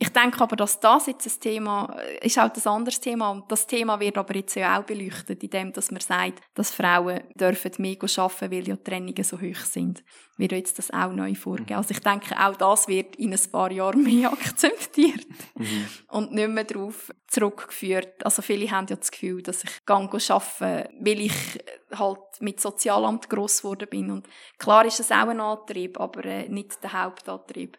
Ich 0.00 0.10
denke 0.10 0.40
aber, 0.40 0.54
dass 0.54 0.78
das 0.78 1.06
jetzt 1.06 1.26
ein 1.26 1.40
Thema 1.40 1.96
ist 2.20 2.36
halt 2.36 2.56
ein 2.56 2.66
anderes 2.70 3.00
Thema 3.00 3.30
und 3.30 3.50
das 3.50 3.66
Thema 3.66 3.98
wird 3.98 4.16
aber 4.16 4.36
jetzt 4.36 4.54
ja 4.54 4.78
auch 4.78 4.84
beleuchtet, 4.84 5.42
indem 5.42 5.72
dass 5.72 5.90
man 5.90 6.00
sagt, 6.00 6.40
dass 6.54 6.70
Frauen 6.70 7.22
dürfen 7.34 7.72
mehr 7.78 7.96
arbeiten, 8.00 8.50
weil 8.50 8.68
ja 8.68 8.76
die 8.76 8.84
Trennungen 8.84 9.24
so 9.24 9.40
hoch 9.40 9.64
sind. 9.64 10.04
Wird 10.36 10.52
jetzt 10.52 10.78
das 10.78 10.92
auch 10.92 11.12
neu 11.12 11.34
vorgehen. 11.34 11.76
Also 11.76 11.90
ich 11.90 12.00
denke, 12.00 12.38
auch 12.38 12.56
das 12.56 12.86
wird 12.86 13.16
in 13.16 13.32
ein 13.32 13.50
paar 13.50 13.72
Jahren 13.72 14.02
mehr 14.04 14.32
akzeptiert 14.32 15.26
mhm. 15.56 15.86
und 16.08 16.32
nicht 16.32 16.48
mehr 16.48 16.64
darauf 16.64 17.12
zurückgeführt. 17.26 18.24
Also 18.24 18.42
viele 18.42 18.70
haben 18.70 18.86
ja 18.88 18.96
das 18.96 19.10
Gefühl, 19.10 19.42
dass 19.42 19.64
ich 19.64 19.84
gang 19.84 20.12
arbeiten, 20.14 20.88
weil 21.00 21.20
ich 21.22 21.58
halt 21.92 22.20
mit 22.38 22.60
Sozialamt 22.60 23.28
gross 23.28 23.62
geworden 23.62 23.88
bin 23.90 24.10
und 24.10 24.28
klar 24.58 24.84
ist 24.84 25.00
es 25.00 25.10
auch 25.10 25.28
ein 25.28 25.40
Antrieb, 25.40 25.98
aber 25.98 26.24
äh, 26.24 26.48
nicht 26.48 26.82
der 26.84 26.92
Hauptantrieb. 26.92 27.78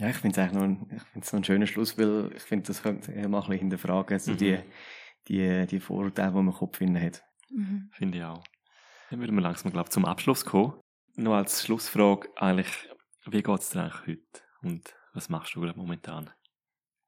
Ja, 0.00 0.08
ich 0.08 0.16
finde 0.16 0.32
es 0.32 0.38
eigentlich 0.38 0.58
noch 0.58 0.62
ein, 0.62 0.86
ich 0.96 1.02
find's 1.12 1.30
noch 1.30 1.40
ein 1.40 1.44
schöner 1.44 1.66
Schluss, 1.66 1.98
weil 1.98 2.32
ich 2.34 2.42
finde, 2.42 2.66
das 2.66 2.82
könnte 2.82 3.12
mal 3.12 3.24
ein 3.24 3.30
bisschen 3.32 3.58
hinterfragen, 3.58 4.18
so 4.18 4.32
mhm. 4.32 4.36
die, 4.38 4.58
die, 5.28 5.66
die 5.66 5.78
Vorurteile, 5.78 6.30
die 6.30 6.36
man 6.36 6.46
im 6.46 6.54
Kopf 6.54 6.80
hat. 6.80 7.22
Mhm. 7.50 7.90
Finde 7.92 8.18
ich 8.18 8.24
auch. 8.24 8.42
Dann 9.10 9.20
würden 9.20 9.34
wir 9.34 9.42
langsam, 9.42 9.70
glaube 9.72 9.88
ich, 9.88 9.92
zum 9.92 10.06
Abschluss 10.06 10.46
kommen. 10.46 10.80
Noch 11.16 11.34
als 11.34 11.66
Schlussfrage 11.66 12.30
eigentlich, 12.36 12.88
wie 13.26 13.42
geht 13.42 13.60
es 13.60 13.68
dir 13.68 13.82
eigentlich 13.82 14.00
heute 14.06 14.42
und 14.62 14.94
was 15.12 15.28
machst 15.28 15.54
du 15.54 15.60
momentan? 15.60 16.30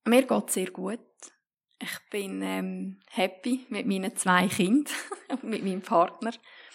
Mir 0.05 0.27
geht 0.27 0.49
es 0.49 0.53
sehr 0.53 0.71
gut. 0.71 1.01
Ich 1.79 1.99
bin 2.11 2.43
ähm, 2.43 3.01
happy 3.09 3.65
mit 3.71 3.87
meinen 3.87 4.15
zwei 4.17 4.49
Kindern 4.49 4.93
und 5.31 5.45
mit 5.45 5.65
meinem 5.65 5.81
Partner. 5.81 6.33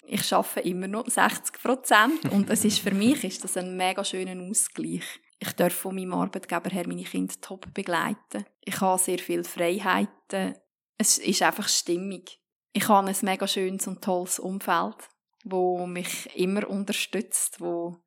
Ich 0.08 0.34
arbeite 0.34 0.68
immer 0.68 0.88
noch 0.88 1.08
60 1.08 1.62
Prozent 1.62 2.26
und 2.32 2.50
es 2.50 2.66
ist 2.66 2.80
für 2.80 2.92
mich 2.92 3.24
ist 3.24 3.44
das 3.44 3.56
ein 3.56 3.78
mega 3.78 4.04
schöner 4.04 4.42
Ausgleich. 4.42 5.20
Ich 5.40 5.54
darf 5.54 5.74
von 5.74 5.96
meinem 5.96 6.14
Arbeitgeber 6.14 6.70
her 6.70 6.88
meine 6.88 7.04
Kinder 7.04 7.36
top 7.42 7.74
begleiten. 7.74 8.46
Ich 8.62 8.82
habe 8.82 9.02
sehr 9.02 9.20
viele 9.20 9.44
Freiheiten. 9.44 10.56
Es 10.98 11.20
ist 11.20 11.42
einfach 11.44 11.68
stimmig. 11.68 12.42
Ich 12.74 12.88
habe 12.90 13.08
ein 13.08 13.16
mega 13.22 13.48
schönes 13.48 13.88
und 13.88 14.04
tolles 14.04 14.40
Umfeld, 14.40 14.98
wo 15.44 15.86
mich 15.86 16.36
immer 16.36 16.68
unterstützt, 16.70 17.62
wo, 17.62 17.98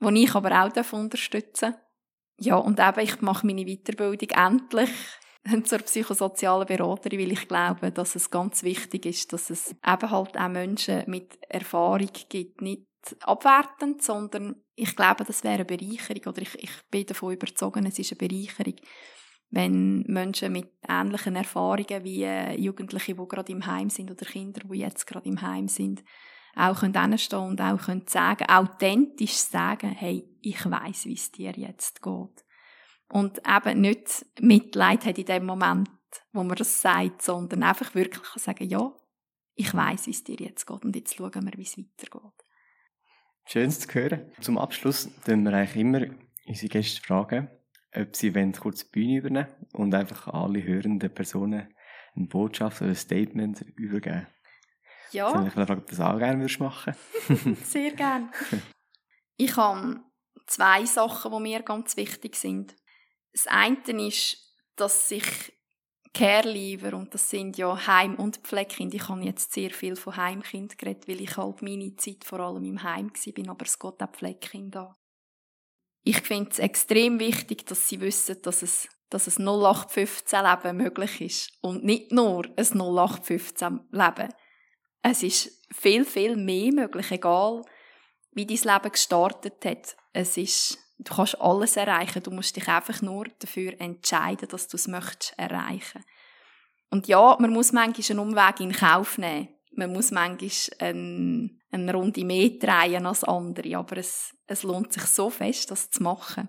wo 0.00 0.08
ich 0.10 0.34
aber 0.34 0.64
auch 0.64 0.72
darf 0.72 0.92
unterstützen 0.92 1.74
Ja, 2.38 2.56
und 2.56 2.80
eben, 2.80 3.00
ich 3.00 3.20
mache 3.20 3.46
meine 3.46 3.64
Weiterbildung 3.64 4.30
endlich 4.30 4.90
zur 5.64 5.78
psychosozialen 5.78 6.66
Beraterin, 6.66 7.20
weil 7.20 7.32
ich 7.32 7.48
glaube, 7.48 7.92
dass 7.92 8.14
es 8.14 8.30
ganz 8.30 8.62
wichtig 8.62 9.06
ist, 9.06 9.32
dass 9.32 9.50
es 9.50 9.72
eben 9.72 10.10
halt 10.10 10.38
auch 10.38 10.48
Menschen 10.48 11.04
mit 11.06 11.38
Erfahrung 11.48 12.10
gibt, 12.28 12.62
nicht 12.62 12.87
abwertend, 13.20 14.02
sondern 14.02 14.56
ich 14.74 14.94
glaube, 14.94 15.24
das 15.24 15.44
wäre 15.44 15.54
eine 15.54 15.64
Bereicherung 15.64 16.22
oder 16.26 16.42
ich, 16.42 16.54
ich 16.62 16.70
bin 16.90 17.06
davon 17.06 17.32
überzeugt, 17.32 17.76
es 17.84 17.98
ist 17.98 18.12
eine 18.12 18.28
Bereicherung, 18.28 18.76
wenn 19.50 20.02
Menschen 20.02 20.52
mit 20.52 20.70
ähnlichen 20.86 21.36
Erfahrungen 21.36 22.04
wie 22.04 22.22
äh, 22.22 22.54
Jugendliche, 22.58 23.14
die 23.14 23.28
gerade 23.28 23.52
im 23.52 23.64
Heim 23.66 23.88
sind 23.88 24.10
oder 24.10 24.26
Kinder, 24.26 24.60
die 24.70 24.78
jetzt 24.78 25.06
gerade 25.06 25.28
im 25.28 25.40
Heim 25.40 25.68
sind, 25.68 26.04
auch 26.54 26.80
können 26.80 27.18
stehen 27.18 27.38
und 27.38 27.60
auch 27.60 27.80
können 27.80 28.06
sagen, 28.06 28.48
authentisch 28.48 29.34
sagen, 29.34 29.90
hey, 29.90 30.28
ich 30.40 30.64
weiß, 30.64 31.06
wie 31.06 31.14
es 31.14 31.30
dir 31.30 31.52
jetzt 31.52 32.02
geht. 32.02 32.44
Und 33.10 33.40
eben 33.46 33.80
nicht 33.80 34.26
Mitleid 34.40 35.06
hat 35.06 35.18
in 35.18 35.24
dem 35.24 35.46
Moment, 35.46 35.88
wo 36.32 36.42
man 36.42 36.56
das 36.56 36.82
sagt, 36.82 37.22
sondern 37.22 37.62
einfach 37.62 37.94
wirklich 37.94 38.26
sagen, 38.36 38.68
ja, 38.68 38.92
ich 39.54 39.72
weiß, 39.72 40.06
wie 40.06 40.12
es 40.12 40.24
dir 40.24 40.36
jetzt 40.36 40.66
geht 40.66 40.84
und 40.84 40.94
jetzt 40.94 41.14
schauen 41.14 41.44
wir, 41.44 41.56
wie 41.56 41.62
es 41.62 41.78
weitergeht. 41.78 42.44
Schön 43.50 43.70
zu 43.70 43.88
hören. 43.94 44.30
Zum 44.42 44.58
Abschluss 44.58 45.08
tun 45.24 45.42
wir 45.44 45.54
eigentlich 45.54 45.76
immer 45.76 46.02
unsere 46.46 46.68
Gäste 46.68 47.00
fragen, 47.00 47.48
ob 47.94 48.14
sie 48.14 48.34
wollen, 48.34 48.52
kurz 48.52 48.84
die 48.84 48.90
Bühne 48.90 49.16
übernehmen 49.20 49.48
und 49.72 49.94
einfach 49.94 50.28
alle 50.28 50.62
hörenden 50.62 51.08
Personen 51.14 51.74
eine 52.14 52.26
Botschaft 52.26 52.82
oder 52.82 52.90
ein 52.90 52.94
Statement 52.94 53.62
übergeben. 53.74 54.26
Ja. 55.12 55.30
Soll 55.30 55.46
ich 55.46 55.54
fragen, 55.54 55.78
ob 55.78 55.86
du 55.86 55.96
das 55.96 56.00
auch 56.00 56.18
gerne 56.18 56.46
machen 56.58 56.94
Sehr 57.64 57.92
gerne. 57.92 58.30
Ich 59.38 59.56
habe 59.56 60.00
zwei 60.46 60.84
Sachen, 60.84 61.32
die 61.32 61.40
mir 61.40 61.62
ganz 61.62 61.96
wichtig 61.96 62.36
sind. 62.36 62.76
Das 63.32 63.46
eine 63.46 64.08
ist, 64.08 64.36
dass 64.76 65.08
sich 65.08 65.54
Care-Leaver, 66.12 66.96
und 66.96 67.12
das 67.12 67.28
sind 67.30 67.58
ja 67.58 67.86
Heim- 67.86 68.16
und 68.16 68.38
Pflegekinder. 68.38 68.96
Ich 68.96 69.08
habe 69.08 69.22
jetzt 69.22 69.52
sehr 69.52 69.70
viel 69.70 69.96
von 69.96 70.16
Heimkind 70.16 70.78
geredet, 70.78 71.08
weil 71.08 71.20
ich 71.20 71.36
halt 71.36 71.62
meine 71.62 71.94
Zeit 71.96 72.24
vor 72.24 72.40
allem 72.40 72.64
im 72.64 72.82
Heim 72.82 73.10
war, 73.10 73.50
aber 73.50 73.64
es 73.64 73.78
geht 73.78 74.02
auch 74.02 74.12
Pflegekind 74.12 74.76
an. 74.76 74.94
Ich 76.04 76.20
finde 76.22 76.50
es 76.50 76.58
extrem 76.58 77.20
wichtig, 77.20 77.66
dass 77.66 77.88
sie 77.88 78.00
wissen, 78.00 78.40
dass 78.42 78.62
es, 78.62 78.88
dass 79.10 79.38
ein 79.38 79.46
0815-Leben 79.46 80.76
möglich 80.76 81.20
ist. 81.20 81.52
Und 81.60 81.84
nicht 81.84 82.12
nur 82.12 82.46
ein 82.46 82.64
0815-Leben. 82.64 84.32
Es 85.02 85.22
ist 85.22 85.50
viel, 85.70 86.04
viel 86.04 86.36
mehr 86.36 86.72
möglich, 86.72 87.10
egal 87.10 87.62
wie 88.32 88.46
dein 88.46 88.74
Leben 88.74 88.92
gestartet 88.92 89.64
hat. 89.64 89.96
Es 90.12 90.36
ist 90.36 90.78
Du 90.98 91.14
kannst 91.14 91.40
alles 91.40 91.76
erreichen. 91.76 92.22
Du 92.22 92.30
musst 92.30 92.56
dich 92.56 92.68
einfach 92.68 93.00
nur 93.02 93.26
dafür 93.38 93.80
entscheiden, 93.80 94.48
dass 94.48 94.66
du 94.68 94.76
es 94.76 94.88
möchtest 94.88 95.38
erreichen. 95.38 96.04
Und 96.90 97.06
ja, 97.06 97.36
man 97.38 97.52
muss 97.52 97.72
manchmal 97.72 98.18
einen 98.18 98.28
Umweg 98.28 98.60
in 98.60 98.72
Kauf 98.72 99.18
nehmen. 99.18 99.48
Man 99.72 99.92
muss 99.92 100.10
manchmal 100.10 100.50
eine, 100.80 101.50
eine 101.70 101.94
Runde 101.94 102.24
mehr 102.24 102.50
drehen 102.50 103.06
als 103.06 103.22
andere. 103.22 103.76
Aber 103.76 103.96
es, 103.96 104.34
es 104.46 104.64
lohnt 104.64 104.92
sich 104.92 105.04
so 105.04 105.30
fest, 105.30 105.70
das 105.70 105.90
zu 105.90 106.02
machen. 106.02 106.48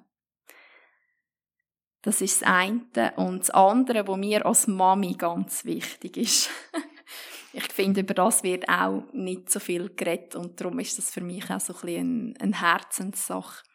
Das 2.01 2.21
ist 2.21 2.41
das 2.41 2.49
eine. 2.49 3.13
Und 3.17 3.41
das 3.41 3.49
andere, 3.51 4.07
was 4.07 4.17
mir 4.17 4.45
als 4.45 4.67
Mami 4.67 5.13
ganz 5.13 5.63
wichtig 5.65 6.17
ist. 6.17 6.49
ich 7.53 7.71
finde, 7.71 8.01
über 8.01 8.15
das 8.15 8.41
wird 8.41 8.67
auch 8.67 9.03
nicht 9.13 9.51
so 9.51 9.59
viel 9.59 9.93
geredet. 9.95 10.35
Und 10.35 10.59
darum 10.59 10.79
ist 10.79 10.97
das 10.97 11.12
für 11.12 11.21
mich 11.21 11.51
auch 11.51 11.59
so 11.59 11.73
ein 11.73 11.81
bisschen 11.81 12.38
eine 12.39 12.62
Herzenssache 12.62 13.68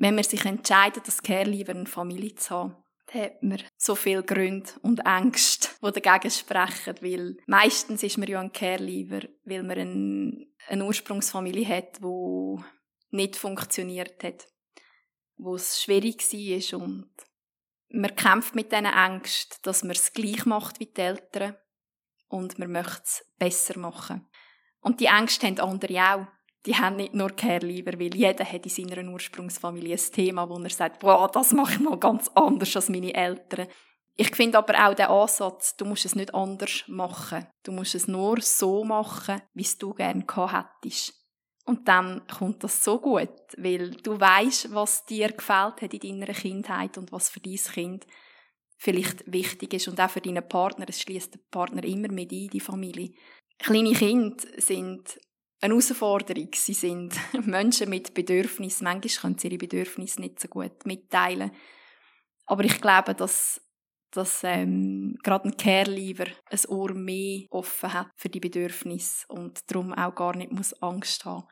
wenn 0.00 0.14
man 0.14 0.24
sich 0.24 0.44
entscheidet, 0.46 1.06
das 1.06 1.22
Care 1.22 1.44
lieber 1.44 1.72
eine 1.72 1.86
Familie 1.86 2.34
zu 2.34 2.50
haben, 2.50 2.76
dann 3.12 3.22
hat 3.22 3.42
man 3.42 3.62
so 3.76 3.94
viele 3.94 4.22
Gründe 4.22 4.70
und 4.82 5.00
Ängste, 5.00 5.68
die 5.82 6.00
dagegen 6.00 6.30
sprechen, 6.30 6.94
weil 7.02 7.36
meistens 7.46 8.02
ist 8.02 8.16
man 8.16 8.28
ja 8.28 8.40
ein 8.40 8.52
Care 8.52 8.82
lieber, 8.82 9.20
weil 9.44 9.62
man 9.62 9.78
eine, 9.78 10.46
eine 10.68 10.84
Ursprungsfamilie 10.84 11.68
hat, 11.68 11.98
die 12.02 12.64
nicht 13.10 13.36
funktioniert 13.36 14.24
hat, 14.24 14.46
wo 15.36 15.56
es 15.56 15.82
schwierig 15.82 16.22
war 16.32 16.80
und 16.80 17.10
man 17.92 18.16
kämpft 18.16 18.54
mit 18.54 18.72
diesen 18.72 18.86
Ängsten, 18.86 19.58
dass 19.62 19.82
man 19.82 19.92
es 19.92 20.12
gleich 20.12 20.46
macht 20.46 20.80
wie 20.80 20.86
die 20.86 21.00
Eltern 21.00 21.56
und 22.28 22.58
man 22.58 22.72
möchte 22.72 23.02
es 23.04 23.26
besser 23.38 23.78
machen. 23.78 24.26
Und 24.80 25.00
die 25.00 25.06
Ängste 25.06 25.46
haben 25.46 25.60
andere 25.60 26.14
auch 26.14 26.26
die 26.66 26.76
haben 26.76 26.96
nicht 26.96 27.14
nur 27.14 27.30
Care-Lieber, 27.30 27.98
weil 27.98 28.14
jeder 28.14 28.44
hat 28.44 28.64
in 28.64 28.70
seiner 28.70 29.10
Ursprungsfamilie 29.10 29.96
ein 29.96 30.12
Thema, 30.12 30.48
wo 30.48 30.58
er 30.58 30.70
sagt, 30.70 31.00
boah, 31.00 31.30
das 31.32 31.52
mache 31.52 31.74
ich 31.74 31.80
mal 31.80 31.98
ganz 31.98 32.30
anders 32.34 32.76
als 32.76 32.88
meine 32.88 33.14
Eltern. 33.14 33.66
Ich 34.16 34.36
finde 34.36 34.58
aber 34.58 34.86
auch 34.86 34.94
den 34.94 35.06
Ansatz, 35.06 35.76
du 35.76 35.86
musst 35.86 36.04
es 36.04 36.14
nicht 36.14 36.34
anders 36.34 36.84
machen. 36.86 37.46
Du 37.62 37.72
musst 37.72 37.94
es 37.94 38.06
nur 38.06 38.40
so 38.42 38.84
machen, 38.84 39.40
wie 39.54 39.62
es 39.62 39.78
du 39.78 39.94
gerne 39.94 40.24
gehabt 40.24 40.84
hättest. 40.84 41.14
Und 41.64 41.88
dann 41.88 42.26
kommt 42.26 42.64
das 42.64 42.84
so 42.84 43.00
gut, 43.00 43.30
weil 43.56 43.92
du 43.92 44.18
weißt, 44.18 44.74
was 44.74 45.06
dir 45.06 45.28
gefällt 45.28 45.80
hat 45.80 45.94
in 45.94 46.20
deiner 46.20 46.34
Kindheit 46.34 46.98
und 46.98 47.12
was 47.12 47.30
für 47.30 47.40
dein 47.40 47.54
Kind 47.54 48.06
vielleicht 48.76 49.30
wichtig 49.30 49.74
ist 49.74 49.88
und 49.88 50.00
auch 50.00 50.10
für 50.10 50.20
deinen 50.20 50.46
Partner. 50.46 50.86
Es 50.88 51.00
schließt 51.00 51.34
den 51.34 51.42
Partner 51.50 51.84
immer 51.84 52.10
mit 52.10 52.32
ein, 52.32 52.48
die 52.48 52.60
Familie. 52.60 53.12
Kleine 53.58 53.92
Kinder 53.92 54.42
sind 54.56 55.18
eine 55.60 55.74
Herausforderung. 55.74 56.48
Sie 56.54 56.74
sind 56.74 57.14
Menschen 57.46 57.90
mit 57.90 58.14
Bedürfnissen. 58.14 58.84
Manchmal 58.84 59.22
können 59.22 59.38
sie 59.38 59.48
ihre 59.48 59.58
Bedürfnisse 59.58 60.20
nicht 60.20 60.40
so 60.40 60.48
gut 60.48 60.86
mitteilen. 60.86 61.50
Aber 62.46 62.64
ich 62.64 62.80
glaube, 62.80 63.14
dass 63.14 63.60
dass 64.12 64.42
ähm, 64.42 65.16
gerade 65.22 65.48
ein 65.48 65.56
Care-Leaver 65.56 66.26
ein 66.50 66.66
Ohr 66.66 66.94
mehr 66.94 67.44
offen 67.48 67.92
hat 67.92 68.08
für 68.16 68.28
die 68.28 68.40
Bedürfnisse 68.40 69.24
und 69.28 69.60
darum 69.70 69.92
auch 69.92 70.16
gar 70.16 70.34
nicht 70.34 70.50
muss 70.50 70.72
Angst 70.82 71.24
haben 71.24 71.44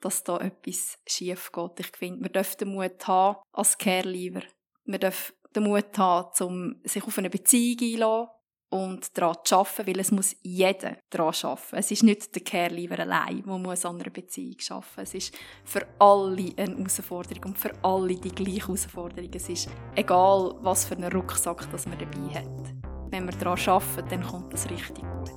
dass 0.00 0.24
da 0.24 0.38
etwas 0.38 0.98
schief 1.06 1.50
geht. 1.52 1.80
Ich 1.80 1.96
finde, 1.96 2.20
man 2.20 2.32
darf 2.32 2.56
den 2.56 2.68
Mut 2.68 3.06
haben 3.06 3.38
als 3.52 3.78
Care-Leaver. 3.78 4.42
Man 4.84 5.00
darf 5.00 5.34
den 5.54 5.64
Mut 5.64 5.96
haben, 5.98 6.46
um 6.46 6.80
sich 6.84 7.02
auf 7.02 7.18
eine 7.18 7.30
Beziehung 7.30 7.78
einzulassen 7.80 8.37
und 8.70 9.16
daran 9.16 9.36
zu 9.44 9.56
arbeiten, 9.56 9.86
weil 9.86 10.00
es 10.00 10.12
muss 10.12 10.36
jeder 10.42 10.96
daran 11.10 11.34
arbeiten. 11.42 11.76
Es 11.76 11.90
ist 11.90 12.02
nicht 12.02 12.34
der 12.34 12.42
Care-Leaver 12.42 13.00
allein, 13.00 13.42
der 13.42 13.58
muss 13.58 13.84
an 13.84 14.00
einer 14.00 14.10
Beziehung 14.10 14.56
arbeiten. 14.70 15.00
Es 15.00 15.14
ist 15.14 15.34
für 15.64 15.86
alle 15.98 16.52
eine 16.56 16.76
Herausforderung 16.76 17.44
und 17.44 17.58
für 17.58 17.72
alle 17.82 18.14
die 18.16 18.30
gleiche 18.30 18.66
Herausforderung. 18.66 19.30
Es 19.34 19.48
ist 19.48 19.68
egal, 19.94 20.54
was 20.60 20.84
für 20.84 20.96
einen 20.96 21.12
Rucksack 21.12 21.66
das 21.70 21.86
man 21.86 21.98
dabei 21.98 22.40
hat. 22.40 22.74
Wenn 23.10 23.24
wir 23.24 23.32
daran 23.32 23.58
arbeiten, 23.66 24.08
dann 24.10 24.22
kommt 24.22 24.52
das 24.52 24.68
richtig 24.68 25.02
gut. 25.02 25.30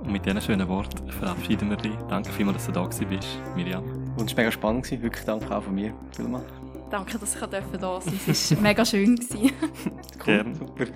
Und 0.00 0.12
mit 0.12 0.26
diesen 0.26 0.40
schönen 0.40 0.68
Worten 0.68 1.10
verabschieden 1.10 1.70
wir 1.70 1.76
dich. 1.76 1.94
Danke 2.08 2.30
vielmals, 2.32 2.58
dass 2.58 2.66
du 2.66 2.72
da 2.72 2.84
bist, 2.86 3.26
Miriam. 3.54 3.84
Und 4.18 4.30
es 4.30 4.36
war 4.36 4.42
mega 4.42 4.50
spannend. 4.52 4.90
Wirklich 4.90 5.24
danke 5.24 5.56
auch 5.56 5.62
von 5.62 5.74
mir. 5.74 5.94
Vielmals. 6.14 6.44
Danke, 6.90 7.18
dass 7.18 7.34
ich 7.34 7.40
da 7.40 7.50
sein 7.50 7.80
durfte. 7.80 8.12
Es 8.26 8.54
war 8.54 8.62
mega 8.62 8.84
schön. 8.84 9.18
cool, 9.32 9.90
Gerne. 10.24 10.54
super. 10.54 10.86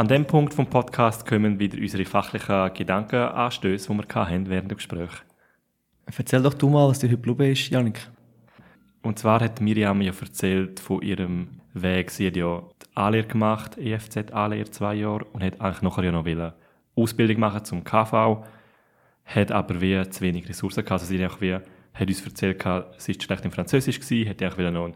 An 0.00 0.08
dem 0.08 0.24
Punkt 0.24 0.54
vom 0.54 0.64
Podcast 0.66 1.26
kommen 1.26 1.58
wieder 1.58 1.76
unsere 1.76 2.06
fachlichen 2.06 2.72
Gedankenanstöße, 2.72 3.92
die 3.92 3.98
wir 3.98 4.14
hatten 4.14 4.48
während 4.48 4.70
dem 4.70 4.76
Gespräch. 4.78 5.10
Erzähl 6.06 6.40
doch 6.40 6.54
du 6.54 6.70
mal, 6.70 6.88
was 6.88 7.00
dir 7.00 7.08
heute 7.08 7.16
geblieben 7.18 7.52
ist, 7.52 7.68
Janik. 7.68 8.08
Und 9.02 9.18
zwar 9.18 9.40
hat 9.40 9.60
Miriam 9.60 10.00
ja 10.00 10.14
erzählt 10.18 10.80
von 10.80 11.02
ihrem 11.02 11.60
Weg. 11.74 12.10
Sie 12.12 12.26
hat 12.26 12.36
ja 12.36 12.62
die 12.80 12.96
A-Lehre 12.96 13.26
gemacht, 13.26 13.76
EFZ-A-Lehre 13.76 14.70
zwei 14.70 14.94
Jahre, 14.94 15.26
und 15.26 15.42
hat 15.42 15.60
eigentlich 15.60 15.82
nachher 15.82 16.04
ja 16.04 16.12
noch 16.12 16.24
eine 16.24 16.54
Ausbildung 16.96 17.38
machen 17.38 17.66
zum 17.66 17.84
KV, 17.84 18.42
hat 19.26 19.52
aber 19.52 19.82
wie 19.82 20.08
zu 20.08 20.22
wenig 20.22 20.48
Ressourcen 20.48 20.82
gehabt. 20.82 21.02
Also 21.02 21.04
sie 21.04 21.22
hat, 21.22 21.42
wie, 21.42 21.52
hat 21.52 22.08
uns 22.08 22.24
erzählt, 22.24 22.62
sie 22.96 23.14
war 23.14 23.22
schlecht 23.22 23.44
in 23.44 23.50
Französisch, 23.50 24.00
gewesen, 24.00 24.30
hat 24.30 24.42
auch 24.42 24.56
noch 24.56 24.86
ein 24.86 24.94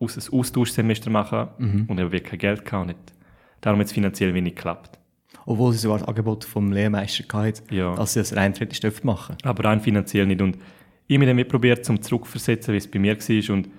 Austauschsemester 0.00 1.10
machen 1.10 1.48
mhm. 1.58 1.84
und 1.88 2.00
hat 2.00 2.10
wirklich 2.10 2.30
kein 2.30 2.38
Geld 2.38 2.64
gehabt 2.64 2.84
und 2.84 2.90
hat 2.96 3.19
Darum 3.60 3.80
hat 3.80 3.86
es 3.86 3.92
finanziell 3.92 4.34
wenig 4.34 4.54
geklappt. 4.54 4.98
Obwohl 5.46 5.72
sie 5.72 5.78
sogar 5.78 5.98
das 5.98 6.08
Angebot 6.08 6.44
vom 6.44 6.72
Lehrmeister 6.72 7.24
hatte, 7.32 7.62
ja. 7.70 7.94
dass 7.94 8.12
sie 8.12 8.20
das 8.20 8.36
rein 8.36 8.54
theoretisch 8.54 9.04
machen 9.04 9.36
Aber 9.42 9.64
rein 9.64 9.80
finanziell 9.80 10.26
nicht. 10.26 10.42
Und 10.42 10.58
ich 11.06 11.16
habe 11.16 11.26
mich 11.26 11.36
dann 11.36 11.48
probiert, 11.48 11.84
zum 11.84 12.00
zurückversetzen, 12.00 12.72
wie 12.72 12.78
es 12.78 12.90
bei 12.90 12.98
mir 12.98 13.16
war. 13.16 13.54
Und 13.54 13.66
ich 13.66 13.72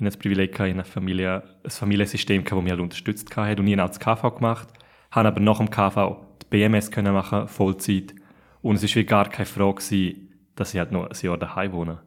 hatte 0.00 0.04
das 0.04 0.16
Privileg, 0.16 0.58
in 0.58 0.64
einer 0.64 0.84
Familie, 0.84 1.42
ein 1.62 1.70
Familiensystem, 1.70 2.44
das 2.44 2.52
mich 2.52 2.70
halt 2.70 2.80
unterstützt 2.80 3.36
hat. 3.36 3.60
Und 3.60 3.66
ich 3.66 3.78
habe 3.78 3.84
auch 3.84 3.96
das 3.96 4.00
KV 4.00 4.34
gemacht, 4.36 4.68
habe 5.10 5.28
aber 5.28 5.40
nach 5.40 5.58
dem 5.58 5.70
KV 5.70 6.16
die 6.42 6.46
BMS 6.50 6.90
können 6.90 7.12
machen, 7.12 7.46
Vollzeit. 7.46 8.14
Und 8.62 8.82
es 8.82 8.96
war 8.96 9.02
gar 9.04 9.28
keine 9.28 9.46
Frage, 9.46 10.14
dass 10.56 10.74
ich 10.74 10.78
halt 10.78 10.92
noch 10.92 11.08
ein 11.08 11.16
Jahr 11.22 11.38
daheim 11.38 11.72
wohne. 11.72 12.00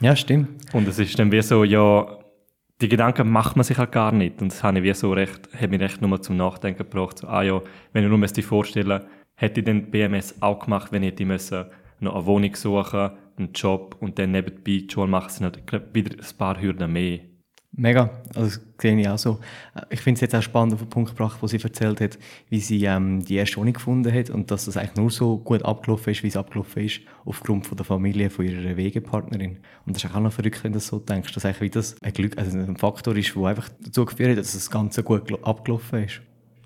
Ja, 0.00 0.14
stimmt. 0.14 0.74
Und 0.74 0.86
es 0.86 0.98
ist 0.98 1.18
dann 1.18 1.32
wie 1.32 1.42
so, 1.42 1.64
ja, 1.64 2.17
die 2.80 2.88
Gedanken 2.88 3.30
macht 3.30 3.56
man 3.56 3.64
sich 3.64 3.78
halt 3.78 3.92
gar 3.92 4.12
nicht. 4.12 4.40
Und 4.40 4.52
das 4.52 4.62
habe 4.62 4.78
ich 4.78 4.84
wie 4.84 4.94
so 4.94 5.12
recht, 5.12 5.48
hat 5.52 5.70
mich 5.70 5.80
recht 5.80 6.00
nur 6.00 6.22
zum 6.22 6.36
Nachdenken 6.36 6.78
gebracht. 6.78 7.18
So, 7.18 7.26
ah 7.26 7.42
ja, 7.42 7.60
wenn 7.92 8.04
ich 8.04 8.10
nur 8.10 8.18
mir 8.18 8.28
vorstellen 8.42 9.02
hätte 9.34 9.60
ich 9.60 9.66
den 9.66 9.90
BMS 9.90 10.42
auch 10.42 10.58
gemacht, 10.64 10.90
wenn 10.92 11.02
ich 11.02 11.16
hätte 11.16 11.70
noch 12.00 12.14
eine 12.14 12.26
Wohnung 12.26 12.54
suchen, 12.54 13.10
einen 13.36 13.52
Job 13.52 13.96
und 14.00 14.18
dann 14.18 14.32
nebenbei 14.32 14.62
die 14.64 14.88
Schule 14.90 15.06
machen, 15.06 15.30
sind 15.30 15.44
halt 15.44 15.94
wieder 15.94 16.16
ein 16.16 16.36
paar 16.36 16.60
Hürden 16.60 16.92
mehr. 16.92 17.20
Mega, 17.78 18.10
also 18.34 18.48
das 18.48 18.60
sehe 18.82 19.00
ich 19.00 19.08
auch 19.08 19.18
so. 19.18 19.38
Ich 19.88 20.00
finde 20.00 20.16
es 20.16 20.20
jetzt 20.22 20.34
auch 20.34 20.42
spannend 20.42 20.74
auf 20.74 20.80
den 20.80 20.88
Punkt 20.88 21.10
gebracht, 21.10 21.38
wo 21.40 21.46
sie 21.46 21.62
erzählt 21.62 22.00
hat, 22.00 22.18
wie 22.48 22.58
sie 22.58 22.84
ähm, 22.84 23.24
die 23.24 23.36
erste 23.36 23.58
Wohnung 23.58 23.72
gefunden 23.72 24.12
hat 24.12 24.30
und 24.30 24.50
dass 24.50 24.64
das 24.64 24.76
eigentlich 24.76 24.96
nur 24.96 25.10
so 25.12 25.38
gut 25.38 25.64
abgelaufen 25.64 26.10
ist, 26.10 26.24
wie 26.24 26.26
es 26.26 26.36
abgelaufen 26.36 26.84
ist, 26.84 27.02
aufgrund 27.24 27.68
von 27.68 27.76
der 27.76 27.86
Familie 27.86 28.30
von 28.30 28.46
ihrer 28.46 28.76
Wegepartnerin. 28.76 29.58
Und 29.86 29.94
das 29.94 30.02
ist 30.02 30.12
auch 30.12 30.18
noch 30.18 30.32
verrückt, 30.32 30.64
wenn 30.64 30.72
du 30.72 30.80
so 30.80 30.98
denkst, 30.98 31.32
dass 31.32 31.44
eigentlich 31.44 31.60
wie 31.60 31.70
das 31.70 31.94
ein, 32.02 32.12
Glück, 32.12 32.36
also 32.36 32.58
ein 32.58 32.76
Faktor 32.76 33.16
ist, 33.16 33.36
der 33.36 33.44
einfach 33.44 33.68
dazu 33.80 34.04
geführt 34.04 34.30
hat, 34.30 34.38
dass 34.38 34.54
das 34.54 34.68
Ganze 34.68 35.04
gut 35.04 35.32
abgelaufen 35.44 36.02
ist. 36.02 36.20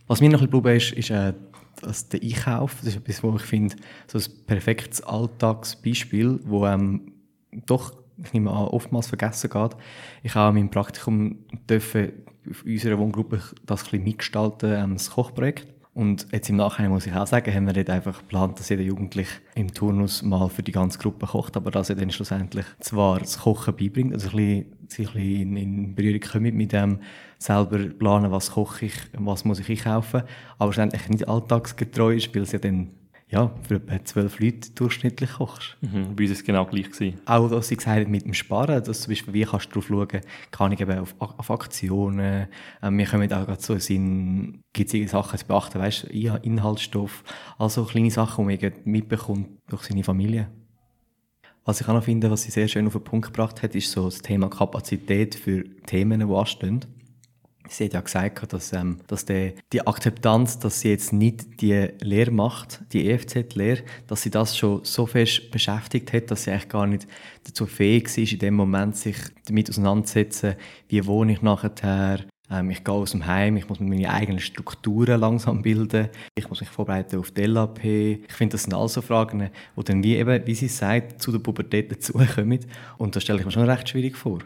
Was 0.07 0.23
mir 0.23 0.31
noch 0.31 0.41
ein 0.41 0.49
bisschen 0.49 0.77
ist, 0.77 0.93
ist 0.93 1.11
äh, 1.11 1.35
dass 1.83 2.09
der 2.09 2.23
Einkauf, 2.23 2.77
das 2.79 2.89
ist 2.89 2.97
etwas, 2.97 3.23
wo 3.23 3.37
ich 3.37 3.43
finde, 3.43 3.77
so 4.07 4.19
ein 4.19 4.25
perfektes 4.47 5.03
Alltagsbeispiel, 5.03 6.41
wo 6.45 6.67
ähm, 6.67 7.13
doch 7.67 8.02
ich 8.23 8.33
nehme 8.33 8.51
an, 8.51 8.69
oftmals 8.69 9.09
vergessen 9.09 9.51
geht. 9.51 9.77
Ich 10.23 10.35
habe 10.35 10.51
in 10.51 10.65
meinem 10.65 10.71
Praktikum 10.71 11.39
dürfen 11.69 12.13
auf 12.49 12.65
unserer 12.65 12.99
Wohngruppe 12.99 13.41
das 13.67 13.81
ein 13.81 13.85
bisschen 13.85 14.05
mitgestalten, 14.05 14.73
ähm, 14.73 14.95
das 14.95 15.11
Kochprojekt. 15.11 15.69
Und 15.95 16.27
jetzt 16.33 16.49
im 16.49 16.57
Nachhinein 16.57 16.91
muss 16.91 17.07
ich 17.07 17.13
auch 17.13 17.27
sagen, 17.27 17.55
haben 17.55 17.67
wir 17.67 17.75
nicht 17.75 17.91
einfach 17.91 18.19
geplant, 18.19 18.59
dass 18.59 18.71
jeder 18.71 18.83
Jugendliche 18.83 19.41
im 19.55 19.75
Turnus 19.75 20.23
mal 20.23 20.49
für 20.49 20.63
die 20.63 20.73
ganze 20.73 20.99
Gruppe 20.99 21.27
kocht, 21.27 21.55
aber 21.55 21.71
dass 21.71 21.91
er 21.91 21.97
dann 21.97 22.11
schlussendlich 22.11 22.65
zwar 22.81 23.19
das 23.19 23.41
Kochen 23.41 23.77
beibringt, 23.77 24.15
also 24.15 24.31
ein 24.31 24.37
bisschen, 24.37 24.73
sich 24.89 25.09
ein 25.09 25.15
bisschen 25.15 25.57
in, 25.57 25.95
Berührung 25.95 26.21
kommt 26.21 26.55
mit 26.55 26.73
dem 26.73 27.01
selber 27.37 27.79
planen, 27.79 28.31
was 28.31 28.53
koche 28.53 28.87
ich, 28.87 28.95
was 29.19 29.45
muss 29.45 29.61
ich 29.61 29.69
einkaufen, 29.69 30.23
aber 30.59 30.73
schlussendlich 30.73 31.09
nicht 31.11 31.29
alltagsgetreu 31.29 32.15
ist, 32.15 32.35
weil 32.35 32.43
es 32.43 32.53
ja 32.53 32.59
dann 32.59 32.89
ja, 33.33 33.51
für 33.67 33.77
etwa 33.77 34.05
zwölf 34.05 34.41
Leute 34.41 34.71
durchschnittlich 34.73 35.33
kochst. 35.33 35.79
Mhm, 35.81 36.15
bei 36.15 36.25
uns 36.25 36.31
war 36.31 36.37
es 36.37 36.45
genau 36.45 36.67
gleich. 36.67 36.91
Gewesen. 36.91 37.19
Auch, 37.25 37.51
was 37.51 37.69
sie 37.69 37.77
gesagt 37.77 38.01
haben 38.01 38.11
mit 38.11 38.27
dem 38.27 38.35
Sparen, 38.35 38.85
dass 38.85 39.01
zum 39.01 39.11
Beispiel, 39.11 39.33
wie 39.33 39.45
kannst 39.45 39.67
du 39.75 39.81
darauf 39.81 39.87
schauen, 39.87 40.21
kann 40.51 40.73
ich 40.73 40.81
eben 40.81 40.99
auf, 40.99 41.15
auf 41.19 41.51
Aktionen, 41.51 42.47
ähm, 42.83 42.99
wir 42.99 43.07
kommen 43.07 43.33
auch 43.33 43.47
gerade 43.47 43.63
so 43.63 43.75
in, 43.75 44.61
gibt 44.75 44.93
es 44.93 45.11
Sachen 45.11 45.39
zu 45.39 45.47
beachten, 45.47 45.79
weißt 45.79 46.05
du, 46.05 46.41
Inhaltsstoff, 46.43 47.25
also 47.59 47.85
kleine 47.85 48.11
Sachen, 48.11 48.47
die 48.49 48.59
man 48.59 48.73
mitbekommt 48.85 49.49
durch 49.69 49.85
seine 49.85 50.05
Familie. 50.05 50.51
Was 51.65 51.81
ich 51.81 51.89
auch 51.89 51.95
noch 51.95 52.05
finde, 52.05 52.31
was 52.31 52.43
sie 52.43 52.51
sehr 52.51 52.69
schön 52.69 52.87
auf 52.87 52.93
den 52.93 53.05
Punkt 53.05 53.29
gebracht 53.29 53.63
hat, 53.63 53.75
ist 53.75 53.91
so 53.91 54.05
das 54.05 54.21
Thema 54.21 54.51
Kapazität 54.51 55.37
für 55.37 55.65
Themen, 55.87 56.29
die 56.29 56.35
anstehen. 56.35 56.85
Sie 57.69 57.85
hat 57.85 57.93
ja 57.93 58.01
gesagt, 58.01 58.53
dass, 58.53 58.73
ähm, 58.73 58.99
dass 59.07 59.25
der, 59.25 59.53
die 59.73 59.87
Akzeptanz, 59.87 60.59
dass 60.59 60.81
sie 60.81 60.91
jetzt 60.91 61.13
nicht 61.13 61.61
die 61.61 61.89
Lehre 62.01 62.31
macht, 62.31 62.83
die 62.93 63.09
EFZ-Lehre, 63.09 63.83
dass 64.07 64.23
sie 64.23 64.31
das 64.31 64.57
schon 64.57 64.85
so 64.85 65.07
fest 65.07 65.51
beschäftigt 65.51 66.13
hat, 66.13 66.31
dass 66.31 66.45
sie 66.45 66.51
eigentlich 66.51 66.69
gar 66.69 66.87
nicht 66.87 67.07
dazu 67.45 67.67
fähig 67.67 68.17
ist, 68.19 68.33
in 68.33 68.39
dem 68.41 68.55
Moment 68.55 68.97
sich 68.97 69.17
damit 69.47 69.71
auseinanderzusetzen, 69.71 70.57
wie 70.89 71.07
wohne 71.07 71.33
ich 71.33 71.43
nachher, 71.43 72.21
ähm, 72.51 72.71
ich 72.71 72.85
gehe 72.85 72.95
aus 72.95 73.13
dem 73.13 73.27
Heim, 73.27 73.57
ich 73.57 73.69
muss 73.69 73.81
meine 73.81 74.11
eigenen 74.11 74.41
Strukturen 74.41 75.21
langsam 75.21 75.63
bilden, 75.63 76.09
ich 76.35 76.49
muss 76.49 76.61
mich 76.61 76.69
vorbereiten 76.69 77.19
auf 77.19 77.31
die 77.31 77.45
LAP. 77.45 77.85
Ich 77.85 78.33
finde, 78.33 78.55
das 78.55 78.65
sind 78.65 78.75
also 78.75 79.01
Fragen, 79.01 79.51
die 79.77 79.85
dann, 79.85 80.03
wie, 80.03 80.17
eben, 80.17 80.47
wie 80.47 80.55
sie 80.55 80.69
sagt, 80.69 81.23
zu 81.23 81.33
der 81.33 81.39
Pubertät 81.39 81.91
dazukommen. 81.91 82.61
Und 82.99 83.17
das 83.17 83.23
stelle 83.23 83.39
ich 83.39 83.45
mir 83.45 83.53
schon 83.53 83.69
recht 83.69 83.89
schwierig 83.89 84.17
vor. 84.17 84.41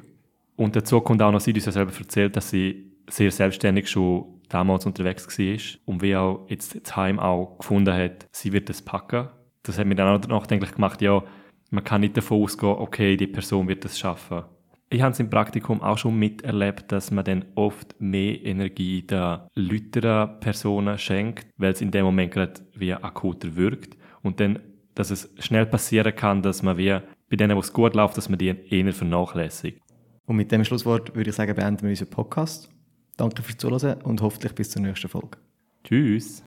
Und 0.57 0.75
dazu 0.75 1.01
kommt 1.01 1.21
auch 1.21 1.33
noch, 1.33 1.41
sie 1.41 1.53
uns 1.53 1.67
ja 1.67 1.73
selber 1.73 1.93
erzählt, 1.99 2.37
dass 2.37 2.51
sie 2.51 2.86
sehr 3.09 3.31
selbstständig 3.31 3.89
schon 3.89 4.41
damals 4.49 4.87
unterwegs 4.87 5.27
war 5.27 5.79
und 5.87 6.03
wie 6.03 6.17
auch 6.17 6.47
jetzt 6.49 6.81
das 6.81 6.97
Heim 6.97 7.19
auch 7.19 7.59
gefunden 7.59 7.95
hat, 7.95 8.27
sie 8.33 8.53
wird 8.53 8.69
das 8.69 8.83
packen. 8.83 9.29
Das 9.63 9.79
hat 9.79 9.87
mir 9.87 9.97
dann 9.97 10.23
auch 10.23 10.29
nachdenklich 10.29 10.73
gemacht, 10.73 11.03
ja, 11.03 11.23
man 11.71 11.85
kann 11.85 12.03
nicht 12.03 12.17
davon 12.17 12.43
ausgehen, 12.43 12.73
okay, 12.73 13.17
die 13.17 13.27
Person 13.27 13.69
wird 13.69 13.85
das 13.85 13.99
schaffen. 13.99 14.45
Ich 14.89 15.03
habe 15.03 15.13
es 15.13 15.19
im 15.19 15.31
Praktikum 15.31 15.83
auch 15.83 15.99
schon 15.99 16.17
miterlebt, 16.17 16.93
dass 16.93 17.11
man 17.11 17.25
dann 17.25 17.45
oft 17.57 17.97
mehr 17.99 18.41
Energie 18.45 19.03
den 19.03 19.41
lüteren 19.57 20.39
Personen 20.39 20.97
schenkt, 20.97 21.49
weil 21.57 21.73
es 21.73 21.81
in 21.81 21.91
dem 21.91 22.05
Moment 22.05 22.33
gerade 22.33 22.61
wie 22.75 22.95
akuter 22.95 23.57
wirkt 23.57 23.97
und 24.23 24.39
dann, 24.39 24.61
dass 24.95 25.11
es 25.11 25.35
schnell 25.41 25.67
passieren 25.67 26.15
kann, 26.15 26.41
dass 26.41 26.63
man 26.63 26.79
wie 26.79 26.97
bei 27.29 27.37
denen, 27.37 27.57
wo 27.57 27.61
es 27.61 27.73
gut 27.73 27.97
läuft, 27.97 28.17
dass 28.17 28.29
man 28.29 28.39
die 28.39 28.55
eher 28.69 28.93
vernachlässigt. 28.93 29.81
Und 30.25 30.37
mit 30.37 30.53
dem 30.53 30.65
Schlusswort 30.65 31.15
würde 31.17 31.31
ich 31.31 31.37
sagen, 31.37 31.55
beenden 31.57 31.83
wir 31.83 31.91
unseren 31.91 32.11
Podcast. 32.11 32.71
Danke 33.17 33.43
fürs 33.43 33.57
Zuhören 33.57 34.03
und 34.03 34.21
hoffentlich 34.21 34.55
bis 34.55 34.71
zur 34.71 34.83
nächsten 34.83 35.09
Folge. 35.09 35.39
Tschüss. 35.85 36.46